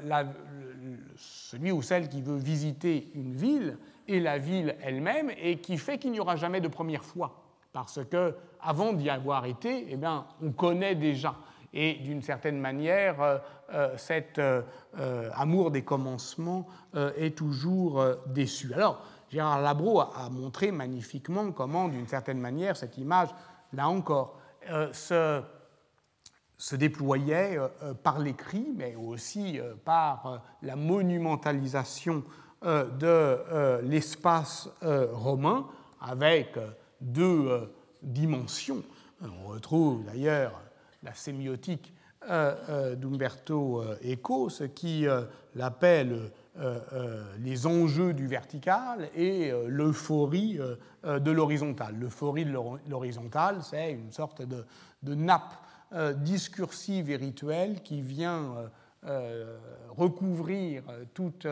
celui 1.16 1.70
ou 1.70 1.80
celle 1.80 2.08
qui 2.08 2.22
veut 2.22 2.38
visiter 2.38 3.08
une 3.14 3.34
ville 3.34 3.78
et 4.08 4.18
la 4.18 4.38
ville 4.38 4.74
elle-même, 4.82 5.30
et 5.40 5.58
qui 5.58 5.78
fait 5.78 5.98
qu'il 5.98 6.10
n'y 6.10 6.18
aura 6.18 6.34
jamais 6.34 6.60
de 6.60 6.66
première 6.66 7.04
fois, 7.04 7.44
parce 7.72 8.00
que 8.10 8.34
avant 8.60 8.92
d'y 8.92 9.08
avoir 9.10 9.44
été, 9.44 9.86
eh 9.88 9.96
bien, 9.96 10.26
on 10.42 10.50
connaît 10.50 10.96
déjà. 10.96 11.36
Et 11.72 11.94
d'une 11.94 12.20
certaine 12.20 12.58
manière, 12.58 13.40
euh, 13.72 13.96
cet 13.96 14.40
amour 15.34 15.70
des 15.70 15.82
commencements 15.82 16.66
est 17.16 17.38
toujours 17.38 18.04
déçu. 18.26 18.74
Alors, 18.74 19.06
Gérard 19.30 19.60
Labro 19.60 20.00
a, 20.00 20.28
montré 20.32 20.72
magnifiquement 20.72 21.52
comment, 21.52 21.86
d'une 21.86 22.08
certaine 22.08 22.40
manière, 22.40 22.76
cette 22.76 22.98
image, 22.98 23.28
là 23.72 23.88
encore, 23.88 24.40
se 24.92 25.40
se 26.60 26.76
déployait 26.76 27.56
euh, 27.56 27.68
euh, 27.82 27.94
par 27.94 28.18
l'écrit, 28.18 28.68
mais 28.76 28.94
aussi 28.94 29.58
euh, 29.58 29.72
par 29.84 30.42
la 30.62 30.76
monumentalisation 30.76 32.22
de 32.62 33.80
l'espace 33.88 34.68
romain, 34.82 35.66
avec 35.98 36.58
deux 37.00 37.72
dimensions. 38.02 38.82
On 39.22 39.48
retrouve 39.48 40.04
d'ailleurs 40.04 40.60
la 41.02 41.14
sémiotique 41.14 41.94
d'Umberto 42.28 43.82
Eco, 44.04 44.50
ce 44.50 44.64
qui 44.64 45.06
l'appelle 45.54 46.30
les 47.38 47.66
enjeux 47.66 48.12
du 48.12 48.26
vertical 48.26 49.08
et 49.16 49.50
l'euphorie 49.66 50.60
de 51.02 51.30
l'horizontal. 51.30 51.96
L'euphorie 51.98 52.44
de 52.44 52.52
l'horizontal, 52.90 53.62
c'est 53.62 53.92
une 53.92 54.12
sorte 54.12 54.42
de 54.42 55.14
nappe 55.14 55.54
euh, 55.54 55.69
discursive 56.16 57.10
et 57.10 57.16
rituelle 57.16 57.82
qui 57.82 58.00
vient 58.00 58.54
euh, 58.56 58.68
euh, 59.06 59.58
recouvrir 59.96 60.82
toute 61.14 61.46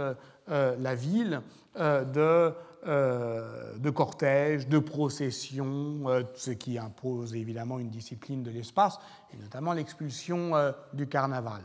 la 0.47 0.95
ville 0.95 1.41
de 1.77 2.55
de 2.87 3.91
cortèges, 3.91 4.69
de 4.69 4.79
processions, 4.79 6.05
ce 6.35 6.53
qui 6.53 6.79
impose 6.79 7.35
évidemment 7.35 7.81
une 7.81 7.91
discipline 7.91 8.45
de 8.45 8.51
l'espace, 8.51 9.01
et 9.35 9.37
notamment 9.37 9.73
l'expulsion 9.73 10.53
du 10.93 11.09
carnaval. 11.09 11.63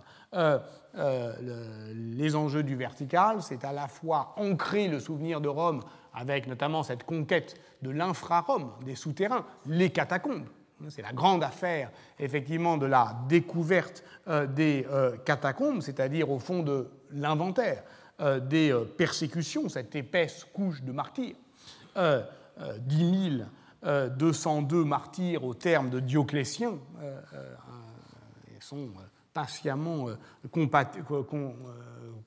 les 0.95 2.35
enjeux 2.35 2.63
du 2.63 2.75
vertical, 2.75 3.43
c'est 3.43 3.63
à 3.63 3.71
la 3.71 3.87
fois 3.87 4.33
ancrer 4.37 4.87
le 4.87 4.99
souvenir 4.99 5.39
de 5.39 5.49
Rome 5.49 5.81
avec 6.13 6.47
notamment 6.47 6.83
cette 6.83 7.03
conquête 7.03 7.59
de 7.81 7.89
l'infra-Rome, 7.91 8.71
des 8.83 8.95
souterrains, 8.95 9.45
les 9.65 9.91
catacombes, 9.91 10.47
c'est 10.89 11.01
la 11.01 11.13
grande 11.13 11.43
affaire, 11.43 11.91
effectivement, 12.19 12.77
de 12.77 12.85
la 12.85 13.17
découverte 13.27 14.03
euh, 14.27 14.47
des 14.47 14.85
euh, 14.89 15.17
catacombes, 15.17 15.81
c'est-à-dire 15.81 16.29
au 16.29 16.39
fond 16.39 16.63
de 16.63 16.89
l'inventaire 17.11 17.83
euh, 18.21 18.39
des 18.39 18.73
persécutions, 18.97 19.69
cette 19.69 19.95
épaisse 19.95 20.45
couche 20.53 20.81
de 20.81 20.91
martyrs. 20.91 21.35
10 22.79 23.43
202 24.17 24.83
martyrs 24.83 25.43
au 25.43 25.53
terme 25.53 25.89
de 25.91 25.99
Dioclétien 25.99 26.79
sont 28.59 28.89
patiemment 29.33 30.07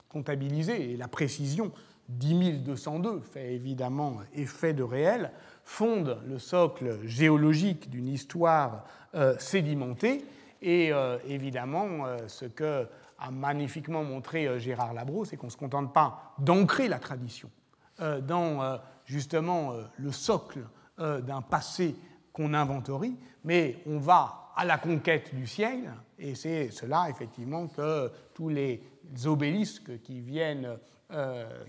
comptabilisés, 0.09 0.93
et 0.93 0.97
la 0.97 1.09
précision 1.09 1.73
10 2.11 2.63
202 2.63 3.21
fait 3.21 3.55
évidemment 3.55 4.19
effet 4.35 4.73
de 4.73 4.85
réel 4.85 5.33
fonde 5.67 6.21
le 6.27 6.39
socle 6.39 7.05
géologique 7.05 7.91
d'une 7.91 8.09
histoire 8.09 8.85
euh, 9.15 9.37
sédimentée. 9.39 10.25
Et 10.63 10.93
euh, 10.93 11.19
évidemment, 11.27 12.07
euh, 12.07 12.17
ce 12.29 12.47
que 12.47 12.87
a 13.19 13.31
magnifiquement 13.31 14.05
montré 14.05 14.61
Gérard 14.61 14.95
Labro, 14.95 15.25
c'est 15.25 15.37
qu'on 15.37 15.47
ne 15.49 15.53
se 15.53 15.57
contente 15.57 15.93
pas 15.93 16.35
d'ancrer 16.39 16.89
la 16.89 16.99
tradition 16.99 17.51
dans 17.99 18.79
justement 19.07 19.73
le 19.97 20.13
socle 20.13 20.59
d'un 20.99 21.41
passé 21.41 21.97
qu'on 22.31 22.53
inventorie, 22.53 23.17
mais 23.43 23.79
on 23.87 23.97
va 23.97 24.53
à 24.55 24.67
la 24.67 24.77
conquête 24.77 25.35
du 25.35 25.47
ciel, 25.47 25.95
et 26.19 26.35
c'est 26.35 26.71
cela 26.71 27.09
effectivement 27.09 27.69
que 27.69 28.13
tous 28.35 28.51
les 28.51 28.83
obélisques 29.25 30.03
qui 30.03 30.21
viennent, 30.21 30.77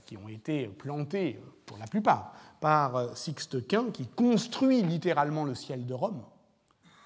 qui 0.05 0.17
ont 0.17 0.27
été 0.27 0.67
plantés 0.67 1.39
pour 1.65 1.77
la 1.77 1.87
plupart 1.87 2.33
par 2.59 2.95
euh, 2.95 3.13
Sixte 3.13 3.67
Quint, 3.67 3.91
qui 3.91 4.07
construit 4.07 4.81
littéralement 4.81 5.43
le 5.43 5.55
ciel 5.55 5.85
de 5.85 5.93
Rome 5.93 6.23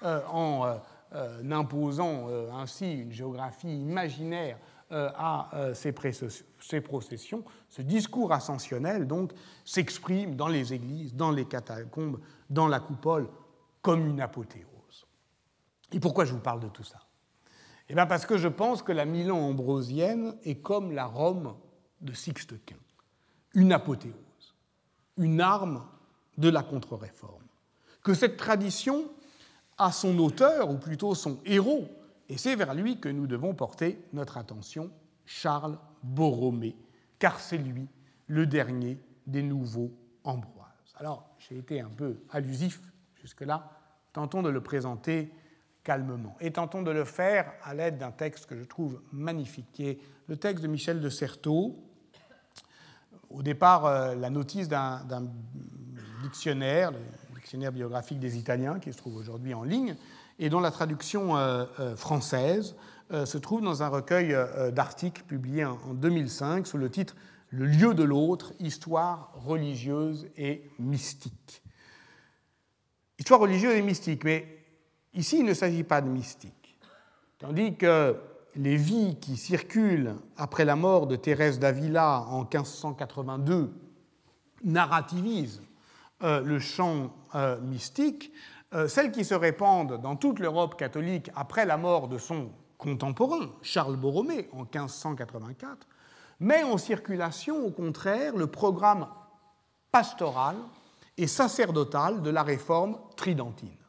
euh, 0.02 0.20
en 0.30 0.78
euh, 1.14 1.50
imposant 1.50 2.28
ainsi 2.54 2.90
une 2.92 3.12
géographie 3.12 3.68
imaginaire 3.68 4.58
à 4.90 5.50
ces, 5.72 5.92
processions. 5.92 7.44
Ce 7.70 7.80
discours 7.80 8.30
ascensionnel, 8.30 9.06
donc, 9.06 9.32
s'exprime 9.64 10.36
dans 10.36 10.48
les 10.48 10.74
églises, 10.74 11.14
dans 11.14 11.30
les 11.30 11.46
catacombes, 11.46 12.20
dans 12.50 12.66
la 12.68 12.78
coupole, 12.78 13.28
comme 13.80 14.06
une 14.06 14.20
apothéose. 14.20 15.06
Et 15.92 16.00
pourquoi 16.00 16.26
je 16.26 16.32
vous 16.32 16.40
parle 16.40 16.60
de 16.60 16.68
tout 16.68 16.84
ça? 16.84 16.98
Eh 17.88 17.94
bien 17.94 18.04
parce 18.04 18.26
que 18.26 18.36
je 18.36 18.48
pense 18.48 18.82
que 18.82 18.92
la 18.92 19.06
Milan 19.06 19.38
ambrosienne 19.38 20.36
est 20.44 20.56
comme 20.56 20.92
la 20.92 21.06
Rome 21.06 21.54
de 22.02 22.12
Sixte 22.12 22.62
Quint, 22.66 22.76
une 23.54 23.72
apothéose 23.72 24.31
une 25.16 25.40
arme 25.40 25.84
de 26.38 26.48
la 26.48 26.62
contre-réforme. 26.62 27.42
Que 28.02 28.14
cette 28.14 28.36
tradition 28.36 29.10
a 29.78 29.92
son 29.92 30.18
auteur, 30.18 30.70
ou 30.70 30.78
plutôt 30.78 31.14
son 31.14 31.38
héros, 31.44 31.88
et 32.28 32.38
c'est 32.38 32.56
vers 32.56 32.74
lui 32.74 32.98
que 32.98 33.08
nous 33.08 33.26
devons 33.26 33.54
porter 33.54 34.02
notre 34.12 34.38
attention, 34.38 34.90
Charles 35.24 35.78
Borromée, 36.02 36.76
car 37.18 37.40
c'est 37.40 37.58
lui 37.58 37.88
le 38.26 38.46
dernier 38.46 38.98
des 39.26 39.42
nouveaux 39.42 39.92
Ambroises. 40.24 40.68
Alors, 40.96 41.28
j'ai 41.38 41.58
été 41.58 41.80
un 41.80 41.88
peu 41.88 42.20
allusif 42.30 42.80
jusque-là, 43.20 43.70
tentons 44.12 44.40
de 44.40 44.48
le 44.48 44.60
présenter 44.60 45.32
calmement, 45.82 46.36
et 46.40 46.52
tentons 46.52 46.82
de 46.82 46.92
le 46.92 47.04
faire 47.04 47.52
à 47.64 47.74
l'aide 47.74 47.98
d'un 47.98 48.12
texte 48.12 48.46
que 48.46 48.56
je 48.56 48.62
trouve 48.62 49.02
magnifique, 49.10 49.66
qui 49.72 49.88
est 49.88 49.98
le 50.28 50.36
texte 50.36 50.62
de 50.62 50.68
Michel 50.68 51.00
de 51.00 51.08
Certeau, 51.08 51.76
au 53.32 53.42
départ 53.42 53.86
euh, 53.86 54.14
la 54.14 54.30
notice 54.30 54.68
d'un 54.68 55.02
dictionnaire, 56.22 56.92
le 56.92 57.34
dictionnaire 57.34 57.72
biographique 57.72 58.18
des 58.18 58.38
Italiens, 58.38 58.78
qui 58.78 58.92
se 58.92 58.98
trouve 58.98 59.16
aujourd'hui 59.16 59.54
en 59.54 59.64
ligne, 59.64 59.96
et 60.38 60.48
dont 60.48 60.60
la 60.60 60.70
traduction 60.70 61.36
euh, 61.36 61.64
euh, 61.80 61.96
française 61.96 62.76
se 63.26 63.36
trouve 63.36 63.60
dans 63.60 63.82
un 63.82 63.88
recueil 63.88 64.34
d'articles 64.72 65.22
publié 65.24 65.66
en 65.66 65.92
2005 65.92 66.66
sous 66.66 66.78
le 66.78 66.90
titre 66.90 67.14
Le 67.50 67.66
lieu 67.66 67.92
de 67.92 68.02
l'autre, 68.02 68.54
histoire 68.58 69.34
religieuse 69.34 70.28
et 70.38 70.70
mystique. 70.78 71.62
Histoire 73.18 73.40
religieuse 73.40 73.74
et 73.74 73.82
mystique, 73.82 74.24
mais 74.24 74.64
ici 75.12 75.40
il 75.40 75.44
ne 75.44 75.52
s'agit 75.52 75.82
pas 75.82 76.00
de 76.00 76.08
mystique. 76.08 76.78
Tandis 77.38 77.76
que 77.76 78.16
les 78.54 78.76
vies 78.76 79.16
qui 79.20 79.36
circulent 79.36 80.16
après 80.36 80.64
la 80.64 80.76
mort 80.76 81.06
de 81.06 81.16
Thérèse 81.16 81.58
d'Avila 81.58 82.26
en 82.28 82.40
1582 82.40 83.72
narrativisent 84.64 85.62
euh, 86.22 86.40
le 86.40 86.58
champ 86.58 87.12
euh, 87.34 87.60
mystique, 87.60 88.32
euh, 88.74 88.88
celles 88.88 89.10
qui 89.10 89.24
se 89.24 89.34
répandent 89.34 90.00
dans 90.00 90.16
toute 90.16 90.38
l'Europe 90.38 90.78
catholique 90.78 91.30
après 91.34 91.66
la 91.66 91.76
mort 91.76 92.08
de 92.08 92.18
son 92.18 92.50
contemporain, 92.78 93.50
Charles 93.62 93.96
Borromée, 93.96 94.48
en 94.52 94.62
1584, 94.62 95.86
met 96.40 96.62
en 96.62 96.78
circulation, 96.78 97.64
au 97.66 97.70
contraire, 97.70 98.36
le 98.36 98.46
programme 98.46 99.08
pastoral 99.90 100.56
et 101.16 101.26
sacerdotal 101.26 102.22
de 102.22 102.30
la 102.30 102.42
réforme 102.42 102.98
tridentine. 103.16 103.81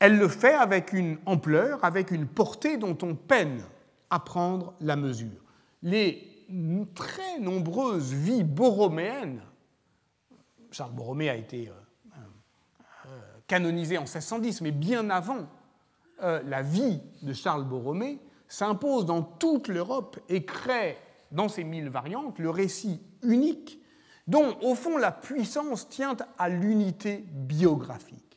Elle 0.00 0.18
le 0.18 0.28
fait 0.28 0.54
avec 0.54 0.92
une 0.92 1.18
ampleur, 1.26 1.84
avec 1.84 2.10
une 2.10 2.26
portée 2.26 2.76
dont 2.76 2.96
on 3.02 3.14
peine 3.14 3.62
à 4.10 4.20
prendre 4.20 4.74
la 4.80 4.96
mesure. 4.96 5.42
Les 5.82 6.46
très 6.94 7.38
nombreuses 7.40 8.12
vies 8.12 8.44
borroméennes, 8.44 9.42
Charles 10.70 10.92
Borromée 10.92 11.28
a 11.28 11.34
été 11.34 11.68
euh, 11.68 11.72
euh, 13.06 13.20
canonisé 13.46 13.98
en 13.98 14.02
1610, 14.02 14.60
mais 14.62 14.70
bien 14.70 15.10
avant 15.10 15.48
euh, 16.22 16.42
la 16.44 16.62
vie 16.62 17.00
de 17.22 17.32
Charles 17.32 17.64
Borromée, 17.64 18.20
s'impose 18.46 19.04
dans 19.04 19.22
toute 19.22 19.68
l'Europe 19.68 20.18
et 20.28 20.44
crée 20.44 20.96
dans 21.32 21.48
ses 21.48 21.64
mille 21.64 21.90
variantes 21.90 22.38
le 22.38 22.50
récit 22.50 23.02
unique 23.22 23.82
dont, 24.26 24.56
au 24.62 24.74
fond, 24.74 24.96
la 24.96 25.12
puissance 25.12 25.88
tient 25.88 26.16
à 26.38 26.48
l'unité 26.48 27.24
biographique 27.30 28.27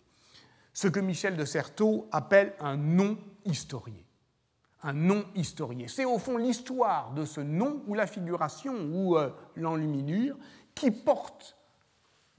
ce 0.73 0.88
que 0.88 0.99
Michel 0.99 1.36
de 1.36 1.45
Certeau 1.45 2.07
appelle 2.12 2.53
un 2.60 2.77
non-historié. 2.77 4.05
Un 4.84 4.93
non-historié. 4.93 5.88
C'est 5.88 6.05
au 6.05 6.17
fond 6.17 6.38
l'histoire 6.38 7.12
de 7.13 7.25
ce 7.25 7.41
nom 7.41 7.84
ou 7.88 7.93
la 7.93 8.07
figuration 8.07 8.73
ou 8.91 9.17
euh, 9.17 9.29
l'enluminure 9.55 10.38
qui 10.73 10.91
porte 10.91 11.57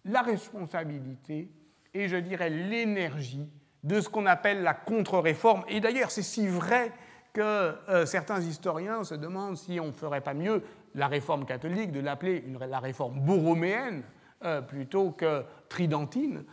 la 0.04 0.22
responsabilité 0.22 1.50
et 1.94 2.08
je 2.08 2.16
dirais 2.16 2.50
l'énergie 2.50 3.48
de 3.84 4.00
ce 4.00 4.08
qu'on 4.08 4.26
appelle 4.26 4.62
la 4.62 4.74
contre-réforme. 4.74 5.64
Et 5.68 5.80
d'ailleurs, 5.80 6.10
c'est 6.10 6.22
si 6.22 6.48
vrai 6.48 6.90
que 7.32 7.40
euh, 7.40 8.06
certains 8.06 8.40
historiens 8.40 9.04
se 9.04 9.14
demandent 9.14 9.56
si 9.56 9.78
on 9.78 9.86
ne 9.86 9.92
ferait 9.92 10.20
pas 10.20 10.34
mieux 10.34 10.62
la 10.94 11.06
réforme 11.06 11.44
catholique 11.44 11.92
de 11.92 12.00
l'appeler 12.00 12.44
la 12.68 12.80
réforme 12.80 13.20
borroméenne 13.20 14.02
euh, 14.44 14.60
plutôt 14.60 15.12
que 15.12 15.44
tridentine, 15.68 16.44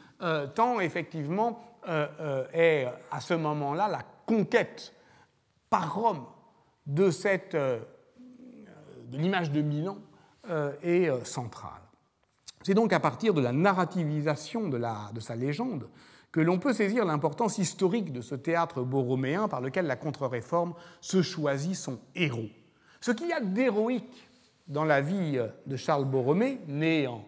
tant 0.53 0.79
effectivement 0.79 1.59
euh, 1.59 1.65
euh, 1.65 1.68
est 2.53 2.87
à 3.11 3.21
ce 3.21 3.33
moment-là 3.33 3.87
la 3.87 4.03
conquête 4.25 4.93
par 5.69 5.95
Rome 5.95 6.25
de, 6.85 7.11
cette, 7.11 7.55
euh, 7.55 7.79
de 9.07 9.17
l'image 9.17 9.51
de 9.51 9.61
Milan 9.61 9.97
est 10.81 11.25
centrale. 11.25 11.81
C'est 12.63 12.73
donc 12.73 12.91
à 12.91 12.99
partir 12.99 13.35
de 13.35 13.41
la 13.41 13.51
narrativisation 13.51 14.67
de, 14.67 14.77
la, 14.77 15.11
de 15.13 15.19
sa 15.19 15.35
légende 15.35 15.87
que 16.31 16.39
l'on 16.39 16.59
peut 16.59 16.73
saisir 16.73 17.05
l'importance 17.05 17.57
historique 17.57 18.11
de 18.11 18.21
ce 18.21 18.35
théâtre 18.35 18.81
borroméen 18.81 19.47
par 19.47 19.61
lequel 19.61 19.85
la 19.85 19.95
contre-réforme 19.95 20.73
se 21.01 21.21
choisit 21.21 21.75
son 21.75 21.99
héros. 22.15 22.49
Ce 23.01 23.11
qu'il 23.11 23.27
y 23.27 23.33
a 23.33 23.39
d'héroïque 23.39 24.27
dans 24.67 24.85
la 24.85 25.01
vie 25.01 25.39
de 25.65 25.75
Charles 25.75 26.05
Borromée, 26.05 26.59
né 26.67 27.07
en 27.07 27.25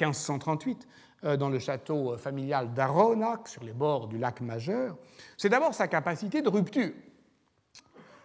1538, 0.00 0.82
euh, 0.82 0.86
dans 1.22 1.48
le 1.48 1.58
château 1.58 2.16
familial 2.16 2.72
d'Aronac, 2.72 3.48
sur 3.48 3.62
les 3.62 3.72
bords 3.72 4.08
du 4.08 4.18
lac 4.18 4.40
Majeur, 4.40 4.96
c'est 5.36 5.48
d'abord 5.48 5.74
sa 5.74 5.88
capacité 5.88 6.42
de 6.42 6.48
rupture. 6.48 6.92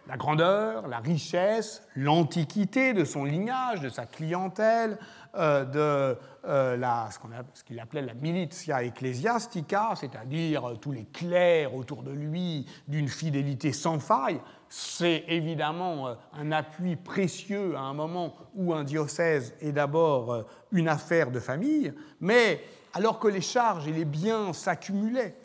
la 0.06 0.16
grandeur, 0.16 0.86
la 0.88 0.98
richesse, 0.98 1.82
l'antiquité 1.94 2.94
de 2.94 3.04
son 3.04 3.24
lignage, 3.24 3.80
de 3.80 3.88
sa 3.88 4.06
clientèle, 4.06 4.98
euh, 5.38 5.64
de 5.64 6.18
euh, 6.46 7.08
ce 7.52 7.64
qu'il 7.64 7.78
appelait 7.78 8.00
la 8.00 8.14
militia 8.14 8.82
ecclesiastica, 8.82 9.92
c'est-à-dire 9.94 10.76
tous 10.80 10.92
les 10.92 11.04
clercs 11.04 11.74
autour 11.74 12.02
de 12.02 12.10
lui 12.10 12.66
d'une 12.88 13.08
fidélité 13.08 13.72
sans 13.72 13.98
faille. 13.98 14.40
C'est 14.70 15.24
évidemment 15.28 16.08
euh, 16.08 16.14
un 16.32 16.52
appui 16.52 16.96
précieux 16.96 17.76
à 17.76 17.80
un 17.80 17.92
moment 17.92 18.34
où 18.54 18.72
un 18.72 18.84
diocèse 18.84 19.54
est 19.60 19.72
d'abord 19.72 20.46
une 20.72 20.88
affaire 20.88 21.30
de 21.30 21.40
famille, 21.40 21.92
mais 22.20 22.62
alors 22.96 23.18
que 23.18 23.28
les 23.28 23.40
charges 23.40 23.86
et 23.86 23.92
les 23.92 24.04
biens 24.04 24.52
s'accumulaient 24.52 25.36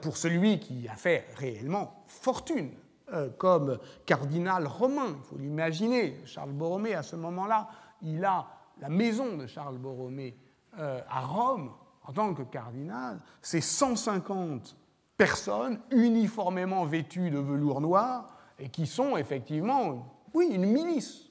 pour 0.00 0.16
celui 0.16 0.60
qui 0.60 0.86
a 0.86 0.94
fait 0.94 1.26
réellement 1.36 2.04
fortune 2.06 2.70
euh, 3.12 3.28
comme 3.38 3.78
cardinal 4.04 4.66
romain. 4.66 5.16
Il 5.16 5.22
faut 5.22 5.38
l'imaginer. 5.38 6.20
Charles 6.24 6.50
Borromée, 6.50 6.94
à 6.94 7.04
ce 7.04 7.14
moment-là, 7.14 7.68
il 8.02 8.24
a 8.24 8.48
la 8.80 8.88
maison 8.88 9.36
de 9.36 9.46
Charles 9.46 9.78
Borromée 9.78 10.36
euh, 10.80 11.00
à 11.08 11.20
Rome 11.20 11.70
en 12.02 12.12
tant 12.12 12.34
que 12.34 12.42
cardinal. 12.42 13.20
C'est 13.42 13.60
150 13.60 14.76
personnes 15.16 15.78
uniformément 15.92 16.84
vêtues 16.84 17.30
de 17.30 17.38
velours 17.38 17.80
noir 17.80 18.28
et 18.58 18.70
qui 18.70 18.88
sont 18.88 19.16
effectivement, 19.16 20.20
oui, 20.34 20.48
une 20.50 20.66
milice 20.66 21.30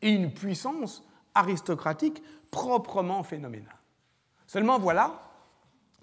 et 0.00 0.10
une 0.10 0.32
puissance 0.32 1.04
aristocratique 1.34 2.22
proprement 2.52 3.24
phénoménale. 3.24 3.77
Seulement 4.48 4.78
voilà, 4.78 5.22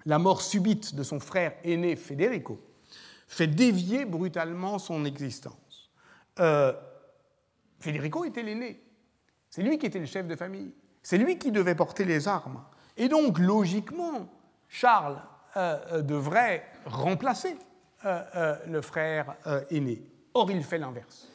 la 0.04 0.20
mort 0.20 0.40
subite 0.40 0.94
de 0.94 1.02
son 1.02 1.18
frère 1.18 1.54
aîné 1.64 1.96
Federico 1.96 2.60
fait 3.26 3.48
dévier 3.48 4.04
brutalement 4.04 4.78
son 4.78 5.04
existence. 5.04 5.90
Euh, 6.38 6.72
Federico 7.80 8.24
était 8.24 8.44
l'aîné. 8.44 8.80
C'est 9.50 9.62
lui 9.62 9.78
qui 9.78 9.86
était 9.86 9.98
le 9.98 10.06
chef 10.06 10.28
de 10.28 10.36
famille. 10.36 10.72
C'est 11.02 11.18
lui 11.18 11.38
qui 11.38 11.50
devait 11.50 11.74
porter 11.74 12.04
les 12.04 12.28
armes. 12.28 12.62
Et 12.96 13.08
donc, 13.08 13.40
logiquement, 13.40 14.28
Charles 14.68 15.20
euh, 15.56 15.78
euh, 15.90 16.02
devrait 16.02 16.64
remplacer 16.86 17.56
le 18.04 18.80
frère 18.82 19.34
aîné. 19.68 20.00
Or, 20.34 20.48
il 20.52 20.62
fait 20.62 20.78
l'inverse. 20.78 21.28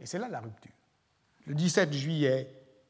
Et 0.00 0.06
c'est 0.06 0.18
là 0.18 0.26
la 0.28 0.40
rupture. 0.40 0.72
Le 1.46 1.54
17 1.54 1.92
juillet 1.92 2.48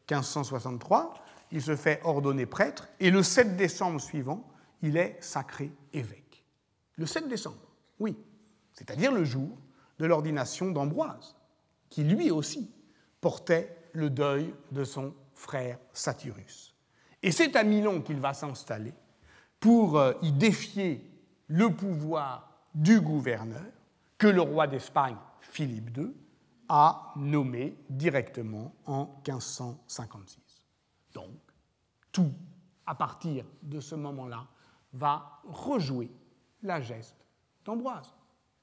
1563, 0.09 1.12
il 1.53 1.62
se 1.62 1.77
fait 1.77 2.01
ordonner 2.03 2.47
prêtre 2.47 2.88
et 2.99 3.11
le 3.11 3.23
7 3.23 3.57
décembre 3.57 4.01
suivant, 4.01 4.51
il 4.81 4.97
est 4.97 5.17
sacré 5.21 5.71
évêque. 5.93 6.45
Le 6.97 7.07
7 7.07 7.29
décembre. 7.29 7.69
Oui, 8.01 8.17
c'est-à-dire 8.73 9.12
le 9.12 9.25
jour 9.25 9.59
de 9.99 10.07
l'ordination 10.07 10.71
d'Ambroise, 10.73 11.37
qui 11.91 12.05
lui 12.05 12.31
aussi 12.31 12.71
portait 13.21 13.77
le 13.93 14.11
deuil 14.11 14.53
de 14.73 14.83
son 14.83 15.15
frère 15.35 15.79
Satyrus. 15.93 16.75
Et 17.23 17.31
c'est 17.31 17.55
à 17.55 17.62
Milan 17.62 18.01
qu'il 18.01 18.19
va 18.19 18.35
s'installer 18.35 18.95
pour 19.61 19.99
euh, 19.99 20.15
y 20.23 20.33
défier 20.33 21.09
le 21.47 21.71
pouvoir 21.71 22.67
du 22.75 23.01
gouverneur 23.01 23.62
que 24.19 24.27
le 24.27 24.41
roi 24.41 24.67
d'Espagne, 24.67 25.17
Philippe 25.41 25.97
II, 25.97 26.12
a 26.69 27.12
nommé 27.17 27.77
directement 27.91 28.75
en 28.87 29.05
1556. 29.27 30.42
Donc, 31.14 31.31
tout, 32.11 32.33
à 32.87 32.94
partir 32.94 33.44
de 33.62 33.81
ce 33.81 33.94
moment-là, 33.94 34.46
va 34.92 35.40
rejouer 35.44 36.11
la 36.62 36.81
geste 36.81 37.16
d'Ambroise. 37.64 38.12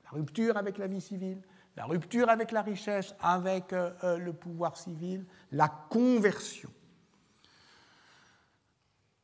La 0.04 0.12
rupture 0.12 0.58
avec 0.58 0.78
la 0.78 0.88
vie 0.88 1.02
civile, 1.02 1.42
la 1.76 1.86
rupture 1.86 2.30
avec 2.30 2.52
la 2.52 2.62
richesse, 2.62 3.16
avec 3.22 3.74
euh, 3.74 3.92
euh, 4.04 4.18
le 4.18 4.34
pouvoir 4.34 4.76
civil, 4.76 5.26
la 5.52 5.68
conversion. 5.68 6.70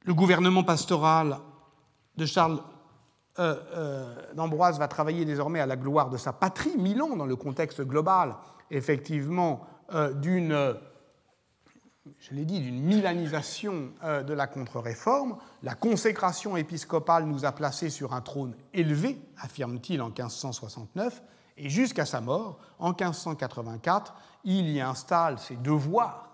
Le 0.03 0.13
gouvernement 0.13 0.63
pastoral 0.63 1.37
de 2.15 2.25
Charles 2.25 2.61
euh, 3.39 4.33
d'Ambroise 4.33 4.79
va 4.79 4.87
travailler 4.87 5.25
désormais 5.25 5.59
à 5.59 5.65
la 5.65 5.75
gloire 5.75 6.09
de 6.09 6.17
sa 6.17 6.31
patrie, 6.31 6.77
Milan, 6.77 7.17
dans 7.17 7.25
le 7.25 7.35
contexte 7.35 7.81
global, 7.81 8.35
effectivement, 8.71 9.67
d'une 10.15 10.75
je 12.19 12.33
l'ai 12.33 12.45
dit, 12.45 12.59
d'une 12.59 12.81
milanisation 12.81 13.91
euh, 14.03 14.23
de 14.23 14.33
la 14.33 14.47
contre-réforme. 14.47 15.37
La 15.63 15.73
consécration 15.73 16.57
épiscopale 16.57 17.25
nous 17.25 17.45
a 17.45 17.51
placés 17.51 17.89
sur 17.89 18.13
un 18.13 18.21
trône 18.21 18.55
élevé, 18.73 19.19
affirme-t-il 19.37 20.01
en 20.01 20.07
1569, 20.07 21.23
et 21.57 21.69
jusqu'à 21.69 22.05
sa 22.05 22.21
mort, 22.21 22.59
en 22.79 22.89
1584, 22.89 24.13
il 24.43 24.69
y 24.69 24.81
installe 24.81 25.39
ses 25.39 25.55
devoirs, 25.55 26.29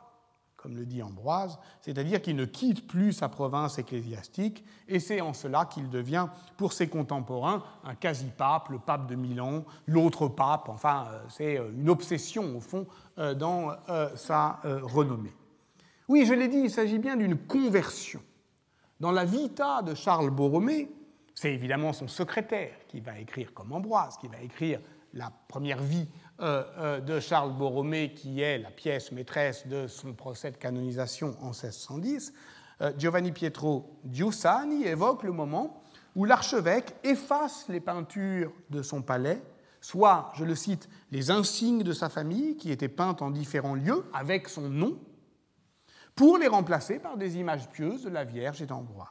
comme 0.58 0.76
le 0.76 0.86
dit 0.86 1.02
Ambroise, 1.02 1.58
c'est-à-dire 1.80 2.22
qu'il 2.22 2.36
ne 2.36 2.46
quitte 2.46 2.88
plus 2.88 3.14
sa 3.14 3.30
province 3.30 3.80
ecclésiastique, 3.80 4.66
et 4.88 5.00
c'est 5.00 5.22
en 5.22 5.34
cela 5.34 5.66
qu'il 5.66 5.90
devient, 5.90 6.28
pour 6.58 6.74
ses 6.74 6.88
contemporains, 6.88 7.64
un 7.84 7.96
quasi-pape, 7.96 8.70
le 8.70 8.80
pape 8.80 9.08
de 9.08 9.16
Milan, 9.16 9.64
l'autre 9.88 10.28
pape, 10.28 10.70
enfin, 10.70 11.08
euh, 11.10 11.22
c'est 11.30 11.58
euh, 11.58 11.72
une 11.72 11.90
obsession, 11.90 12.58
au 12.58 12.60
fond, 12.60 12.88
dans 13.38 13.76
sa 14.16 14.60
renommée. 14.64 15.34
Oui, 16.12 16.26
je 16.26 16.34
l'ai 16.34 16.50
dit, 16.50 16.58
il 16.58 16.70
s'agit 16.70 17.00
bien 17.00 17.16
d'une 17.16 17.38
conversion. 17.38 18.22
Dans 19.00 19.14
la 19.14 19.24
Vita 19.24 19.82
de 19.82 19.96
Charles 19.96 20.30
Borromée, 20.30 20.92
c'est 21.34 21.54
évidemment 21.54 21.94
son 21.94 22.10
secrétaire 22.10 22.74
qui 22.90 23.00
va 23.00 23.18
écrire 23.18 23.54
comme 23.54 23.72
Ambroise, 23.72 24.18
qui 24.18 24.28
va 24.28 24.42
écrire 24.42 24.82
la 25.14 25.32
première 25.48 25.82
vie 25.82 26.10
euh, 26.42 26.66
euh, 26.80 27.00
de 27.00 27.22
Charles 27.22 27.54
Borromée, 27.54 28.14
qui 28.14 28.42
est 28.42 28.58
la 28.58 28.72
pièce 28.72 29.14
maîtresse 29.14 29.66
de 29.68 29.88
son 29.88 30.12
procès 30.12 30.52
de 30.52 30.58
canonisation 30.58 31.38
en 31.40 31.52
1610. 31.52 32.34
Euh, 32.82 32.92
Giovanni 32.98 33.32
Pietro 33.32 33.98
Giussani 34.12 34.84
évoque 34.84 35.24
le 35.24 35.32
moment 35.32 35.82
où 36.18 36.26
l'archevêque 36.26 36.94
efface 37.06 37.68
les 37.70 37.80
peintures 37.80 38.52
de 38.70 38.82
son 38.82 39.02
palais, 39.02 39.42
soit, 39.80 40.34
je 40.36 40.44
le 40.44 40.56
cite, 40.56 40.90
les 41.10 41.32
insignes 41.32 41.84
de 41.84 41.94
sa 41.94 42.10
famille 42.10 42.58
qui 42.58 42.70
étaient 42.70 42.90
peintes 42.90 43.22
en 43.22 43.32
différents 43.32 43.76
lieux 43.76 44.04
avec 44.14 44.50
son 44.50 44.68
nom, 44.70 45.00
pour 46.16 46.38
les 46.38 46.48
remplacer 46.48 47.00
par 47.00 47.18
des 47.18 47.38
images 47.38 47.70
pieuses 47.70 48.04
de 48.04 48.10
la 48.10 48.24
Vierge 48.24 48.62
et 48.62 48.66
d'Ambroise. 48.66 49.10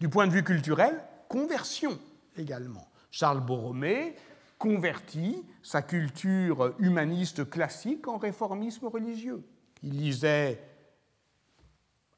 Du 0.00 0.08
point 0.08 0.26
de 0.26 0.32
vue 0.32 0.44
culturel, 0.44 1.02
conversion 1.28 1.98
également. 2.36 2.88
Charles 3.10 3.40
Borromée 3.40 4.14
convertit 4.58 5.44
sa 5.62 5.82
culture 5.82 6.74
humaniste 6.78 7.48
classique 7.48 8.08
en 8.08 8.18
réformisme 8.18 8.86
religieux. 8.86 9.42
Il 9.82 9.98
lisait 9.98 10.62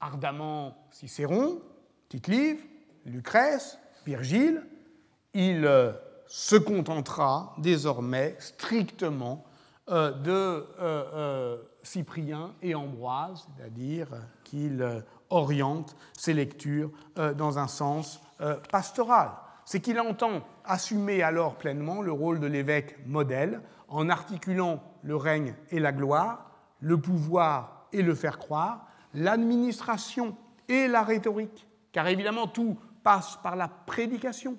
ardemment 0.01 0.77
Cicéron, 0.90 1.61
Tite-Live, 2.09 2.61
Lucrèce, 3.05 3.79
Virgile. 4.07 4.62
Il 5.35 5.68
se 6.27 6.57
contentera 6.57 7.55
désormais 7.59 8.37
strictement 8.38 9.44
de 9.90 10.66
euh, 10.81 11.57
Cyprien 11.83 12.55
et 12.62 12.74
Ambroise, 12.74 13.48
c'est-à-dire 13.57 14.09
qu'il 14.44 14.83
euh, 14.83 15.01
oriente 15.31 15.96
ses 16.12 16.35
lectures 16.35 16.90
euh, 17.18 17.33
dans 17.33 17.59
un 17.59 17.66
sens 17.66 18.20
euh, 18.40 18.57
pastoral. 18.70 19.31
C'est 19.64 19.81
qu'il 19.81 19.98
entend 20.01 20.42
assumer 20.64 21.22
alors 21.22 21.57
pleinement 21.57 22.03
le 22.03 22.12
rôle 22.12 22.40
de 22.40 22.46
l'évêque 22.46 22.96
modèle 23.07 23.61
en 23.88 24.09
articulant 24.09 24.83
le 25.03 25.16
règne 25.16 25.55
et 25.70 25.81
la 25.81 25.92
gloire, 25.92 26.51
le 26.81 26.98
pouvoir 26.98 27.87
et 27.92 28.03
le 28.03 28.14
faire 28.14 28.38
croire, 28.38 28.87
l'administration 29.14 30.37
et 30.68 30.88
la 30.88 31.03
rhétorique, 31.03 31.66
car 31.92 32.07
évidemment 32.09 32.46
tout 32.46 32.79
passe 33.03 33.38
par 33.42 33.57
la 33.57 33.68
prédication. 33.68 34.57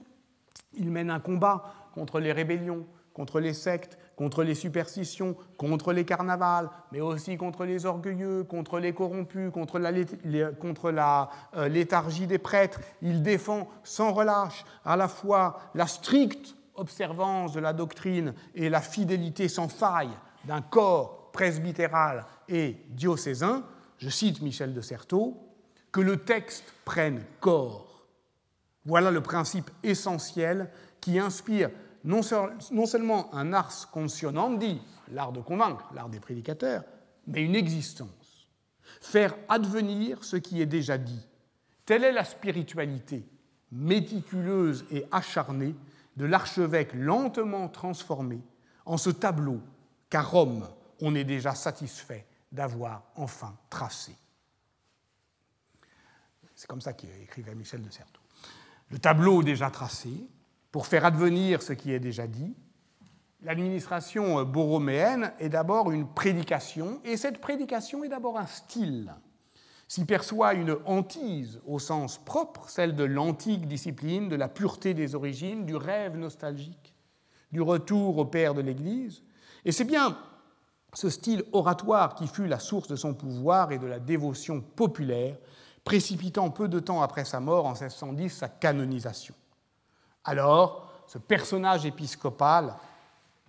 Il 0.73 0.89
mène 0.91 1.11
un 1.11 1.19
combat 1.19 1.63
contre 1.93 2.19
les 2.19 2.31
rébellions, 2.31 2.85
contre 3.13 3.39
les 3.39 3.53
sectes, 3.53 3.98
contre 4.19 4.43
les 4.43 4.53
superstitions, 4.53 5.37
contre 5.55 5.93
les 5.93 6.03
carnavals, 6.03 6.69
mais 6.91 6.99
aussi 6.99 7.37
contre 7.37 7.63
les 7.63 7.85
orgueilleux, 7.85 8.43
contre 8.43 8.77
les 8.77 8.91
corrompus, 8.91 9.49
contre 9.49 9.79
la, 9.79 11.29
euh, 11.55 11.69
léthargie 11.69 12.27
des 12.27 12.37
prêtres. 12.37 12.81
Il 13.01 13.23
défend 13.23 13.69
sans 13.81 14.11
relâche 14.11 14.65
à 14.83 14.97
la 14.97 15.07
fois 15.07 15.61
la 15.73 15.87
stricte 15.87 16.57
observance 16.75 17.53
de 17.53 17.61
la 17.61 17.71
doctrine 17.71 18.33
et 18.55 18.67
la 18.67 18.81
fidélité 18.81 19.47
sans 19.47 19.69
faille 19.69 20.11
d'un 20.43 20.61
corps 20.61 21.31
presbytéral 21.31 22.25
et 22.49 22.75
diocésain. 22.89 23.63
Je 23.99 24.09
cite 24.09 24.41
Michel 24.41 24.73
de 24.73 24.81
Certeau, 24.81 25.37
que 25.93 26.01
le 26.01 26.17
texte 26.17 26.65
prenne 26.83 27.23
corps. 27.39 28.03
Voilà 28.83 29.11
le 29.11 29.21
principe 29.21 29.71
essentiel 29.81 30.69
qui 30.99 31.19
inspire 31.19 31.69
non, 32.03 32.21
seulement 32.21 33.33
un 33.33 33.53
ars 33.53 33.89
contionandi, 33.91 34.81
l'art 35.11 35.31
de 35.31 35.41
convaincre, 35.41 35.91
l'art 35.93 36.09
des 36.09 36.19
prédicateurs, 36.19 36.83
mais 37.27 37.43
une 37.43 37.55
existence. 37.55 38.47
Faire 39.01 39.35
advenir 39.47 40.23
ce 40.23 40.37
qui 40.37 40.61
est 40.61 40.65
déjà 40.65 40.97
dit. 40.97 41.27
Telle 41.85 42.03
est 42.03 42.11
la 42.11 42.23
spiritualité 42.23 43.25
méticuleuse 43.71 44.85
et 44.91 45.05
acharnée 45.11 45.75
de 46.17 46.25
l'archevêque 46.25 46.93
lentement 46.93 47.69
transformé 47.69 48.41
en 48.85 48.97
ce 48.97 49.09
tableau 49.09 49.61
qu'à 50.09 50.21
Rome, 50.21 50.67
on 51.01 51.15
est 51.15 51.23
déjà 51.23 51.53
satisfait 51.53 52.25
d'avoir 52.51 53.03
enfin 53.15 53.55
tracé. 53.69 54.15
C'est 56.55 56.67
comme 56.67 56.81
ça 56.81 56.93
qu'écrivait 56.93 57.55
Michel 57.55 57.81
de 57.81 57.89
Certeau. 57.89 58.19
Le 58.89 58.99
tableau 58.99 59.43
déjà 59.43 59.69
tracé, 59.69 60.09
pour 60.71 60.87
faire 60.87 61.05
advenir 61.05 61.61
ce 61.61 61.73
qui 61.73 61.91
est 61.91 61.99
déjà 61.99 62.27
dit, 62.27 62.55
l'administration 63.41 64.43
borroméenne 64.43 65.33
est 65.39 65.49
d'abord 65.49 65.91
une 65.91 66.07
prédication, 66.07 67.01
et 67.03 67.17
cette 67.17 67.39
prédication 67.39 68.03
est 68.03 68.09
d'abord 68.09 68.37
un 68.37 68.45
style. 68.45 69.13
S'y 69.87 70.05
perçoit 70.05 70.53
une 70.53 70.77
hantise 70.85 71.59
au 71.65 71.79
sens 71.79 72.19
propre, 72.19 72.69
celle 72.69 72.95
de 72.95 73.03
l'antique 73.03 73.67
discipline, 73.67 74.29
de 74.29 74.35
la 74.35 74.47
pureté 74.47 74.93
des 74.93 75.15
origines, 75.15 75.65
du 75.65 75.75
rêve 75.75 76.15
nostalgique, 76.15 76.93
du 77.51 77.61
retour 77.61 78.19
au 78.19 78.25
père 78.25 78.53
de 78.53 78.61
l'Église. 78.61 79.23
Et 79.65 79.71
c'est 79.71 79.85
bien 79.85 80.15
ce 80.93 81.09
style 81.09 81.43
oratoire 81.53 82.13
qui 82.13 82.27
fut 82.27 82.45
la 82.45 82.59
source 82.59 82.87
de 82.87 82.95
son 82.95 83.15
pouvoir 83.15 83.71
et 83.71 83.79
de 83.79 83.87
la 83.87 83.99
dévotion 83.99 84.61
populaire, 84.61 85.37
précipitant 85.83 86.51
peu 86.51 86.67
de 86.67 86.79
temps 86.79 87.01
après 87.01 87.25
sa 87.25 87.39
mort, 87.39 87.65
en 87.65 87.71
1610, 87.71 88.29
sa 88.29 88.47
canonisation. 88.47 89.33
Alors, 90.23 90.91
ce 91.07 91.17
personnage 91.17 91.85
épiscopal 91.85 92.75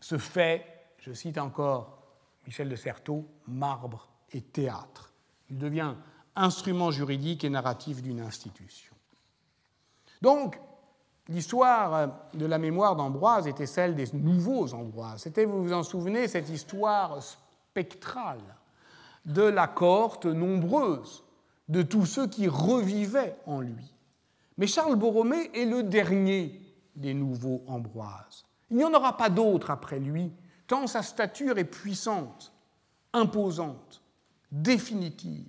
se 0.01 0.19
fait, 0.19 0.65
je 0.99 1.13
cite 1.13 1.39
encore 1.39 1.99
Michel 2.47 2.69
de 2.69 2.77
Certeau, 2.77 3.27
marbre 3.47 4.09
et 4.33 4.41
théâtre. 4.41 5.13
Il 5.51 5.59
devient 5.59 5.95
instrument 6.37 6.91
juridique 6.91 7.45
et 7.45 7.51
narratif 7.51 8.03
d'une 8.03 8.21
institution. 8.21 8.95
Donc, 10.23 10.59
l'histoire 11.29 12.11
de 12.35 12.47
la 12.47 12.59
mémoire 12.59 12.97
d'Ambroise 12.97 13.47
était 13.47 13.67
celle 13.67 13.95
des 13.95 14.07
nouveaux 14.13 14.73
Ambroises. 14.75 15.23
C'était, 15.23 15.45
vous 15.45 15.63
vous 15.63 15.73
en 15.73 15.83
souvenez, 15.83 16.29
cette 16.29 16.49
histoire 16.49 17.23
spectrale 17.23 18.41
de 19.25 19.43
la 19.43 19.67
cohorte 19.67 20.27
nombreuse 20.27 21.25
de 21.69 21.83
tous 21.83 22.07
ceux 22.07 22.27
qui 22.27 22.49
revivaient 22.49 23.37
en 23.47 23.61
lui. 23.61 23.95
Mais 24.61 24.67
Charles 24.67 24.97
Borromée 24.97 25.51
est 25.55 25.65
le 25.65 25.83
dernier 25.83 26.61
des 26.95 27.15
nouveaux 27.15 27.65
Ambroises. 27.67 28.45
Il 28.71 28.77
n'y 28.77 28.85
en 28.85 28.93
aura 28.93 29.17
pas 29.17 29.31
d'autre 29.31 29.71
après 29.71 29.99
lui, 29.99 30.31
tant 30.67 30.87
sa 30.87 31.03
stature 31.03 31.57
est 31.57 31.65
puissante, 31.65 32.53
imposante, 33.15 34.03
définitive, 34.53 35.49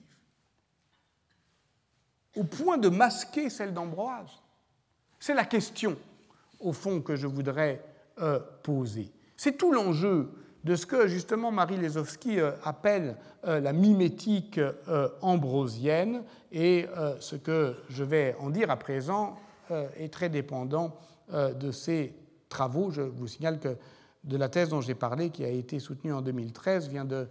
au 2.38 2.46
point 2.46 2.78
de 2.78 2.88
masquer 2.88 3.50
celle 3.50 3.74
d'Ambroise. 3.74 4.32
C'est 5.20 5.34
la 5.34 5.44
question, 5.44 5.98
au 6.62 6.72
fond, 6.72 7.02
que 7.02 7.18
je 7.18 7.28
voudrais 7.28 7.84
euh, 8.20 8.40
poser. 8.64 9.12
C'est 9.36 9.58
tout 9.58 9.74
l'enjeu 9.74 10.32
de 10.64 10.76
ce 10.76 10.86
que 10.86 11.08
justement 11.08 11.52
Marie 11.52 11.78
Lesowski 11.78 12.40
euh, 12.40 12.52
appelle 12.64 13.16
euh, 13.46 13.60
la 13.60 13.74
mimétique 13.74 14.60
euh, 14.60 15.10
ambrosienne, 15.22 16.24
et 16.52 16.88
ce 17.22 17.38
que 17.38 17.78
je 17.90 18.04
vais 18.04 18.36
en 18.38 18.50
dire 18.50 18.70
à 18.70 18.76
présent 18.76 19.38
est 19.70 20.12
très 20.12 20.28
dépendant 20.28 20.98
de 21.32 21.72
ces 21.72 22.14
travaux. 22.50 22.92
Je 22.92 23.04
vous 23.04 23.26
signale 23.26 23.58
que 23.58 23.78
de 24.26 24.36
la 24.36 24.50
thèse 24.50 24.68
dont 24.68 24.82
j'ai 24.82 24.94
parlé, 24.94 25.30
qui 25.30 25.46
a 25.46 25.48
été 25.48 25.80
soutenue 25.80 26.12
en 26.12 26.22
2013, 26.22 26.90
vient 26.90 27.06
de 27.06 27.30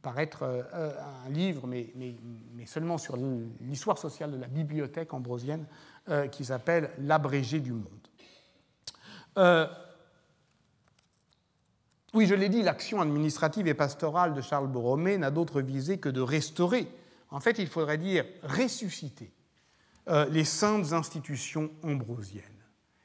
paraître 0.00 0.44
un 0.72 1.28
livre, 1.28 1.66
mais, 1.66 1.92
mais 1.94 2.64
seulement 2.64 2.96
sur 2.96 3.18
l'histoire 3.60 3.98
sociale 3.98 4.32
de 4.32 4.38
la 4.38 4.48
bibliothèque 4.48 5.12
ambrosienne, 5.12 5.66
qui 6.30 6.46
s'appelle 6.46 6.88
L'abrégé 7.00 7.60
du 7.60 7.74
monde. 7.74 8.08
Oui, 12.14 12.26
je 12.26 12.34
l'ai 12.34 12.50
dit, 12.50 12.62
l'action 12.62 13.00
administrative 13.00 13.66
et 13.68 13.74
pastorale 13.74 14.34
de 14.34 14.42
Charles 14.42 14.68
Borromée 14.68 15.16
n'a 15.16 15.30
d'autre 15.30 15.62
visée 15.62 15.98
que 15.98 16.10
de 16.10 16.20
restaurer, 16.20 16.86
en 17.30 17.40
fait 17.40 17.58
il 17.58 17.68
faudrait 17.68 17.96
dire 17.96 18.26
ressusciter, 18.42 19.32
euh, 20.08 20.26
les 20.28 20.44
saintes 20.44 20.92
institutions 20.92 21.70
ambrosiennes. 21.82 22.42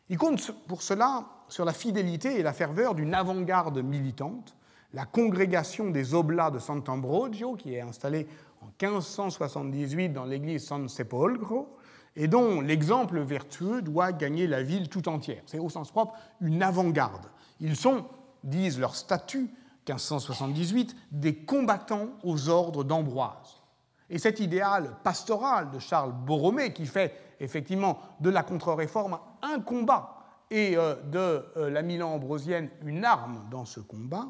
Il 0.10 0.18
compte 0.18 0.52
pour 0.68 0.82
cela 0.82 1.26
sur 1.48 1.64
la 1.64 1.72
fidélité 1.72 2.38
et 2.38 2.44
la 2.44 2.52
ferveur 2.52 2.96
d'une 2.96 3.14
avant-garde 3.14 3.82
militante, 3.82 4.56
la 4.94 5.06
congrégation 5.06 5.90
des 5.90 6.14
Oblats 6.14 6.52
de 6.52 6.60
Sant'Ambrogio, 6.60 7.56
qui 7.56 7.76
est 7.76 7.82
installée 7.82 8.28
en 8.62 8.68
1578 8.82 10.10
dans 10.10 10.26
l'église 10.26 10.66
San 10.66 10.90
Sepolcro, 10.90 11.78
et 12.18 12.28
dont 12.28 12.62
l'exemple 12.62 13.20
vertueux 13.20 13.82
doit 13.82 14.12
gagner 14.12 14.48
la 14.48 14.64
ville 14.64 14.90
tout 14.90 15.08
entière. 15.08 15.44
C'est 15.46 15.60
au 15.60 15.70
sens 15.70 15.92
propre 15.92 16.16
une 16.42 16.64
avant-garde. 16.64 17.28
Ils 17.62 17.76
sont 17.76 18.06
disent 18.48 18.80
leur 18.80 18.96
statut, 18.96 19.50
1578, 19.88 20.96
des 21.12 21.36
combattants 21.36 22.10
aux 22.24 22.50
ordres 22.50 22.84
d'Ambroise. 22.84 23.62
Et 24.10 24.20
cet 24.20 24.40
idéal 24.40 24.96
pastoral 25.04 25.70
de 25.70 25.80
Charles 25.80 26.14
Borromée, 26.14 26.74
qui 26.74 26.86
fait 26.86 27.14
effectivement 27.40 28.00
de 28.20 28.30
la 28.30 28.44
contre-réforme 28.44 29.20
un 29.42 29.60
combat 29.60 30.18
et 30.50 30.78
euh, 30.78 30.96
de 31.04 31.46
euh, 31.58 31.70
la 31.70 31.82
Milan 31.82 32.14
ambrosienne 32.14 32.70
une 32.86 33.04
arme 33.04 33.46
dans 33.52 33.66
ce 33.66 33.80
combat, 33.80 34.28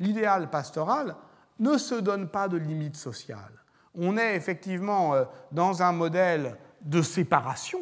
l'idéal 0.00 0.50
pastoral 0.50 1.16
ne 1.60 1.78
se 1.78 1.94
donne 1.94 2.28
pas 2.28 2.48
de 2.48 2.56
limite 2.56 2.96
sociale. 2.96 3.52
On 3.94 4.16
est 4.16 4.34
effectivement 4.34 5.14
euh, 5.14 5.24
dans 5.52 5.82
un 5.82 5.92
modèle 5.92 6.56
de 6.82 7.02
séparation, 7.02 7.80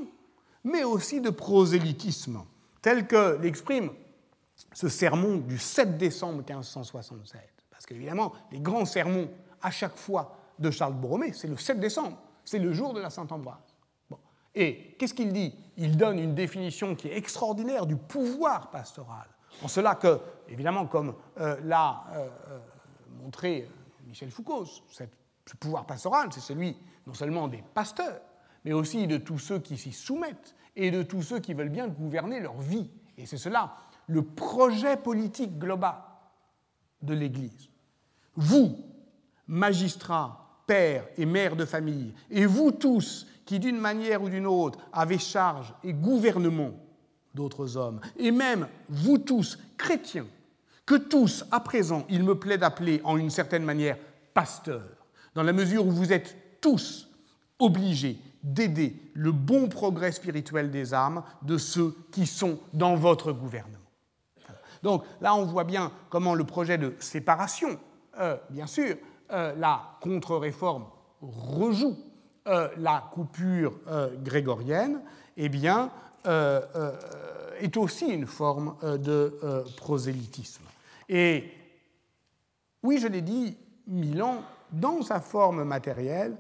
mais 0.64 0.84
aussi 0.84 1.20
de 1.20 1.30
prosélytisme, 1.30 2.42
tel 2.82 3.06
que 3.06 3.38
l'exprime 3.40 3.90
ce 4.72 4.88
sermon 4.88 5.38
du 5.38 5.58
7 5.58 5.96
décembre 5.96 6.44
1567. 6.46 7.40
Parce 7.70 7.86
qu'évidemment, 7.86 8.32
les 8.50 8.60
grands 8.60 8.84
sermons, 8.84 9.28
à 9.62 9.70
chaque 9.70 9.96
fois, 9.96 10.36
de 10.58 10.70
Charles 10.70 10.94
Borromée, 10.94 11.32
c'est 11.32 11.48
le 11.48 11.56
7 11.56 11.78
décembre, 11.78 12.18
c'est 12.44 12.58
le 12.58 12.72
jour 12.72 12.92
de 12.92 13.00
la 13.00 13.10
Sainte-Ambroise. 13.10 13.58
Et 14.54 14.96
qu'est-ce 14.98 15.14
qu'il 15.14 15.32
dit? 15.32 15.54
Il 15.76 15.96
donne 15.96 16.18
une 16.18 16.34
définition 16.34 16.96
qui 16.96 17.08
est 17.08 17.16
extraordinaire 17.16 17.86
du 17.86 17.94
pouvoir 17.94 18.70
pastoral. 18.70 19.26
En 19.62 19.68
cela 19.68 19.94
que, 19.94 20.20
évidemment, 20.48 20.86
comme 20.86 21.14
euh, 21.38 21.56
l'a 21.62 22.04
euh, 22.12 22.28
euh, 22.48 22.58
montré 23.22 23.68
Michel 24.06 24.30
Foucault, 24.30 24.64
ce 24.64 25.04
pouvoir 25.60 25.86
pastoral, 25.86 26.32
c'est 26.32 26.40
celui 26.40 26.76
non 27.06 27.14
seulement 27.14 27.46
des 27.46 27.62
pasteurs, 27.74 28.20
mais 28.64 28.72
aussi 28.72 29.06
de 29.06 29.16
tous 29.16 29.38
ceux 29.38 29.60
qui 29.60 29.76
s'y 29.76 29.92
soumettent 29.92 30.56
et 30.74 30.90
de 30.90 31.02
tous 31.02 31.22
ceux 31.22 31.38
qui 31.38 31.54
veulent 31.54 31.68
bien 31.68 31.88
gouverner 31.88 32.40
leur 32.40 32.58
vie. 32.58 32.90
Et 33.16 33.26
c'est 33.26 33.36
cela 33.36 33.76
le 34.08 34.22
projet 34.22 34.96
politique 34.96 35.58
global 35.58 35.94
de 37.02 37.14
l'Église. 37.14 37.68
Vous, 38.34 38.76
magistrats, 39.46 40.62
pères 40.66 41.06
et 41.16 41.26
mères 41.26 41.56
de 41.56 41.64
famille, 41.64 42.12
et 42.30 42.46
vous 42.46 42.72
tous 42.72 43.26
qui 43.44 43.58
d'une 43.58 43.78
manière 43.78 44.22
ou 44.22 44.28
d'une 44.28 44.46
autre 44.46 44.78
avez 44.92 45.18
charge 45.18 45.72
et 45.82 45.92
gouvernement 45.92 46.72
d'autres 47.34 47.76
hommes, 47.76 48.00
et 48.16 48.30
même 48.30 48.68
vous 48.88 49.18
tous, 49.18 49.58
chrétiens, 49.76 50.26
que 50.84 50.96
tous, 50.96 51.44
à 51.50 51.60
présent, 51.60 52.04
il 52.08 52.24
me 52.24 52.38
plaît 52.38 52.58
d'appeler 52.58 53.00
en 53.04 53.16
une 53.16 53.30
certaine 53.30 53.64
manière 53.64 53.98
pasteurs, 54.34 55.06
dans 55.34 55.42
la 55.42 55.52
mesure 55.52 55.86
où 55.86 55.90
vous 55.90 56.12
êtes 56.12 56.60
tous 56.60 57.08
obligés 57.58 58.18
d'aider 58.42 58.96
le 59.14 59.32
bon 59.32 59.68
progrès 59.68 60.12
spirituel 60.12 60.70
des 60.70 60.94
âmes 60.94 61.22
de 61.42 61.58
ceux 61.58 61.94
qui 62.12 62.26
sont 62.26 62.58
dans 62.72 62.94
votre 62.94 63.32
gouvernement. 63.32 63.78
Donc 64.82 65.04
là, 65.20 65.34
on 65.34 65.44
voit 65.44 65.64
bien 65.64 65.90
comment 66.10 66.34
le 66.34 66.44
projet 66.44 66.78
de 66.78 66.94
séparation, 66.98 67.78
euh, 68.18 68.36
bien 68.50 68.66
sûr, 68.66 68.96
euh, 69.32 69.54
la 69.56 69.80
contre-réforme 70.00 70.86
rejoue 71.20 71.96
euh, 72.46 72.68
la 72.78 73.10
coupure 73.12 73.74
grégorienne, 74.22 75.00
eh 75.36 75.48
bien, 75.48 75.90
est 77.60 77.76
aussi 77.76 78.06
une 78.06 78.26
forme 78.26 78.74
de 78.82 79.64
prosélytisme. 79.76 80.64
Et 81.08 81.50
oui, 82.82 82.98
je 82.98 83.06
l'ai 83.06 83.22
dit, 83.22 83.56
Milan, 83.86 84.42
dans 84.72 85.02
sa 85.02 85.20
forme 85.20 85.64
matérielle, 85.64 86.36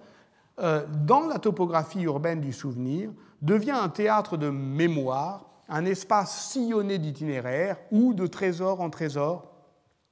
dans 0.58 1.26
la 1.26 1.38
topographie 1.38 2.02
urbaine 2.02 2.40
du 2.40 2.52
souvenir, 2.52 3.10
devient 3.40 3.70
un 3.70 3.88
théâtre 3.88 4.36
de 4.36 4.50
mémoire 4.50 5.47
un 5.68 5.84
espace 5.84 6.50
sillonné 6.50 6.98
d'itinéraires 6.98 7.78
où, 7.90 8.14
de 8.14 8.26
trésor 8.26 8.80
en 8.80 8.90
trésor, 8.90 9.52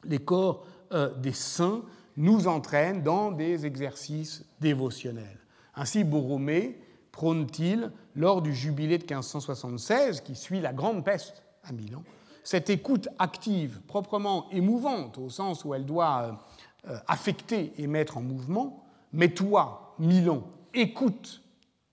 les 0.05 0.19
corps 0.19 0.67
euh, 0.93 1.15
des 1.15 1.33
saints 1.33 1.83
nous 2.17 2.47
entraînent 2.49 3.03
dans 3.03 3.31
des 3.31 3.67
exercices 3.67 4.45
dévotionnels. 4.61 5.41
Ainsi, 5.75 6.05
Borromée 6.05 6.81
prône-t-il, 7.13 7.91
lors 8.15 8.43
du 8.43 8.55
jubilé 8.55 8.99
de 8.99 9.05
1576, 9.05 10.21
qui 10.21 10.35
suit 10.35 10.61
la 10.61 10.73
grande 10.73 11.05
peste 11.05 11.43
à 11.65 11.73
Milan, 11.73 12.03
cette 12.45 12.71
écoute 12.71 13.09
active, 13.19 13.81
proprement 13.89 14.49
émouvante, 14.51 15.19
au 15.19 15.31
sens 15.31 15.65
où 15.65 15.75
elle 15.75 15.87
doit 15.87 16.23
euh, 16.87 16.93
euh, 16.93 16.99
affecter 17.09 17.73
et 17.79 17.87
mettre 17.87 18.19
en 18.19 18.23
mouvement, 18.23 18.85
mais 19.13 19.31
toi, 19.31 19.95
Milan, 19.99 20.43
écoute 20.75 21.43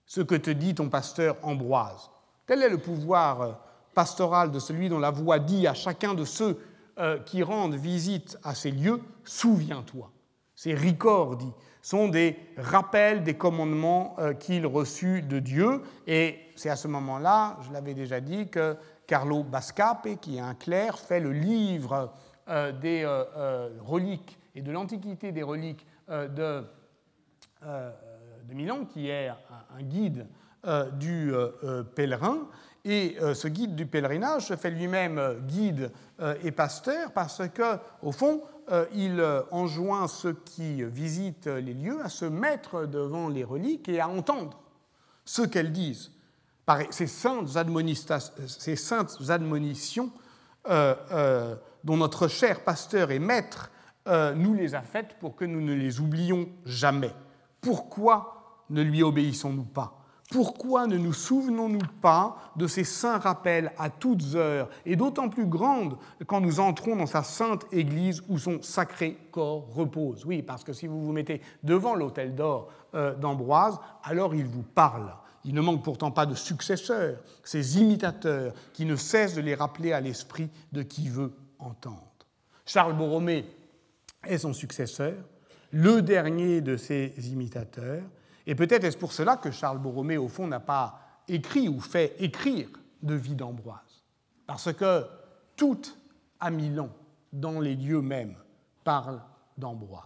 ce 0.06 0.22
que 0.22 0.36
te 0.36 0.52
dit 0.52 0.76
ton 0.76 0.90
pasteur 0.90 1.38
Ambroise. 1.42 2.13
Tel 2.46 2.62
est 2.62 2.70
le 2.70 2.78
pouvoir 2.78 3.42
euh, 3.42 3.52
pastoral 3.94 4.52
de 4.52 4.60
celui 4.60 4.90
dont 4.90 5.00
la 5.00 5.12
voix 5.12 5.40
dit 5.40 5.68
à 5.68 5.74
chacun 5.74 6.14
de 6.14 6.26
ceux 6.26 6.60
qui 7.26 7.42
rendent 7.42 7.74
visite 7.74 8.38
à 8.44 8.54
ces 8.54 8.70
lieux, 8.70 9.02
souviens-toi. 9.24 10.12
Ces 10.54 10.76
ricordi 10.76 11.52
sont 11.82 12.08
des 12.08 12.38
rappels 12.56 13.24
des 13.24 13.34
commandements 13.34 14.16
qu'il 14.40 14.68
reçut 14.68 15.24
de 15.24 15.40
Dieu. 15.40 15.82
Et 16.06 16.38
c'est 16.56 16.70
à 16.70 16.76
ce 16.76 16.88
moment-là, 16.88 17.58
je 17.64 17.74
l'avais 17.74 17.96
déjà 17.96 18.22
dit, 18.22 18.48
que 18.48 18.78
Carlo 19.08 19.44
Bascape, 19.44 20.08
qui 20.22 20.38
est 20.38 20.40
un 20.40 20.54
clerc, 20.54 21.00
fait 21.00 21.20
le 21.20 21.32
livre 21.32 22.14
des 22.48 23.06
reliques 23.82 24.38
et 24.54 24.62
de 24.62 24.72
l'Antiquité 24.72 25.32
des 25.32 25.42
reliques 25.44 25.88
de, 26.08 26.64
Milan, 28.54 28.86
qui 28.86 29.10
est 29.10 29.30
un, 29.30 29.82
guide 29.82 30.28
du 30.94 31.34
pèlerin. 31.96 32.48
Et 32.86 33.18
ce 33.34 33.48
guide 33.48 33.76
du 33.76 33.86
pèlerinage 33.86 34.48
se 34.48 34.56
fait 34.56 34.70
lui-même 34.70 35.40
guide 35.48 35.92
et 36.44 36.52
pasteur 36.52 37.12
parce 37.12 37.42
que, 37.54 37.78
au 38.02 38.12
fond, 38.12 38.42
il 38.94 39.24
enjoint 39.52 40.08
ceux 40.08 40.34
qui 40.34 40.84
visitent 40.84 41.48
les 41.48 41.74
lieux 41.74 42.00
à 42.04 42.10
se 42.10 42.26
mettre 42.26 42.86
devant 42.86 43.30
les 43.30 43.44
reliques 43.44 43.90
et 43.90 44.00
à 44.00 44.10
entendre 44.10 44.60
ce 45.26 45.44
qu'elles 45.44 45.72
disent. 45.72 46.12
Par 46.66 46.80
ces 46.92 47.08
saintes, 47.08 47.58
admonitions 47.58 50.12
dont 51.84 51.98
notre 51.98 52.28
cher 52.28 52.64
pasteur 52.64 53.12
et 53.12 53.20
maître 53.20 53.70
euh, 54.08 54.34
nous 54.34 54.54
les 54.54 54.76
a 54.76 54.82
faites 54.82 55.18
pour 55.20 55.36
que 55.36 55.46
nous 55.46 55.62
ne 55.62 55.74
les 55.74 56.00
oublions 56.00 56.50
jamais. 56.66 57.14
Pourquoi 57.62 58.66
ne 58.70 58.82
lui 58.82 59.02
obéissons-nous 59.02 59.64
pas? 59.64 60.03
Pourquoi 60.34 60.88
ne 60.88 60.98
nous 60.98 61.14
souvenons-nous 61.14 61.86
pas 62.02 62.38
de 62.56 62.66
ces 62.66 62.84
saints 62.84 63.20
rappels 63.20 63.72
à 63.78 63.92
toutes 63.92 64.34
heures, 64.34 64.68
et 64.84 64.96
d'autant 64.96 65.30
plus 65.30 65.46
grandes 65.46 65.96
quand 66.26 66.42
nous 66.42 66.60
entrons 66.60 66.96
dans 66.96 67.06
sa 67.06 67.22
sainte 67.22 67.68
Église 67.72 68.24
où 68.28 68.40
son 68.40 68.60
sacré 68.64 69.16
corps 69.30 69.72
repose? 69.72 70.26
Oui, 70.26 70.42
parce 70.42 70.64
que 70.64 70.74
si 70.74 70.88
vous 70.88 71.06
vous 71.06 71.12
mettez 71.12 71.40
devant 71.62 71.94
l'autel 71.94 72.34
d'or 72.34 72.72
euh, 72.96 73.14
d'Ambroise, 73.14 73.78
alors 74.04 74.34
il 74.34 74.48
vous 74.48 74.64
parle. 74.64 75.14
Il 75.46 75.54
ne 75.54 75.62
manque 75.62 75.84
pourtant 75.84 76.10
pas 76.10 76.26
de 76.26 76.34
successeurs, 76.34 77.20
ces 77.44 77.80
imitateurs 77.80 78.54
qui 78.74 78.86
ne 78.86 78.96
cessent 78.96 79.36
de 79.36 79.42
les 79.42 79.54
rappeler 79.54 79.94
à 79.94 80.02
l'esprit 80.02 80.50
de 80.72 80.82
qui 80.82 81.10
veut 81.10 81.34
entendre. 81.60 82.12
Charles 82.66 82.98
Borromée 82.98 83.46
est 84.26 84.40
son 84.40 84.54
successeur, 84.54 85.14
le 85.70 86.02
dernier 86.02 86.62
de 86.62 86.76
ses 86.76 87.14
imitateurs. 87.32 88.02
Et 88.46 88.56
peut-être 88.56 88.84
est-ce 88.84 88.98
pour 88.98 89.14
cela 89.14 89.38
que 89.38 89.52
Charles 89.52 89.80
Borromée, 89.80 90.18
au 90.18 90.28
fond, 90.28 90.48
n'a 90.48 90.60
pas 90.60 91.00
écrit 91.28 91.70
ou 91.70 91.80
fait 91.80 92.16
écrire 92.20 92.70
de 93.02 93.16
vie 93.16 93.36
d'Ambroise. 93.36 94.04
Parce 94.46 94.74
que 94.74 95.06
tout 95.56 95.82
à 96.40 96.50
Milan, 96.50 96.90
dans 97.32 97.60
les 97.60 97.76
lieux 97.76 98.02
mêmes, 98.02 98.36
parle 98.84 99.22
d'Ambroise. 99.58 100.04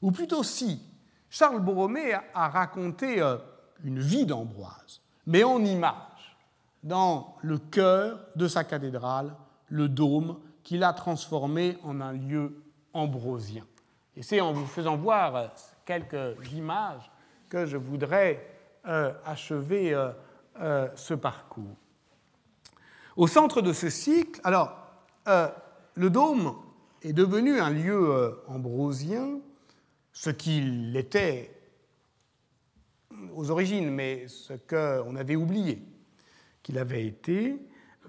Ou 0.00 0.10
plutôt 0.10 0.42
si, 0.42 0.80
Charles 1.28 1.60
Borromée 1.60 2.14
a 2.34 2.48
raconté 2.48 3.20
euh, 3.20 3.36
une 3.84 4.00
vie 4.00 4.26
d'Ambroise, 4.26 5.02
mais 5.26 5.44
en 5.44 5.62
image, 5.64 6.36
dans 6.82 7.36
le 7.42 7.58
cœur 7.58 8.20
de 8.36 8.48
sa 8.48 8.64
cathédrale, 8.64 9.34
le 9.68 9.88
dôme, 9.88 10.38
qu'il 10.62 10.82
a 10.82 10.92
transformé 10.92 11.78
en 11.84 12.00
un 12.00 12.12
lieu 12.12 12.62
ambrosien. 12.92 13.64
Et 14.16 14.22
c'est 14.22 14.40
en 14.40 14.52
vous 14.52 14.66
faisant 14.66 14.96
voir 14.96 15.52
quelques 15.84 16.36
images 16.52 17.10
que 17.50 17.66
je 17.66 17.76
voudrais 17.76 18.46
euh, 18.86 19.12
achever 19.26 19.92
euh, 19.92 20.12
euh, 20.60 20.88
ce 20.94 21.12
parcours. 21.12 21.76
Au 23.16 23.26
centre 23.26 23.60
de 23.60 23.74
ce 23.74 23.90
cycle, 23.90 24.40
alors, 24.44 24.76
le 25.94 26.10
dôme 26.10 26.54
est 27.02 27.12
devenu 27.12 27.60
un 27.60 27.70
lieu 27.70 28.40
ambrosien, 28.48 29.38
ce 30.12 30.30
qu'il 30.30 30.96
était 30.96 31.54
aux 33.34 33.50
origines, 33.50 33.90
mais 33.90 34.26
ce 34.28 34.54
qu'on 34.54 35.14
avait 35.16 35.36
oublié 35.36 35.82
qu'il 36.62 36.78
avait 36.78 37.04
été, 37.04 37.60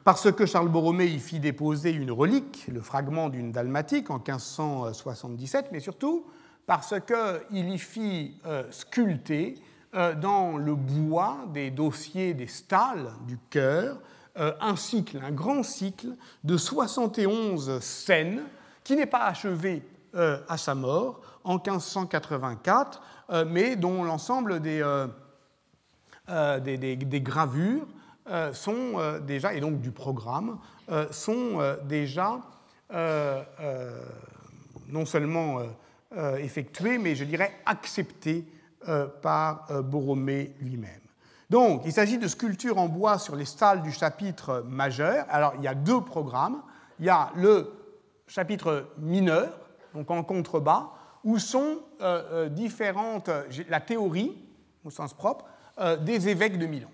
parce 0.03 0.31
que 0.31 0.45
Charles 0.45 0.69
Borromée 0.69 1.07
y 1.07 1.19
fit 1.19 1.39
déposer 1.39 1.91
une 1.91 2.11
relique, 2.11 2.67
le 2.71 2.81
fragment 2.81 3.29
d'une 3.29 3.51
dalmatique 3.51 4.09
en 4.09 4.17
1577, 4.17 5.69
mais 5.71 5.79
surtout 5.79 6.25
parce 6.66 6.95
qu'il 7.05 7.70
y 7.70 7.78
fit 7.78 8.39
euh, 8.45 8.64
sculpter 8.72 9.55
euh, 9.93 10.16
dans 10.16 10.55
le 10.55 10.74
bois 10.74 11.39
des 11.53 11.70
dossiers 11.70 12.34
des 12.34 12.47
stalles 12.47 13.12
du 13.28 13.38
chœur 13.49 13.97
euh, 14.39 14.53
un 14.62 14.78
cycle, 14.78 15.20
un 15.22 15.32
grand 15.32 15.64
cycle 15.64 16.16
de 16.45 16.55
71 16.55 17.82
scènes 17.82 18.43
qui 18.86 18.95
n'est 18.95 19.05
pas 19.05 19.26
achevé 19.26 19.84
à 20.14 20.57
sa 20.57 20.76
mort 20.76 21.22
en 21.45 21.53
1584, 21.53 23.01
mais 23.47 23.78
dont 23.78 24.03
l'ensemble 24.03 24.59
des, 24.59 24.84
des, 26.28 27.22
gravures 27.22 27.88
euh, 28.30 28.51
sont 28.51 29.20
déjà, 29.26 29.53
et 29.53 29.62
donc 29.62 29.80
du 29.80 29.91
programme, 29.91 30.57
sont 31.12 31.78
déjà 31.86 32.41
non 34.89 35.05
seulement 35.05 35.59
effectués, 36.39 36.97
mais 36.97 37.16
je 37.16 37.24
dirais 37.24 37.53
acceptés 37.66 38.45
par 39.22 39.84
Borromée 39.84 40.55
lui-même. 40.59 41.01
Donc, 41.49 41.84
il 41.86 41.91
s'agit 41.91 42.18
de 42.18 42.28
sculptures 42.28 42.78
en 42.78 42.88
bois 42.88 43.18
sur 43.18 43.36
les 43.36 43.45
stalles 43.45 43.82
du 43.82 43.91
chapitre 43.91 44.64
majeur. 44.68 45.26
Alors, 45.30 45.53
il 45.57 45.64
y 45.64 45.68
a 45.68 45.76
deux 45.76 46.01
programmes. 46.01 46.62
Il 46.99 47.05
y 47.05 47.09
a 47.09 47.32
le 47.36 47.72
chapitre 48.28 48.88
mineur, 48.97 49.59
donc 49.93 50.09
en 50.12 50.24
contrebas, 50.24 50.91
où 51.24 51.39
sont 51.39 51.80
différentes, 52.51 53.30
la 53.70 53.80
théorie, 53.80 54.38
au 54.84 54.89
sens 54.89 55.14
propre, 55.14 55.45
des 56.01 56.30
évêques 56.30 56.57
de 56.57 56.66
Milan 56.66 56.89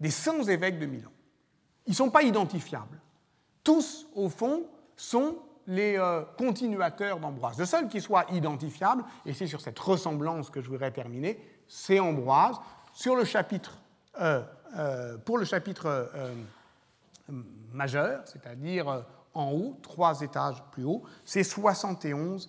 des 0.00 0.10
saints 0.10 0.44
évêques 0.44 0.78
de 0.78 0.86
Milan. 0.86 1.10
Ils 1.86 1.90
ne 1.90 1.96
sont 1.96 2.10
pas 2.10 2.22
identifiables. 2.22 3.00
Tous, 3.64 4.06
au 4.14 4.28
fond, 4.28 4.64
sont 4.96 5.36
les 5.68 5.98
euh, 5.98 6.22
continuateurs 6.38 7.20
d'Ambroise. 7.20 7.58
Le 7.58 7.66
seul 7.66 7.88
qui 7.88 8.00
soit 8.00 8.24
identifiable, 8.32 9.04
et 9.24 9.34
c'est 9.34 9.46
sur 9.46 9.60
cette 9.60 9.78
ressemblance 9.78 10.50
que 10.50 10.62
je 10.62 10.68
voudrais 10.68 10.90
terminer, 10.90 11.38
c'est 11.68 12.00
Ambroise. 12.00 12.56
Sur 12.94 13.14
le 13.14 13.24
chapitre, 13.24 13.78
euh, 14.20 14.42
euh, 14.76 15.18
pour 15.18 15.38
le 15.38 15.44
chapitre 15.44 16.10
majeur, 17.72 18.22
c'est-à-dire 18.24 19.04
en 19.34 19.52
haut, 19.52 19.78
trois 19.82 20.22
étages 20.22 20.62
plus 20.72 20.84
haut, 20.84 21.02
c'est 21.24 21.44
71 21.44 22.48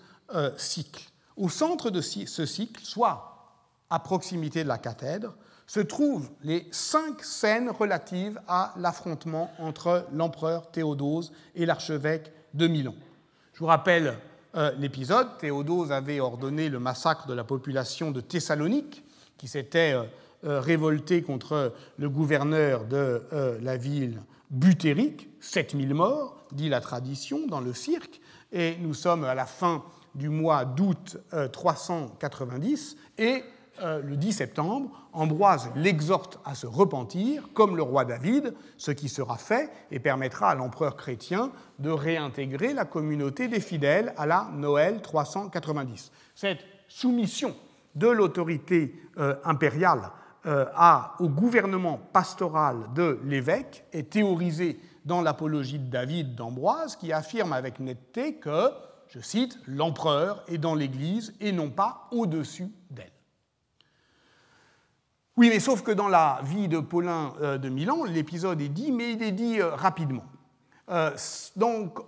cycles. 0.58 1.04
Au 1.36 1.50
centre 1.50 1.90
de 1.90 2.02
ce 2.02 2.46
cycle, 2.46 2.82
soit 2.84 3.54
à 3.90 4.00
proximité 4.00 4.64
de 4.64 4.70
la 4.70 4.78
cathèdre, 4.78 5.36
se 5.68 5.82
trouvent 5.82 6.32
les 6.42 6.68
cinq 6.72 7.24
scènes 7.24 7.70
relatives 7.70 8.42
à 8.48 8.74
l'affrontement 8.78 9.52
entre 9.60 10.08
l'empereur 10.14 10.72
Théodose 10.72 11.32
et 11.54 11.66
l'archevêque 11.66 12.32
de 12.54 12.68
Milan. 12.68 12.96
Je 13.60 13.66
vous 13.66 13.68
rappelle 13.68 14.18
euh, 14.56 14.72
l'épisode. 14.80 15.38
Théodose 15.38 15.92
avait 15.92 16.22
ordonné 16.22 16.70
le 16.70 16.80
massacre 16.80 17.28
de 17.28 17.34
la 17.34 17.44
population 17.44 18.10
de 18.10 18.22
Thessalonique, 18.22 19.04
qui 19.38 19.50
s'était 19.50 19.92
euh, 19.92 20.04
euh, 20.46 20.62
révoltée 20.62 21.24
contre 21.24 21.74
le 21.98 22.10
gouverneur 22.10 22.86
de 22.86 23.22
la 23.62 23.76
ville 23.76 24.22
butérique, 24.50 25.28
7000 25.42 25.94
morts, 25.94 26.38
dit 26.54 26.70
la 26.70 26.80
tradition, 26.80 27.48
dans 27.48 27.60
le 27.60 27.74
cirque, 27.74 28.22
et 28.54 28.78
nous 28.80 28.94
sommes 28.94 29.26
à 29.26 29.36
la 29.36 29.46
fin 29.46 29.84
du 30.16 30.30
mois 30.30 30.64
d'août 30.64 31.18
390, 31.52 32.96
et 33.18 33.44
euh, 33.82 34.02
le 34.02 34.16
10 34.16 34.34
septembre, 34.34 34.90
Ambroise 35.12 35.72
l'exhorte 35.76 36.40
à 36.46 36.54
se 36.54 36.68
repentir, 36.68 37.50
comme 37.54 37.76
le 37.76 37.82
roi 37.82 38.06
David, 38.06 38.54
ce 38.78 38.92
qui 38.92 39.10
sera 39.10 39.38
fait 39.38 39.72
et 39.92 40.00
permettra 40.00 40.50
à 40.50 40.56
l'empereur 40.56 40.96
chrétien 40.96 41.52
de 41.80 41.90
réintégrer 41.90 42.74
la 42.74 42.86
communauté 42.86 43.48
des 43.48 43.60
fidèles 43.60 44.14
à 44.18 44.26
la 44.26 44.50
Noël 44.54 45.02
390. 45.02 46.12
Cette 46.36 46.60
soumission 46.88 47.56
de 47.96 48.08
l'autorité 48.08 48.96
euh, 49.18 49.36
impériale 49.44 50.12
euh, 50.46 50.66
au 51.20 51.28
gouvernement 51.28 52.00
pastoral 52.14 52.78
de 52.96 53.20
l'évêque 53.24 53.86
est 53.92 54.12
théorisée 54.12 54.80
dans 55.06 55.22
l'apologie 55.22 55.80
de 55.80 55.90
David 55.90 56.36
d'Ambroise, 56.36 56.96
qui 56.96 57.12
affirme 57.12 57.52
avec 57.52 57.80
netteté 57.80 58.36
que, 58.36 58.70
je 59.08 59.20
cite, 59.20 59.60
l'empereur 59.66 60.44
est 60.48 60.58
dans 60.60 60.76
l'Église 60.76 61.34
et 61.42 61.52
non 61.52 61.70
pas 61.70 62.08
au-dessus 62.12 62.72
d'elle. 62.92 63.12
Oui, 65.40 65.48
mais 65.48 65.62
sauf 65.62 65.84
que 65.84 65.92
dans 65.92 66.10
la 66.10 66.42
vie 66.44 66.68
de 66.68 66.82
Paulin 66.82 67.34
euh, 67.40 67.58
de 67.58 67.70
Milan, 67.70 68.04
l'épisode 68.04 68.60
est 68.60 68.68
dit, 68.68 68.92
mais 68.92 69.14
il 69.14 69.24
est 69.24 69.32
dit 69.32 69.62
euh, 69.62 69.74
rapidement. 69.74 70.26
Euh, 70.90 71.16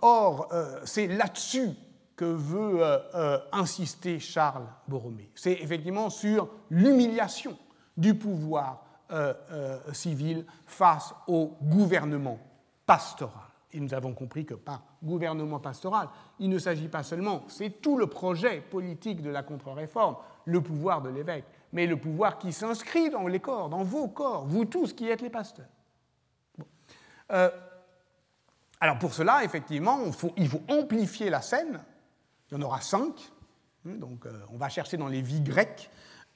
or, 0.01 0.49
c'est 0.83 1.07
là-dessus 1.07 1.69
que 2.17 2.25
veut 2.25 2.83
insister 3.53 4.19
Charles 4.19 4.67
Borromée. 4.85 5.29
C'est 5.33 5.53
effectivement 5.53 6.09
sur 6.09 6.49
l'humiliation 6.69 7.57
du 7.95 8.15
pouvoir 8.15 8.83
civil 9.93 10.45
face 10.65 11.13
au 11.27 11.55
gouvernement 11.61 12.39
pastoral. 12.85 13.47
et 13.71 13.79
nous 13.79 13.93
avons 13.93 14.13
compris 14.13 14.45
que 14.45 14.55
par 14.55 14.81
gouvernement 15.01 15.59
pastoral, 15.59 16.09
il 16.39 16.49
ne 16.49 16.59
s'agit 16.59 16.89
pas 16.89 17.03
seulement, 17.03 17.43
c'est 17.47 17.81
tout 17.81 17.97
le 17.97 18.07
projet 18.07 18.61
politique 18.61 19.21
de 19.21 19.29
la 19.29 19.43
contre-réforme, 19.43 20.17
le 20.45 20.59
pouvoir 20.59 21.01
de 21.01 21.09
l'évêque, 21.09 21.45
mais 21.73 21.87
le 21.87 21.97
pouvoir 21.97 22.37
qui 22.37 22.51
s'inscrit 22.51 23.09
dans 23.09 23.27
les 23.27 23.39
corps, 23.39 23.69
dans 23.69 23.83
vos 23.83 24.07
corps, 24.07 24.45
vous 24.45 24.65
tous 24.65 24.93
qui 24.93 25.07
êtes 25.07 25.21
les 25.21 25.29
pasteurs. 25.29 25.69
Euh, 27.31 27.49
alors 28.79 28.99
pour 28.99 29.13
cela, 29.13 29.43
effectivement, 29.43 29.99
il 30.37 30.47
faut 30.47 30.61
amplifier 30.67 31.29
la 31.29 31.41
scène. 31.41 31.83
Il 32.49 32.55
y 32.55 32.57
en 32.57 32.61
aura 32.61 32.81
cinq. 32.81 33.13
Hein, 33.87 33.95
donc 33.95 34.25
euh, 34.25 34.31
on 34.51 34.57
va 34.57 34.69
chercher 34.69 34.97
dans 34.97 35.07
les 35.07 35.21
vies 35.21 35.41
grecques 35.41 35.89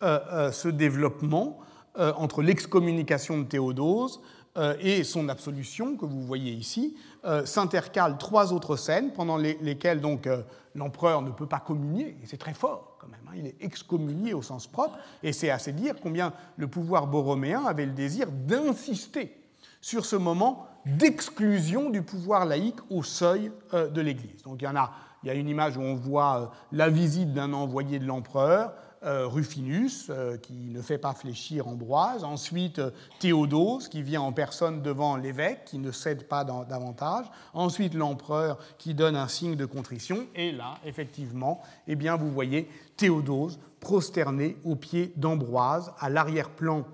euh, 0.04 0.52
ce 0.52 0.68
développement 0.68 1.60
entre 1.98 2.42
l'excommunication 2.42 3.38
de 3.38 3.46
Théodose 3.46 4.20
et 4.80 5.04
son 5.04 5.28
absolution, 5.30 5.98
que 5.98 6.06
vous 6.06 6.22
voyez 6.22 6.52
ici, 6.52 6.96
s'intercalent 7.44 8.18
trois 8.18 8.54
autres 8.54 8.78
scènes 8.78 9.12
pendant 9.12 9.38
lesquelles 9.38 10.02
donc 10.02 10.30
l'empereur 10.76 11.22
ne 11.22 11.32
peut 11.32 11.48
pas 11.48 11.60
communier, 11.60 12.18
et 12.22 12.26
c'est 12.26 12.38
très 12.38 12.54
fort 12.54 12.98
quand 13.00 13.08
même, 13.08 13.20
hein, 13.28 13.36
il 13.36 13.48
est 13.48 13.56
excommunié 13.62 14.34
au 14.34 14.42
sens 14.42 14.68
propre, 14.68 14.98
et 15.24 15.34
c'est 15.34 15.50
assez 15.50 15.72
dire 15.72 15.96
combien 16.02 16.34
le 16.58 16.68
pouvoir 16.68 17.08
borroméen 17.08 17.66
avait 17.66 17.86
le 17.86 17.92
désir 17.92 18.32
d'insister 18.32 19.36
sur 19.82 20.06
ce 20.06 20.16
moment 20.16 20.68
d'exclusion 20.86 21.90
du 21.90 22.02
pouvoir 22.02 22.46
laïque 22.46 22.80
au 22.90 23.04
seuil 23.04 23.52
euh, 23.74 23.88
de 23.88 24.02
l'Église. 24.02 24.42
Donc 24.44 24.62
il 24.62 24.66
y 24.66 24.68
en 24.68 24.76
a, 24.76 24.92
il 25.24 25.28
y 25.28 25.30
a 25.30 25.36
une 25.36 25.50
image 25.50 25.78
où 25.78 25.82
on 25.82 25.96
voit 25.96 26.42
euh, 26.42 26.46
la 26.72 26.90
visite 26.90 27.34
d'un 27.34 27.54
envoyé 27.54 28.00
de 28.00 28.06
l'empereur, 28.06 28.72
euh, 28.72 28.85
Rufinus, 29.02 30.12
qui 30.42 30.54
ne 30.54 30.82
fait 30.82 30.98
pas 30.98 31.14
fléchir 31.14 31.68
Ambroise. 31.68 32.24
Ensuite, 32.24 32.82
Théodose, 33.20 33.88
qui 33.88 34.02
vient 34.02 34.22
en 34.22 34.32
personne 34.32 34.82
devant 34.82 35.16
l'évêque, 35.16 35.66
qui 35.66 35.78
ne 35.78 35.92
cède 35.92 36.28
pas 36.28 36.44
davantage. 36.44 37.26
Ensuite, 37.54 37.94
l'empereur, 37.94 38.58
qui 38.78 38.94
donne 38.94 39.16
un 39.16 39.28
signe 39.28 39.56
de 39.56 39.66
contrition. 39.66 40.28
Et 40.36 40.52
là, 40.52 40.76
effectivement, 40.86 41.62
eh 41.88 41.96
bien, 41.96 42.16
vous 42.16 42.32
voyez 42.32 42.70
Théodose 42.98 43.60
prosterné 43.80 44.58
aux 44.64 44.76
pieds 44.76 45.14
d'Ambroise. 45.16 45.94
À 46.00 46.10
l'arrière-plan, 46.10 46.86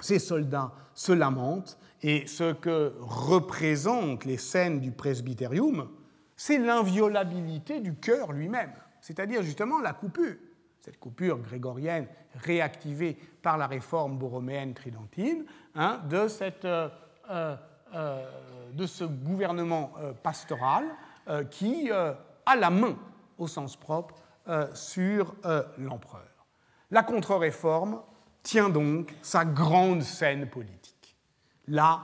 ses 0.00 0.18
soldats 0.18 0.72
se 0.94 1.12
lamentent 1.12 1.78
et 2.02 2.26
ce 2.26 2.52
que 2.52 2.94
représentent 3.00 4.24
les 4.24 4.36
scènes 4.36 4.80
du 4.80 4.90
presbyterium, 4.90 5.88
c'est 6.36 6.58
l'inviolabilité 6.58 7.80
du 7.80 7.96
cœur 7.96 8.32
lui-même, 8.32 8.72
c'est-à-dire 9.00 9.42
justement 9.42 9.80
la 9.80 9.92
coupure, 9.92 10.36
cette 10.80 10.98
coupure 10.98 11.38
grégorienne 11.38 12.06
réactivée 12.34 13.16
par 13.42 13.58
la 13.58 13.66
réforme 13.66 14.18
borroméenne 14.18 14.74
tridentine, 14.74 15.44
hein, 15.74 16.00
de, 16.08 16.28
cette, 16.28 16.64
euh, 16.64 16.88
euh, 17.30 17.56
euh, 17.94 18.30
de, 18.72 18.86
ce 18.86 19.04
gouvernement 19.04 19.92
pastoral 20.22 20.84
qui 21.50 21.90
a 21.90 22.56
la 22.56 22.70
main, 22.70 22.96
au 23.36 23.46
sens 23.46 23.76
propre, 23.76 24.14
sur 24.72 25.34
l'empereur. 25.76 26.46
La 26.90 27.02
contre-réforme 27.02 28.00
tient 28.42 28.70
donc 28.70 29.14
sa 29.20 29.44
grande 29.44 30.02
scène 30.02 30.48
politique 30.48 30.88
la 31.68 32.00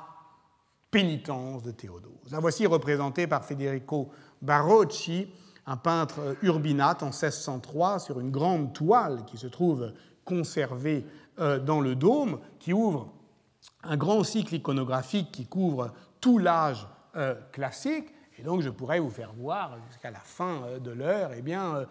pénitence 0.91 1.63
de 1.63 1.73
Théodose. 1.73 2.31
La 2.31 2.39
voici 2.39 2.67
représentée 2.67 3.27
par 3.27 3.45
Federico 3.45 4.11
Barocci, 4.41 5.29
un 5.67 5.77
peintre 5.77 6.37
urbinate 6.43 7.03
en 7.03 7.07
1603 7.07 7.99
sur 7.99 8.21
une 8.21 8.31
grande 8.31 8.73
toile 8.73 9.25
qui 9.27 9.37
se 9.37 9.47
trouve 9.47 9.93
conservée 10.25 11.07
euh, 11.39 11.59
dans 11.59 11.81
le 11.81 11.95
dôme, 11.95 12.39
qui 12.59 12.73
ouvre 12.73 13.13
un 13.83 13.97
grand 13.97 14.25
cycle 14.25 14.55
iconographique 14.55 15.33
qui 15.33 15.47
couvre 15.47 15.93
tout 16.21 16.39
l'âge 16.39 16.87
euh, 17.17 17.35
classique. 17.53 18.07
Et 18.39 18.43
donc 18.43 18.63
je 18.63 18.71
pourrais 18.71 19.01
vous 19.01 19.11
faire 19.11 19.33
voir 19.33 19.77
jusqu'à 19.89 20.11
la 20.11 20.21
fin 20.21 20.63
euh, 20.65 20.79
de 20.79 20.91
l'heure 20.91 21.31
eh 21.37 21.43
bien, 21.43 21.87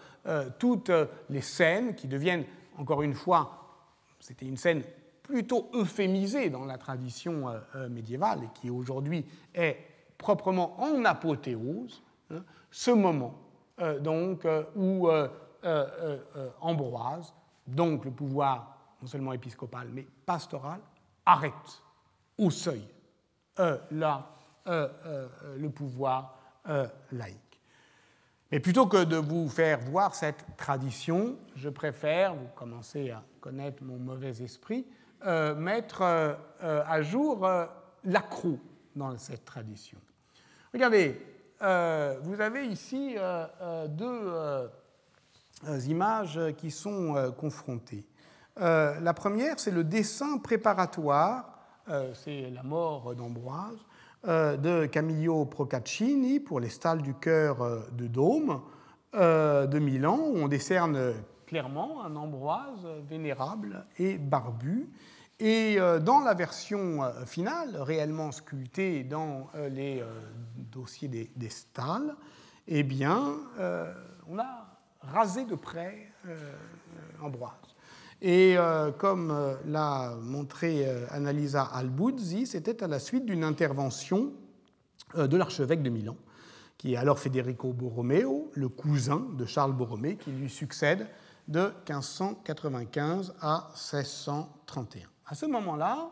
toutes 0.60 0.92
les 1.30 1.42
scènes 1.42 1.96
qui 1.96 2.08
deviennent, 2.08 2.46
encore 2.78 3.02
une 3.02 3.14
fois, 3.14 3.64
c'était 4.20 4.46
une 4.46 4.58
scène 4.58 4.84
plutôt 5.24 5.70
euphémisé 5.74 6.50
dans 6.50 6.66
la 6.66 6.78
tradition 6.78 7.50
euh, 7.50 7.60
euh, 7.76 7.90
médiévale 7.90 8.44
et 8.44 8.60
qui 8.60 8.70
aujourd'hui 8.70 9.26
est 9.56 9.78
proprement 10.18 10.80
en 10.82 11.04
apothéose, 11.06 12.04
hein, 12.30 12.44
ce 12.70 12.92
moment 12.92 13.34
euh, 13.34 13.53
donc, 14.02 14.48
où 14.76 15.10
Ambroise, 16.62 17.34
donc 17.66 18.06
le 18.06 18.12
pouvoir 18.12 18.78
non 19.02 19.08
seulement 19.08 19.34
épiscopal 19.34 19.88
mais 19.92 20.06
pastoral, 20.26 20.80
arrête 21.26 21.82
au 22.38 22.50
seuil 22.50 22.88
là, 23.92 24.30
le 24.66 25.68
pouvoir 25.70 26.38
laïque. 27.12 27.54
Mais 28.54 28.60
plutôt 28.60 28.86
que 28.86 29.04
de 29.04 29.16
vous 29.16 29.50
faire 29.50 29.80
voir 29.80 30.14
cette 30.14 30.46
tradition, 30.58 31.40
je 31.56 31.70
préfère, 31.70 32.36
vous 32.36 32.50
commencez 32.56 33.10
à 33.10 33.24
connaître 33.42 33.82
mon 33.82 33.98
mauvais 33.98 34.44
esprit, 34.44 34.86
euh, 35.26 35.56
mettre 35.56 36.04
euh, 36.04 36.36
euh, 36.62 36.84
à 36.86 37.02
jour 37.02 37.50
l'accro 38.04 38.60
dans 38.96 39.18
cette 39.18 39.44
tradition. 39.44 39.98
Regardez, 40.72 41.20
vous 41.64 42.42
avez 42.42 42.66
ici 42.66 43.16
deux 43.88 44.70
images 45.88 46.40
qui 46.58 46.72
sont 46.72 47.34
confrontées. 47.38 48.06
la 48.58 49.14
première, 49.14 49.60
c'est 49.60 49.72
le 49.72 49.86
dessin 49.86 50.40
préparatoire, 50.40 51.58
c'est 52.16 52.50
la 52.50 52.64
mort 52.64 53.16
d'Ambroise, 53.16 53.78
de 54.26 54.86
Camillo 54.88 55.46
Procaccini 55.46 56.42
pour 56.42 56.60
les 56.60 56.70
stalles 56.70 57.02
du 57.02 57.14
cœur 57.14 57.58
de 57.94 58.08
Dôme 58.08 58.62
de 59.14 59.80
Milan, 59.80 60.20
où 60.20 60.40
on 60.40 60.50
décerne 60.50 61.14
clairement 61.46 62.04
un 62.04 62.16
Ambroise 62.18 62.86
vénérable 63.08 63.86
et 63.98 64.18
barbu. 64.18 64.90
Et 65.44 65.78
euh, 65.78 66.00
dans 66.00 66.22
la 66.22 66.34
version 66.34 67.04
euh, 67.04 67.26
finale, 67.26 67.76
réellement 67.76 68.32
sculptée 68.32 69.04
dans 69.04 69.50
euh, 69.56 69.68
les 69.68 70.02
dossiers 70.56 71.10
des, 71.10 71.50
stalles, 71.50 72.16
eh 72.66 72.84
bien, 72.84 73.36
on 74.30 74.40
a 74.40 74.80
rasé 75.02 75.44
de 75.44 75.56
près 75.56 76.10
Ambroise. 77.22 77.52
Et 78.22 78.56
comme 78.98 79.58
l'a 79.66 80.16
montré 80.22 80.88
Annalisa 81.10 81.64
Albuzzi, 81.64 82.48
c'était 82.48 82.82
à 82.82 82.88
la 82.88 83.00
suite 83.00 83.26
d'une 83.26 83.44
intervention 83.44 84.32
de 85.14 85.38
l'archevêque 85.38 85.84
de 85.84 85.90
Milan, 85.90 86.16
qui 86.78 86.94
est 86.94 86.98
alors 86.98 87.20
Federico 87.20 87.74
Borromeo, 87.74 88.50
le 88.54 88.70
cousin 88.70 89.28
de 89.38 89.46
Charles 89.46 89.74
Borromée, 89.74 90.16
qui 90.16 90.32
lui 90.32 90.50
succède 90.50 91.06
de 91.50 91.74
1595 91.86 93.36
à 93.42 93.68
1631. 93.74 95.14
À 95.26 95.36
ce 95.36 95.46
moment-là, 95.46 96.10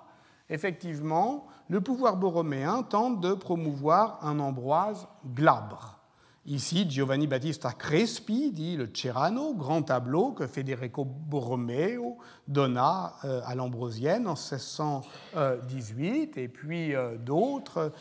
effectivement, 0.50 1.48
le 1.70 1.82
pouvoir 1.82 2.18
borroméen 2.18 2.84
tente 2.84 3.22
de 3.22 3.34
promouvoir 3.34 4.20
un 4.26 4.40
Ambroise 4.40 5.08
glabre. 5.34 6.02
Ici, 6.48 6.88
Giovanni 6.90 7.28
Battista 7.28 7.72
Crespi 7.72 8.52
dit 8.52 8.76
le 8.76 8.90
Cerano, 8.92 9.54
grand 9.54 9.84
tableau 9.84 10.32
que 10.32 10.48
Federico 10.48 11.06
Borromeo 11.06 12.18
donna 12.48 13.14
euh, 13.26 13.42
à 13.46 13.54
l'Ambrosienne 13.54 14.28
en 14.28 14.34
1618, 14.34 16.38
et 16.38 16.48
puis 16.48 16.96
euh, 16.96 17.18
d'autres 17.18 17.92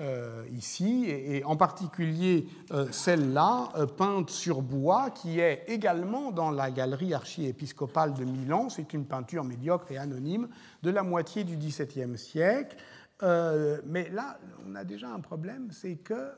euh, 0.00 0.44
ici, 0.52 1.06
et, 1.08 1.42
en 1.44 1.56
particulier 1.56 2.46
euh, 2.70 2.86
celle-là, 2.92 3.70
euh, 3.76 3.86
peinte 3.86 4.30
sur 4.30 4.62
bois, 4.62 5.10
qui 5.10 5.40
est 5.40 5.64
également 5.66 6.30
dans 6.30 6.50
la 6.50 6.70
galerie 6.70 7.14
archiépiscopale 7.14 8.14
de 8.14 8.24
Milan. 8.24 8.68
C'est 8.68 8.92
une 8.92 9.06
peinture 9.06 9.42
médiocre 9.42 9.90
et 9.90 9.98
anonyme 9.98 10.48
de 10.82 10.90
la 10.90 11.02
moitié 11.02 11.42
du 11.42 11.56
XVIIe 11.56 12.16
siècle. 12.16 12.76
mais 13.22 14.08
là, 14.10 14.38
on 14.66 14.76
a 14.76 14.84
déjà 14.84 15.08
un 15.10 15.20
problème, 15.20 15.70
c'est 15.72 15.96
que 15.96 16.30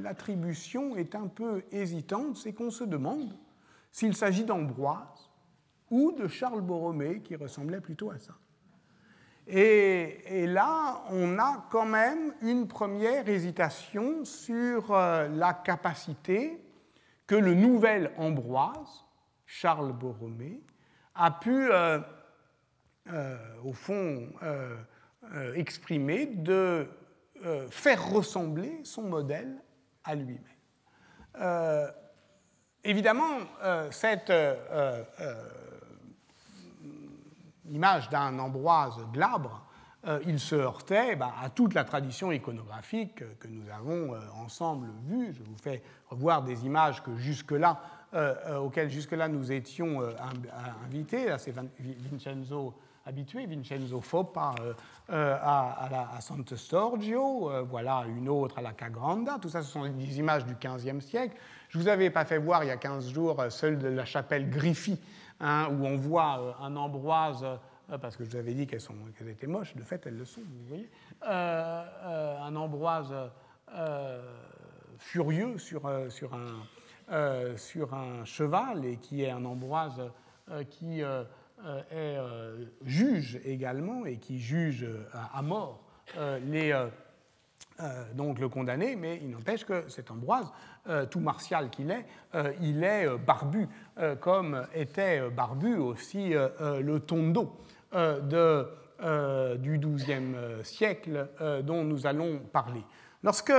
l'attribution 0.00 0.94
est 0.94 1.16
un 1.16 1.26
peu 1.26 1.64
hésitante, 1.72 2.36
c'est 2.36 2.52
qu'on 2.52 2.70
se 2.70 2.84
demande 2.84 3.34
s'il 3.90 4.14
s'agit 4.14 4.44
d'Ambroise 4.44 5.30
ou 5.90 6.12
de 6.12 6.28
Charles 6.28 6.60
Borromée, 6.60 7.20
qui 7.22 7.34
ressemblait 7.34 7.80
plutôt 7.80 8.12
à 8.12 8.18
ça. 8.18 8.34
Et, 9.52 10.46
là, 10.46 11.02
on 11.10 11.38
a 11.38 11.66
quand 11.70 11.84
même 11.84 12.32
une 12.40 12.68
première 12.68 13.28
hésitation 13.28 14.24
sur 14.24 14.92
euh, 14.92 15.28
la 15.28 15.54
capacité 15.54 16.62
que 17.26 17.34
le 17.34 17.54
nouvel 17.54 18.12
Ambroise, 18.16 19.04
Charles 19.46 19.92
Borromée, 19.92 20.60
a 21.16 21.32
pu, 21.32 21.68
euh, 21.72 21.98
euh, 23.12 23.36
au 23.64 23.72
fond, 23.72 24.28
exprimer 25.54 26.26
de 26.26 26.88
faire 27.70 28.10
ressembler 28.10 28.80
son 28.84 29.02
modèle 29.02 29.56
à 30.04 30.14
lui-même. 30.14 31.92
évidemment, 32.82 33.38
cette 33.90 34.32
l'image 37.70 38.10
d'un 38.10 38.38
Ambroise 38.38 38.98
glabre 39.12 39.62
il 40.26 40.40
se 40.40 40.54
heurtait 40.54 41.14
bah, 41.14 41.34
à 41.42 41.50
toute 41.50 41.74
la 41.74 41.84
tradition 41.84 42.32
iconographique 42.32 43.22
que 43.38 43.48
nous 43.48 43.68
avons 43.70 44.14
ensemble 44.42 44.88
vue. 45.06 45.34
Je 45.34 45.42
vous 45.42 45.56
fais 45.62 45.82
revoir 46.08 46.42
des 46.42 46.64
images 46.64 47.02
que 47.02 47.14
jusque-là, 47.16 47.80
auxquelles 48.62 48.88
jusque-là 48.88 49.28
nous 49.28 49.52
étions 49.52 50.00
invités. 50.86 51.28
Là, 51.28 51.36
c'est 51.36 51.54
Vincenzo 52.10 52.74
habitué, 53.04 53.44
Vincenzo 53.44 54.00
Foppa 54.00 54.54
à, 55.08 55.34
à, 55.42 56.16
à 56.16 56.20
Santo 56.22 56.56
Storgio, 56.56 57.50
voilà 57.68 58.04
une 58.08 58.30
autre 58.30 58.58
à 58.58 58.62
la 58.62 58.72
Cagranda. 58.72 59.36
Tout 59.38 59.50
ça, 59.50 59.62
ce 59.62 59.70
sont 59.70 59.86
des 59.86 60.18
images 60.18 60.46
du 60.46 60.54
XVe 60.54 61.00
siècle. 61.00 61.36
Je 61.68 61.78
ne 61.78 61.82
vous 61.82 61.88
avais 61.88 62.08
pas 62.08 62.24
fait 62.24 62.38
voir 62.38 62.64
il 62.64 62.68
y 62.68 62.70
a 62.70 62.76
15 62.76 63.12
jours 63.12 63.44
celle 63.50 63.78
de 63.78 63.88
la 63.88 64.04
chapelle 64.04 64.48
Griffy, 64.48 64.98
hein, 65.40 65.68
où 65.70 65.86
on 65.86 65.96
voit 65.96 66.56
un 66.60 66.76
Ambroise 66.76 67.44
euh, 67.92 67.98
parce 67.98 68.16
que 68.16 68.24
je 68.24 68.30
vous 68.30 68.36
avais 68.36 68.54
dit 68.54 68.66
qu'elles, 68.66 68.82
étaient 69.28 69.46
moches, 69.46 69.74
de 69.74 69.82
fait 69.82 70.06
elles 70.06 70.16
le 70.16 70.24
sont, 70.24 70.40
vous 70.40 70.68
voyez, 70.68 70.90
euh, 71.26 71.84
euh, 72.04 72.40
un 72.40 72.56
Ambroise 72.56 73.14
furieux 74.98 75.58
sur, 75.58 75.82
sur, 76.08 76.32
un, 76.34 77.56
sur 77.56 77.94
un 77.94 78.24
cheval 78.24 78.84
et 78.84 78.96
qui 78.96 79.22
est 79.22 79.30
un 79.30 79.44
Ambroise 79.44 80.02
qui 80.70 81.02
est 81.02 82.18
juge 82.84 83.40
également 83.44 84.04
et 84.06 84.18
qui 84.18 84.40
juge 84.40 84.86
à, 85.12 85.40
mort 85.42 85.84
les, 86.42 86.72
donc 88.14 88.38
le 88.38 88.48
condamné, 88.48 88.96
mais 88.96 89.18
il 89.22 89.30
n'empêche 89.30 89.64
que 89.64 89.88
cet 89.88 90.10
Ambroise, 90.10 90.52
tout 91.10 91.20
martial 91.20 91.70
qu'il 91.70 91.90
est, 91.90 92.04
il 92.60 92.84
est 92.84 93.06
barbu, 93.18 93.68
comme 94.20 94.66
était 94.74 95.28
barbu 95.30 95.76
aussi 95.76 96.32
le 96.32 96.98
Tondo. 96.98 97.56
Euh, 97.92 98.64
euh, 99.02 99.56
du 99.56 99.78
XIIe 99.78 100.34
euh, 100.34 100.62
siècle 100.62 101.26
dont 101.64 101.84
nous 101.84 102.06
allons 102.06 102.38
parler. 102.38 102.84
Lorsque, 103.22 103.52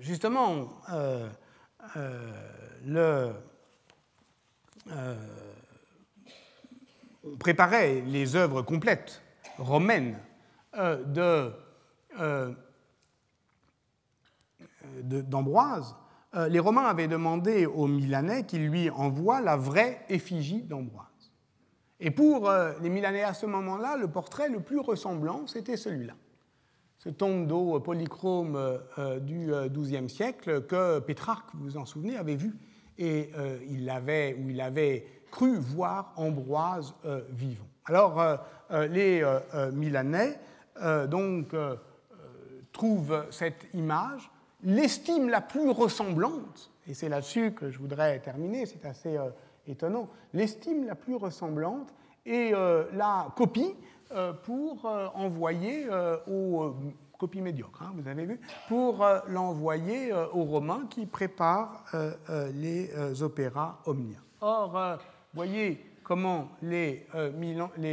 justement, 0.00 0.68
on 7.24 7.36
préparait 7.38 8.02
les 8.06 8.34
œuvres 8.34 8.62
complètes 8.62 9.22
romaines 9.58 10.18
de, 10.74 11.52
d'Ambroise, 15.02 15.94
euh, 16.34 16.48
les 16.48 16.58
Romains 16.58 16.84
avaient 16.84 17.08
demandé 17.08 17.66
aux 17.66 17.86
Milanais 17.86 18.44
qu'ils 18.44 18.68
lui 18.68 18.90
envoient 18.90 19.40
la 19.40 19.56
vraie 19.56 20.04
effigie 20.08 20.62
d'Ambroise. 20.62 21.06
Et 22.00 22.10
pour 22.10 22.48
euh, 22.48 22.72
les 22.82 22.90
Milanais 22.90 23.22
à 23.22 23.34
ce 23.34 23.46
moment-là, 23.46 23.96
le 23.96 24.08
portrait 24.08 24.48
le 24.48 24.60
plus 24.60 24.78
ressemblant, 24.78 25.46
c'était 25.46 25.76
celui-là. 25.76 26.14
Ce 26.98 27.08
tondo 27.08 27.80
polychrome 27.80 28.56
euh, 28.98 29.20
du 29.20 29.50
XIIe 29.70 30.08
siècle 30.08 30.66
que 30.66 30.98
Pétrarque, 30.98 31.48
vous 31.54 31.64
vous 31.64 31.76
en 31.76 31.86
souvenez, 31.86 32.16
avait 32.16 32.36
vu. 32.36 32.56
Et 33.00 33.30
il 33.70 33.88
avait, 33.90 34.34
où 34.34 34.50
il 34.50 34.60
avait 34.60 35.06
cru 35.30 35.56
voir 35.56 36.12
Ambroise 36.16 36.96
vivant. 37.30 37.68
Alors, 37.84 38.20
les 38.72 39.22
Milanais 39.72 40.40
donc, 41.08 41.54
trouvent 42.72 43.26
cette 43.30 43.66
image 43.74 44.30
l'estime 44.62 45.28
la 45.28 45.40
plus 45.40 45.70
ressemblante, 45.70 46.70
et 46.86 46.94
c'est 46.94 47.08
là-dessus 47.08 47.52
que 47.52 47.70
je 47.70 47.78
voudrais 47.78 48.18
terminer, 48.20 48.66
c'est 48.66 48.84
assez 48.84 49.16
euh, 49.16 49.30
étonnant, 49.66 50.08
l'estime 50.32 50.86
la 50.86 50.94
plus 50.94 51.16
ressemblante 51.16 51.92
euh, 52.26 52.84
la 52.92 53.32
copie 53.36 53.74
euh, 54.12 54.32
pour 54.32 54.84
envoyer 55.14 55.86
aux 56.26 56.74
copie 57.18 57.40
médiocre, 57.40 57.82
hein, 57.82 57.92
vous 57.96 58.06
avez 58.06 58.26
vu, 58.26 58.40
pour 58.68 59.04
l'envoyer 59.26 60.12
aux 60.12 60.44
Romains 60.44 60.86
qui 60.88 61.04
préparent 61.04 61.84
les 62.54 62.92
opéras 63.22 63.80
omnia. 63.86 64.18
Or, 64.40 64.98
voyez 65.34 65.84
comment 66.04 66.50
les 66.62 67.08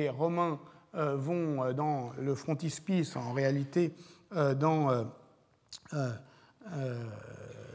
Romains 0.09 0.59
vont 0.95 1.73
dans 1.73 2.11
le 2.19 2.35
frontispice, 2.35 3.15
en 3.15 3.33
réalité, 3.33 3.93
dans 4.31 5.05
euh, 6.73 7.03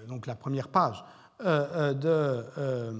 donc 0.09 0.27
la 0.27 0.35
première 0.35 0.69
page, 0.69 1.05
euh, 1.45 1.95
euh, 1.95 2.95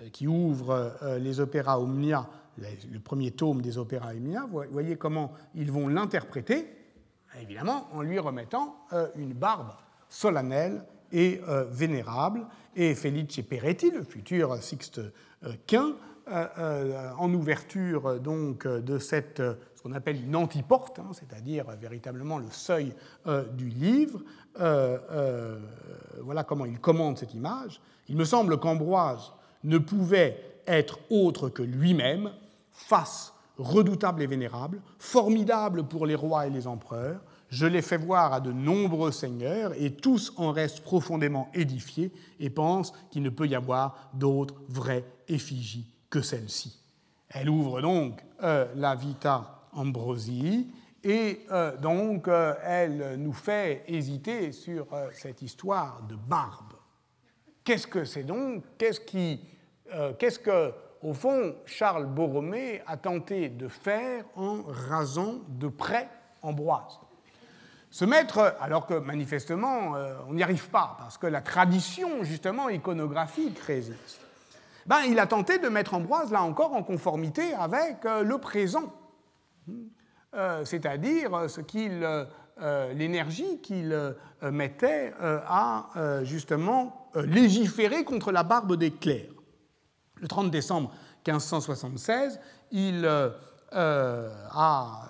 de, 0.00 0.08
qui 0.10 0.26
ouvre 0.26 0.92
les 1.18 1.40
opéras 1.40 1.78
Omnia, 1.78 2.26
le 2.58 2.98
premier 2.98 3.32
tome 3.32 3.60
des 3.60 3.78
opéras 3.78 4.14
Omnia, 4.14 4.46
vous 4.50 4.62
voyez 4.70 4.96
comment 4.96 5.32
ils 5.54 5.70
vont 5.70 5.88
l'interpréter, 5.88 6.66
évidemment 7.40 7.88
en 7.92 8.02
lui 8.02 8.18
remettant 8.18 8.76
une 9.16 9.32
barbe 9.32 9.72
solennelle 10.08 10.84
et 11.12 11.40
vénérable. 11.70 12.46
Et 12.76 12.94
Felice 12.94 13.40
Peretti, 13.48 13.90
le 13.90 14.04
futur 14.04 14.56
Sixte 14.62 15.00
Quint, 15.66 15.94
en 16.28 17.34
ouverture 17.34 18.20
donc 18.20 18.66
de 18.66 18.98
cette 18.98 19.42
ce 19.74 19.82
qu'on 19.82 19.94
appelle 19.94 20.22
une 20.22 20.36
antiporte, 20.36 21.00
hein, 21.00 21.10
c'est-à-dire 21.12 21.64
véritablement 21.80 22.38
le 22.38 22.50
seuil 22.50 22.94
du 23.56 23.68
livre, 23.68 24.20
euh, 24.60 24.98
euh, 25.10 25.58
voilà 26.20 26.44
comment 26.44 26.66
il 26.66 26.78
commande 26.78 27.18
cette 27.18 27.34
image. 27.34 27.80
Il 28.08 28.16
me 28.16 28.24
semble 28.24 28.58
qu'Ambroise 28.58 29.32
ne 29.64 29.78
pouvait 29.78 30.60
être 30.66 30.98
autre 31.10 31.48
que 31.48 31.62
lui-même, 31.62 32.32
face 32.70 33.32
redoutable 33.58 34.22
et 34.22 34.26
vénérable, 34.26 34.80
formidable 34.98 35.84
pour 35.84 36.06
les 36.06 36.14
rois 36.14 36.46
et 36.46 36.50
les 36.50 36.66
empereurs. 36.66 37.20
Je 37.48 37.66
l'ai 37.66 37.82
fait 37.82 37.98
voir 37.98 38.32
à 38.32 38.40
de 38.40 38.50
nombreux 38.50 39.12
seigneurs, 39.12 39.72
et 39.76 39.94
tous 39.94 40.32
en 40.36 40.52
restent 40.52 40.82
profondément 40.82 41.50
édifiés 41.54 42.12
et 42.40 42.50
pensent 42.50 42.92
qu'il 43.10 43.22
ne 43.22 43.30
peut 43.30 43.46
y 43.46 43.54
avoir 43.54 44.10
d'autre 44.14 44.54
vraie 44.68 45.04
effigie 45.28 45.91
que 46.12 46.20
celle-ci. 46.20 46.78
Elle 47.30 47.48
ouvre 47.48 47.80
donc 47.80 48.22
euh, 48.42 48.66
la 48.76 48.94
Vita 48.94 49.62
Ambrosii, 49.72 50.70
et 51.02 51.46
euh, 51.50 51.76
donc, 51.78 52.28
euh, 52.28 52.54
elle 52.62 53.16
nous 53.18 53.32
fait 53.32 53.82
hésiter 53.88 54.52
sur 54.52 54.86
cette 55.14 55.40
histoire 55.40 56.02
de 56.02 56.14
barbe. 56.14 56.74
Qu'est-ce 57.64 57.86
que 57.86 58.04
c'est 58.04 58.24
donc? 58.24 58.62
Qu'est-ce 58.76 59.00
qui, 59.00 59.40
qu'est-ce 60.18 60.38
que, 60.38 60.72
au 61.02 61.14
fond, 61.14 61.54
Charles 61.64 62.06
Borromée 62.06 62.82
a 62.86 62.96
tenté 62.96 63.48
de 63.48 63.68
faire 63.68 64.24
en 64.36 64.62
rasant 64.64 65.40
de 65.48 65.68
près 65.68 66.08
Ambroise? 66.42 66.98
Se 67.90 68.04
mettre, 68.04 68.56
alors 68.60 68.86
que 68.86 68.94
manifestement, 68.94 69.94
on 70.28 70.34
n'y 70.34 70.42
arrive 70.42 70.68
pas, 70.70 70.96
parce 70.98 71.18
que 71.18 71.28
la 71.28 71.40
tradition, 71.40 72.24
justement, 72.24 72.68
iconographique 72.68 73.58
résiste. 73.60 74.21
Ben, 74.86 75.02
il 75.08 75.18
a 75.18 75.26
tenté 75.26 75.58
de 75.58 75.68
mettre 75.68 75.94
Ambroise, 75.94 76.32
là 76.32 76.42
encore, 76.42 76.74
en 76.74 76.82
conformité 76.82 77.54
avec 77.54 78.04
le 78.04 78.38
présent. 78.38 78.92
Euh, 80.34 80.64
c'est-à-dire 80.64 81.30
euh, 81.34 82.24
euh, 82.62 82.92
l'énergie 82.94 83.60
qu'il 83.60 84.14
mettait 84.42 85.12
à 85.20 85.88
justement 86.22 87.10
légiférer 87.14 88.04
contre 88.04 88.32
la 88.32 88.42
barbe 88.42 88.76
des 88.76 88.90
clercs. 88.90 89.32
Le 90.16 90.28
30 90.28 90.50
décembre 90.50 90.90
1576, 91.26 92.40
il, 92.70 93.06
a, 93.72 95.00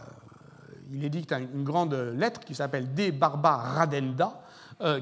il 0.90 1.04
édicte 1.04 1.32
une 1.32 1.64
grande 1.64 1.94
lettre 1.94 2.40
qui 2.40 2.54
s'appelle 2.54 2.94
De 2.94 3.10
Barba 3.10 3.56
Radenda, 3.56 4.41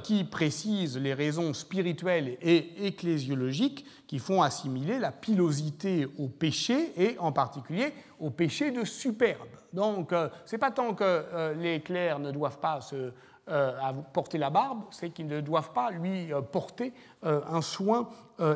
qui 0.03 0.25
précise 0.25 0.99
les 0.99 1.15
raisons 1.15 1.55
spirituelles 1.55 2.37
et 2.43 2.87
ecclésiologiques 2.87 3.87
qui 4.07 4.19
font 4.19 4.43
assimiler 4.43 4.99
la 4.99 5.13
pilosité 5.13 6.07
au 6.19 6.29
péché 6.29 6.93
et 6.97 7.19
en 7.19 7.33
particulier 7.33 7.95
au 8.19 8.31
péché 8.31 8.73
de 8.73 8.85
superbe. 8.85 9.49
Donc, 9.73 10.13
euh, 10.13 10.29
ce 10.45 10.55
n'est 10.55 10.59
pas 10.59 10.71
tant 10.71 10.95
que 10.95 11.05
euh, 11.05 11.55
les 11.55 11.81
clercs 11.81 12.19
ne 12.19 12.31
doivent 12.31 12.59
pas 12.59 12.81
se, 12.81 13.13
euh, 13.49 13.73
porter 14.13 14.39
la 14.39 14.51
barbe, 14.51 14.83
c'est 14.91 15.11
qu'ils 15.11 15.27
ne 15.27 15.41
doivent 15.41 15.73
pas 15.73 15.91
lui 15.91 16.31
porter 16.53 16.93
un 17.23 17.63
soin 17.63 18.09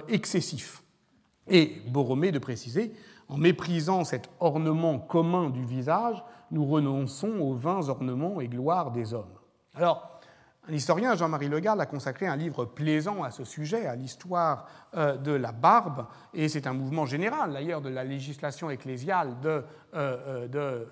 excessif. 0.09 0.83
Et 1.49 1.83
Borromée 1.89 2.33
de 2.33 2.39
préciser, 2.39 2.93
en 3.29 3.37
méprisant 3.37 4.05
cet 4.05 4.29
ornement 4.41 4.99
commun 4.99 5.51
du 5.51 5.65
visage, 5.65 6.23
nous 6.51 6.65
renonçons 6.67 7.41
aux 7.41 7.55
vains 7.55 7.89
ornements 7.89 8.41
et 8.41 8.49
gloires 8.49 8.93
des 8.93 9.15
hommes. 9.15 9.35
Alors, 9.75 10.14
un 10.69 10.73
historien, 10.73 11.15
Jean-Marie 11.15 11.49
Legard, 11.49 11.79
a 11.79 11.87
consacré 11.87 12.27
un 12.27 12.37
livre 12.37 12.65
plaisant 12.65 13.23
à 13.23 13.31
ce 13.31 13.45
sujet, 13.45 13.87
à 13.87 13.95
l'histoire 13.97 14.67
euh, 14.97 15.17
de 15.17 15.33
la 15.33 15.53
barbe, 15.53 16.07
et 16.33 16.49
c'est 16.49 16.67
un 16.67 16.73
mouvement 16.73 17.07
général 17.07 17.53
d'ailleurs 17.53 17.81
de 17.81 17.91
la 17.91 18.05
législation 18.05 18.71
ecclésiale 18.71 19.41
de, 19.41 19.65
euh, 19.95 20.49
euh, 20.55 20.87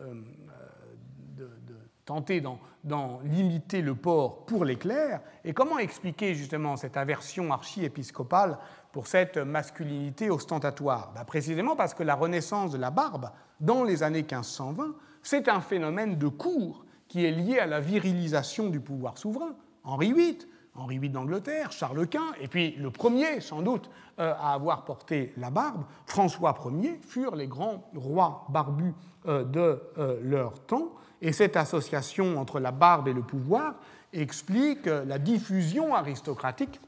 tenter 2.04 2.42
d'en 2.84 3.20
limiter 3.24 3.80
le 3.80 3.94
port 3.94 4.44
pour 4.44 4.64
les 4.64 4.76
clercs. 4.76 5.20
Et 5.44 5.54
comment 5.54 5.78
expliquer 5.78 6.34
justement 6.34 6.76
cette 6.76 6.96
aversion 6.96 7.52
archi-épiscopale 7.52 8.58
pour 8.90 9.06
cette 9.06 9.38
masculinité 9.38 10.28
ostentatoire? 10.28 11.12
Ben, 11.14 11.24
Précisément 11.24 11.76
parce 11.76 11.94
que 11.94 12.02
la 12.02 12.16
renaissance 12.16 12.72
de 12.72 12.78
la 12.78 12.90
barbe, 12.90 13.30
dans 13.60 13.84
les 13.84 14.02
années 14.02 14.22
1520, 14.22 14.96
c'est 15.22 15.48
un 15.48 15.60
phénomène 15.60 16.18
de 16.18 16.26
cour 16.26 16.84
qui 17.12 17.26
est 17.26 17.30
lié 17.30 17.58
à 17.58 17.66
la 17.66 17.78
virilisation 17.78 18.70
du 18.70 18.80
pouvoir 18.80 19.18
souverain. 19.18 19.54
Henri 19.84 20.14
VIII, 20.14 20.38
Henri 20.74 20.96
VIII 20.96 21.10
d'Angleterre, 21.10 21.70
Charles 21.70 22.06
Quint, 22.06 22.32
et 22.40 22.48
puis 22.48 22.74
le 22.76 22.90
premier, 22.90 23.42
sans 23.42 23.60
doute, 23.60 23.90
euh, 24.18 24.32
à 24.40 24.54
avoir 24.54 24.86
porté 24.86 25.34
la 25.36 25.50
barbe, 25.50 25.84
François 26.06 26.56
Ier, 26.80 26.98
furent 27.06 27.36
les 27.36 27.48
grands 27.48 27.86
rois 27.94 28.46
barbus 28.48 28.94
euh, 29.26 29.44
de 29.44 29.82
euh, 29.98 30.20
leur 30.22 30.58
temps. 30.60 30.94
Et 31.20 31.34
cette 31.34 31.58
association 31.58 32.40
entre 32.40 32.58
la 32.58 32.72
barbe 32.72 33.08
et 33.08 33.12
le 33.12 33.22
pouvoir 33.22 33.74
explique 34.14 34.86
la 34.86 35.18
diffusion 35.18 35.94
aristocratique, 35.94 36.80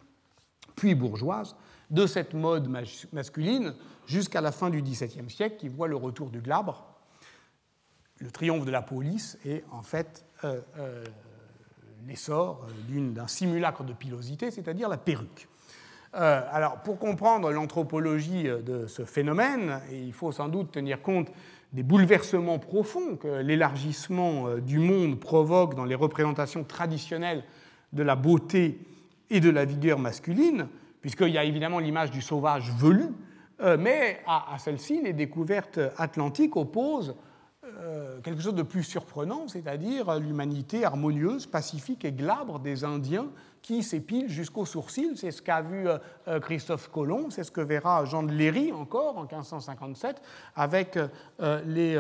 puis 0.75 0.95
bourgeoise, 0.95 1.55
de 1.91 2.07
cette 2.07 2.33
mode 2.33 2.67
masculine 3.13 3.75
jusqu'à 4.07 4.41
la 4.41 4.53
fin 4.53 4.71
du 4.71 4.81
XVIIe 4.81 5.29
siècle, 5.29 5.57
qui 5.59 5.69
voit 5.69 5.87
le 5.87 5.97
retour 5.97 6.31
du 6.31 6.41
glabre, 6.41 6.94
le 8.19 8.31
triomphe 8.31 8.65
de 8.65 8.71
la 8.71 8.83
police 8.83 9.39
et 9.45 9.65
en 9.71 9.83
fait 9.83 10.25
euh, 10.45 10.61
euh, 10.79 11.05
l'essor 12.07 12.67
d'un 12.89 13.27
simulacre 13.27 13.85
de 13.85 13.93
pilosité, 13.93 14.51
c'est-à-dire 14.51 14.89
la 14.89 14.99
perruque. 14.99 15.49
Euh, 16.15 16.43
alors, 16.53 16.81
pour 16.83 16.99
comprendre 16.99 17.51
l'anthropologie 17.51 18.45
de 18.45 18.87
ce 18.87 19.05
phénomène, 19.05 19.81
il 19.91 20.13
faut 20.13 20.31
sans 20.31 20.49
doute 20.49 20.71
tenir 20.71 21.03
compte 21.03 21.33
des 21.75 21.83
bouleversements 21.83 22.61
profonds 22.61 23.17
que 23.17 23.43
l'élargissement 23.43 24.47
euh, 24.47 24.61
du 24.61 24.79
monde 24.79 25.19
provoque 25.19 25.75
dans 25.75 25.85
les 25.85 25.97
représentations 25.97 26.63
traditionnelles 26.63 27.43
de 27.93 28.03
la 28.05 28.15
beauté 28.15 28.79
et 29.29 29.41
de 29.41 29.51
la 29.51 29.65
vigueur 29.65 29.99
masculine, 29.99 30.69
puisqu'il 31.01 31.31
y 31.31 31.39
a 31.39 31.45
évidemment 31.45 31.81
l'image 31.81 32.13
du 32.13 32.23
sauvage 32.23 32.71
velu, 32.79 33.07
euh, 33.61 33.77
mais 33.79 34.21
à, 34.27 34.57
celle-ci, 34.59 35.03
les 35.03 35.13
découvertes 35.13 35.81
atlantiques 35.97 36.57
opposent 36.57 37.17
euh, 37.79 38.21
quelque 38.21 38.43
chose 38.43 38.55
de 38.55 38.63
plus 38.63 38.83
surprenant, 38.83 39.49
c'est-à-dire 39.49 40.19
l'humanité 40.19 40.85
harmonieuse, 40.85 41.47
pacifique 41.47 42.05
et 42.05 42.13
glabre 42.13 42.59
des 42.59 42.85
Indiens 42.85 43.29
qui 43.65 43.83
s'épile 43.83 44.29
jusqu'aux 44.29 44.67
sourcils. 44.67 45.17
C'est 45.17 45.31
ce 45.31 45.41
qu'a 45.41 45.63
vu 45.63 45.89
euh, 45.89 45.97
euh, 46.29 46.39
Christophe 46.39 46.91
Colomb, 46.91 47.31
c'est 47.31 47.45
ce 47.45 47.51
que 47.51 47.63
verra 47.63 48.05
Jean 48.05 48.23
de 48.23 48.31
Léry 48.31 48.73
encore 48.73 49.17
en 49.17 49.23
1557 49.23 50.21
avec 50.55 50.99
euh, 51.41 51.63
les, 51.65 51.99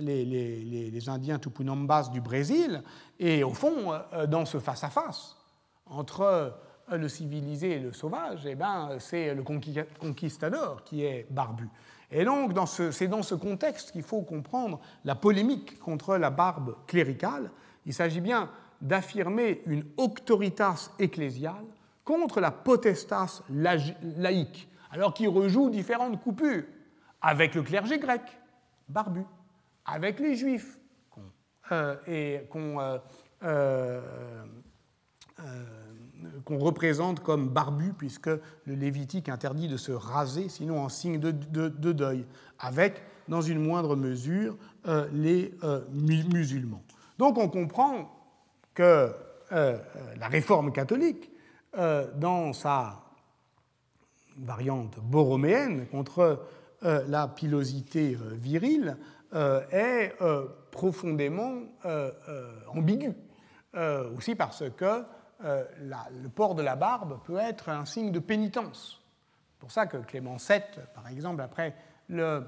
les, 0.00 0.90
les, 0.90 1.08
Indiens 1.08 1.38
Tupinambas 1.38 2.10
du 2.10 2.20
Brésil. 2.20 2.82
Et 3.18 3.42
au 3.42 3.54
fond, 3.54 3.92
dans 4.28 4.44
ce 4.44 4.58
face-à-face 4.58 5.36
entre 5.86 6.54
le 6.90 7.08
civilisé 7.08 7.72
et 7.72 7.78
le 7.78 7.92
sauvage, 7.94 8.44
eh 8.46 8.54
ben, 8.54 8.96
c'est 8.98 9.34
le 9.34 9.42
conquistador 9.42 10.84
qui 10.84 11.04
est 11.04 11.26
barbu. 11.30 11.68
Et 12.10 12.24
donc, 12.24 12.52
c'est 12.66 13.08
dans 13.08 13.22
ce 13.22 13.34
contexte 13.34 13.92
qu'il 13.92 14.02
faut 14.02 14.22
comprendre 14.22 14.80
la 15.04 15.14
polémique 15.14 15.78
contre 15.78 16.16
la 16.16 16.30
barbe 16.30 16.76
cléricale. 16.86 17.50
Il 17.86 17.94
s'agit 17.94 18.20
bien 18.20 18.50
d'affirmer 18.80 19.62
une 19.66 19.84
auctoritas 19.96 20.90
ecclésiale 20.98 21.64
contre 22.04 22.40
la 22.40 22.50
potestas 22.50 23.42
laïque, 24.16 24.68
alors 24.90 25.14
qu'il 25.14 25.28
rejoue 25.28 25.70
différentes 25.70 26.20
coupures 26.20 26.64
avec 27.22 27.54
le 27.54 27.62
clergé 27.62 27.98
grec, 27.98 28.22
barbu, 28.88 29.24
avec 29.84 30.18
les 30.18 30.34
juifs, 30.34 30.78
euh, 31.70 31.96
euh, 33.44 33.78
qu'on 36.44 36.58
représente 36.58 37.20
comme 37.20 37.48
barbu, 37.48 37.92
puisque 37.96 38.28
le 38.28 38.74
Lévitique 38.74 39.28
interdit 39.28 39.68
de 39.68 39.76
se 39.76 39.92
raser, 39.92 40.48
sinon 40.48 40.80
en 40.80 40.88
signe 40.88 41.18
de, 41.18 41.30
de 41.30 41.92
deuil, 41.92 42.26
avec, 42.58 43.02
dans 43.28 43.42
une 43.42 43.60
moindre 43.60 43.96
mesure, 43.96 44.56
les 45.12 45.54
musulmans. 45.92 46.82
Donc 47.18 47.38
on 47.38 47.48
comprend 47.48 48.10
que 48.74 48.82
euh, 48.82 49.12
euh, 49.52 49.76
la 50.18 50.28
réforme 50.28 50.72
catholique, 50.72 51.30
euh, 51.76 52.06
dans 52.16 52.52
sa 52.52 53.00
variante 54.38 54.98
borroméenne 55.00 55.86
contre 55.88 56.46
la 56.82 57.28
pilosité 57.28 58.16
virile, 58.32 58.96
est 59.70 60.14
profondément 60.70 61.56
ambiguë. 62.74 63.12
aussi 64.16 64.34
parce 64.34 64.64
que 64.78 65.04
le 65.42 66.28
port 66.28 66.54
de 66.54 66.62
la 66.62 66.76
barbe 66.76 67.20
peut 67.24 67.38
être 67.38 67.68
un 67.68 67.84
signe 67.84 68.12
de 68.12 68.18
pénitence. 68.18 69.00
C'est 69.52 69.60
pour 69.60 69.70
ça 69.70 69.86
que 69.86 69.96
Clément 69.98 70.36
VII, 70.36 70.60
par 70.94 71.08
exemple, 71.08 71.42
après 71.42 71.74
le 72.08 72.44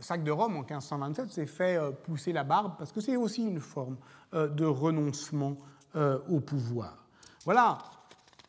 sac 0.00 0.24
de 0.24 0.30
Rome 0.30 0.56
en 0.56 0.60
1527, 0.60 1.30
s'est 1.30 1.46
fait 1.46 1.78
pousser 2.04 2.32
la 2.32 2.44
barbe, 2.44 2.74
parce 2.78 2.92
que 2.92 3.00
c'est 3.00 3.16
aussi 3.16 3.46
une 3.46 3.60
forme 3.60 3.96
euh, 4.34 4.48
de 4.48 4.64
renoncement 4.64 5.56
euh, 5.94 6.18
au 6.28 6.40
pouvoir. 6.40 6.96
Voilà 7.44 7.78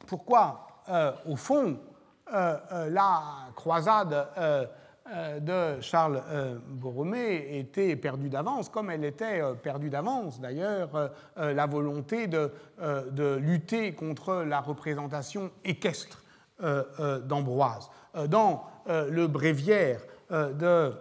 pourquoi, 0.08 0.82
euh, 0.90 1.12
au 1.28 1.36
fond, 1.36 1.80
la 2.32 3.50
croisade 3.56 4.28
de 5.40 5.80
Charles 5.82 6.22
Borromée 6.68 7.60
était 7.60 7.96
perdue 7.96 8.30
d'avance, 8.30 8.70
comme 8.70 8.90
elle 8.90 9.06
était 9.06 9.42
perdue 9.64 9.90
d'avance 9.90 10.42
d'ailleurs 10.42 11.12
la 11.38 11.66
volonté 11.66 12.28
de, 12.28 12.52
lutter 13.38 13.94
contre 13.94 14.44
la 14.44 14.60
représentation 14.60 15.52
équestre 15.64 16.24
d'Ambroise. 16.60 17.90
Dans 18.28 18.64
le 18.88 19.28
bréviaire 19.28 20.02
de 20.30 20.94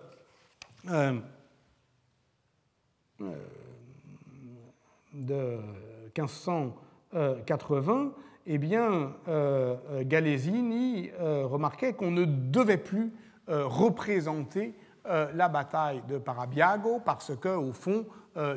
de 5.17 5.59
1580, 6.17 8.13
eh 8.47 8.59
bien, 8.59 9.13
euh, 9.29 9.77
Galesini 10.05 11.11
euh, 11.19 11.47
remarquait 11.47 11.95
qu'on 11.95 12.11
ne 12.13 12.25
devait 12.25 12.77
plus 12.77 13.07
euh, 13.07 13.11
représenter 13.49 14.75
la 15.05 15.49
bataille 15.49 16.03
de 16.09 16.19
Parabiago 16.19 17.01
parce 17.05 17.37
que, 17.37 17.49
au 17.49 17.73
fond, 17.73 18.07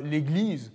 l'Église 0.02 0.72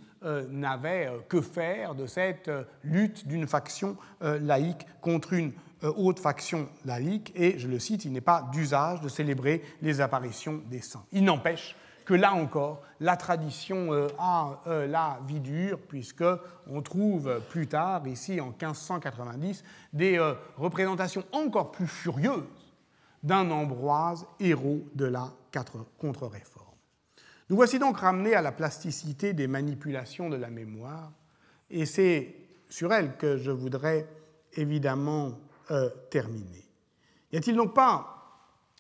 n'avait 0.50 1.12
que 1.28 1.42
faire 1.42 1.96
de 1.96 2.06
cette 2.08 2.50
lutte 2.84 3.28
d'une 3.28 3.46
faction 3.46 3.98
laïque 4.22 4.88
contre 5.02 5.34
une 5.34 5.52
autre 5.84 6.22
faction 6.22 6.70
laïque, 6.86 7.34
et, 7.36 7.60
je 7.60 7.68
le 7.68 7.78
cite, 7.78 8.06
il 8.06 8.14
n'est 8.14 8.22
pas 8.22 8.48
d'usage 8.54 9.02
de 9.02 9.10
célébrer 9.10 9.62
les 9.82 10.02
apparitions 10.02 10.62
des 10.70 10.82
saints. 10.82 11.04
Il 11.12 11.26
n'empêche 11.26 11.76
que 12.06 12.14
là 12.14 12.34
encore, 12.34 12.82
la 13.00 13.18
tradition 13.18 13.92
euh, 13.92 14.08
a 14.20 14.62
euh, 14.68 14.88
la 14.88 15.20
vie 15.28 15.40
dure, 15.40 15.80
puisqu'on 15.80 16.82
trouve 16.84 17.42
plus 17.50 17.68
tard, 17.68 18.08
ici 18.08 18.40
en 18.40 18.48
1590, 18.48 19.64
des 19.92 20.18
euh, 20.18 20.34
représentations 20.58 21.24
encore 21.34 21.72
plus 21.72 21.88
furieuses 21.88 22.44
d'un 23.26 23.52
Ambroise, 23.52 24.26
héros 24.40 24.82
de 24.94 25.06
la 25.06 25.34
contre-réforme. 25.98 26.66
Nous 27.50 27.56
voici 27.56 27.80
donc 27.80 27.98
ramenés 27.98 28.36
à 28.36 28.42
la 28.42 28.52
plasticité 28.52 29.34
des 29.34 29.48
manipulations 29.48 30.30
de 30.30 30.36
la 30.36 30.50
mémoire, 30.50 31.12
et 31.70 31.86
c'est 31.86 32.36
sur 32.70 32.94
elle 32.94 33.18
que 33.18 33.38
je 33.38 33.52
voudrais 33.52 34.08
évidemment 34.54 35.40
terminer. 36.10 36.66
Y 37.32 37.38
a-t-il 37.38 37.56
donc 37.56 37.74
pas 37.74 38.16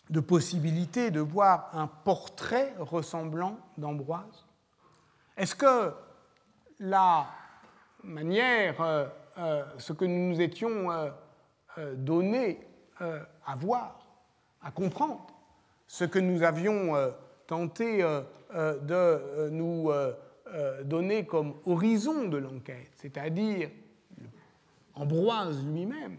de 0.10 0.20
possibilité 0.20 1.12
de 1.12 1.20
voir 1.20 1.70
un 1.74 1.88
portrait 1.88 2.74
ressemblant 2.80 3.58
d'Ambroise? 3.78 4.46
Est-ce 5.38 5.56
que 5.56 5.93
la 6.80 7.28
manière, 8.04 8.80
euh, 8.82 9.08
euh, 9.38 9.66
ce 9.78 9.93
que 9.93 10.06
nous 10.06 10.30
nous 10.30 10.41
étions 10.41 10.91
euh, 10.91 11.96
donnés 11.96 12.68
à 13.46 13.56
voir, 13.58 14.05
à 14.66 14.72
comprendre, 14.72 15.26
ce 15.88 16.03
que 16.03 16.20
nous 16.20 16.43
avions 16.43 16.93
tenté 17.47 17.99
de 18.53 19.49
nous 19.49 19.89
donner 20.84 21.26
comme 21.26 21.53
horizon 21.66 22.26
de 22.28 22.38
l'enquête, 22.38 22.89
c'est-à-dire 22.95 23.70
Ambroise 24.95 25.61
lui-même, 25.66 26.18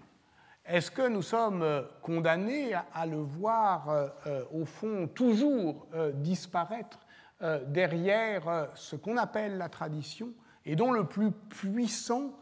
est-ce 0.66 0.90
que 0.90 1.09
nous 1.09 1.22
sommes 1.22 1.62
euh, 1.62 1.82
condamnés 2.03 2.74
à 2.74 3.07
le 3.07 3.16
voir, 3.16 3.88
euh, 3.88 4.09
euh, 4.26 4.44
au 4.53 4.66
fond, 4.66 5.09
toujours 5.09 5.86
disparaître 6.14 6.99
derrière 7.66 8.70
ce 8.74 8.97
qu'on 8.97 9.18
appelle 9.18 9.59
la 9.59 9.68
tradition 9.68 10.30
et 10.64 10.74
dont 10.74 10.90
le 10.90 11.05
plus 11.05 11.30
puissant 11.30 12.32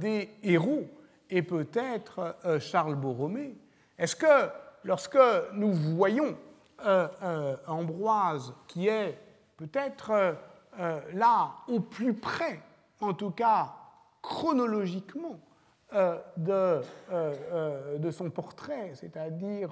des 0.00 0.30
héros 0.42 0.88
est 1.28 1.42
peut-être 1.42 2.38
Charles 2.58 2.94
Borromée? 2.94 3.54
Est-ce 3.98 4.16
que 4.16 4.48
lorsque 4.84 5.18
nous 5.52 5.72
voyons 5.72 6.36
Ambroise, 7.68 8.52
qui 8.66 8.88
est 8.88 9.16
peut-être 9.56 10.34
là 11.14 11.52
au 11.68 11.78
plus 11.78 12.12
près, 12.14 12.60
en 13.00 13.14
tout 13.14 13.30
cas 13.30 13.72
chronologiquement, 14.20 15.38
de, 16.36 16.80
de, 17.98 18.10
son 18.10 18.30
portrait, 18.30 18.92
c'est-à-dire 18.94 19.70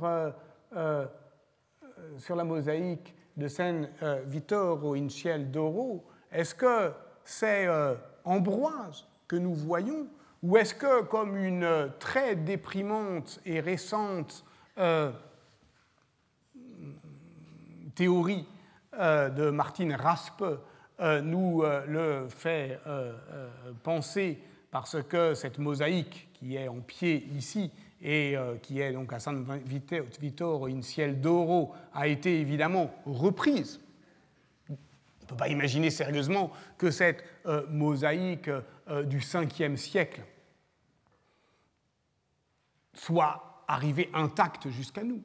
sur 2.19 2.37
la 2.37 2.45
mosaïque 2.45 3.17
de 3.37 3.49
San 3.49 3.89
Vittoro 4.27 4.95
in 4.95 5.09
Ciel 5.09 5.51
d'Oro, 5.51 6.05
est-ce 6.31 6.55
que 6.55 6.93
c'est 7.25 7.67
Ambroise 8.25 9.07
que 9.27 9.35
nous 9.35 9.55
voyons 9.55 10.07
ou 10.43 10.57
est-ce 10.57 10.75
que, 10.75 11.03
comme 11.03 11.37
une 11.37 11.91
très 11.99 12.35
déprimante 12.35 13.41
et 13.45 13.61
récente 13.61 14.45
euh, 14.79 15.11
théorie 17.95 18.47
euh, 18.95 19.29
de 19.29 19.51
Martine 19.51 19.93
Raspe 19.93 20.45
euh, 21.01 21.21
nous 21.21 21.63
le 21.89 22.29
fait 22.29 22.79
penser 23.83 24.39
parce 24.71 25.03
que 25.03 25.35
cette 25.35 25.59
mosaïque 25.59 26.29
qui 26.35 26.57
est 26.57 26.69
en 26.69 26.81
pied 26.81 27.27
ici 27.35 27.71
et 28.03 28.37
qui 28.63 28.81
est 28.81 28.93
donc 28.93 29.13
à 29.13 29.19
San 29.19 29.45
Vittore 29.65 30.67
in 30.67 30.83
Ciel 30.83 31.21
d'Oro 31.21 31.75
a 31.95 32.07
été 32.07 32.41
évidemment 32.41 32.95
reprise. 33.05 33.81
On 34.69 34.73
ne 34.75 35.27
peut 35.27 35.37
pas 35.37 35.49
imaginer 35.49 35.91
sérieusement 35.91 36.53
que 36.79 36.91
cette 36.91 37.25
mosaïque 37.71 38.51
du 39.05 39.19
5e 39.19 39.77
siècle 39.77 40.23
soit 42.95 43.50
arrivée 43.71 44.11
intacte 44.15 44.69
jusqu'à 44.69 45.05
nous. 45.05 45.23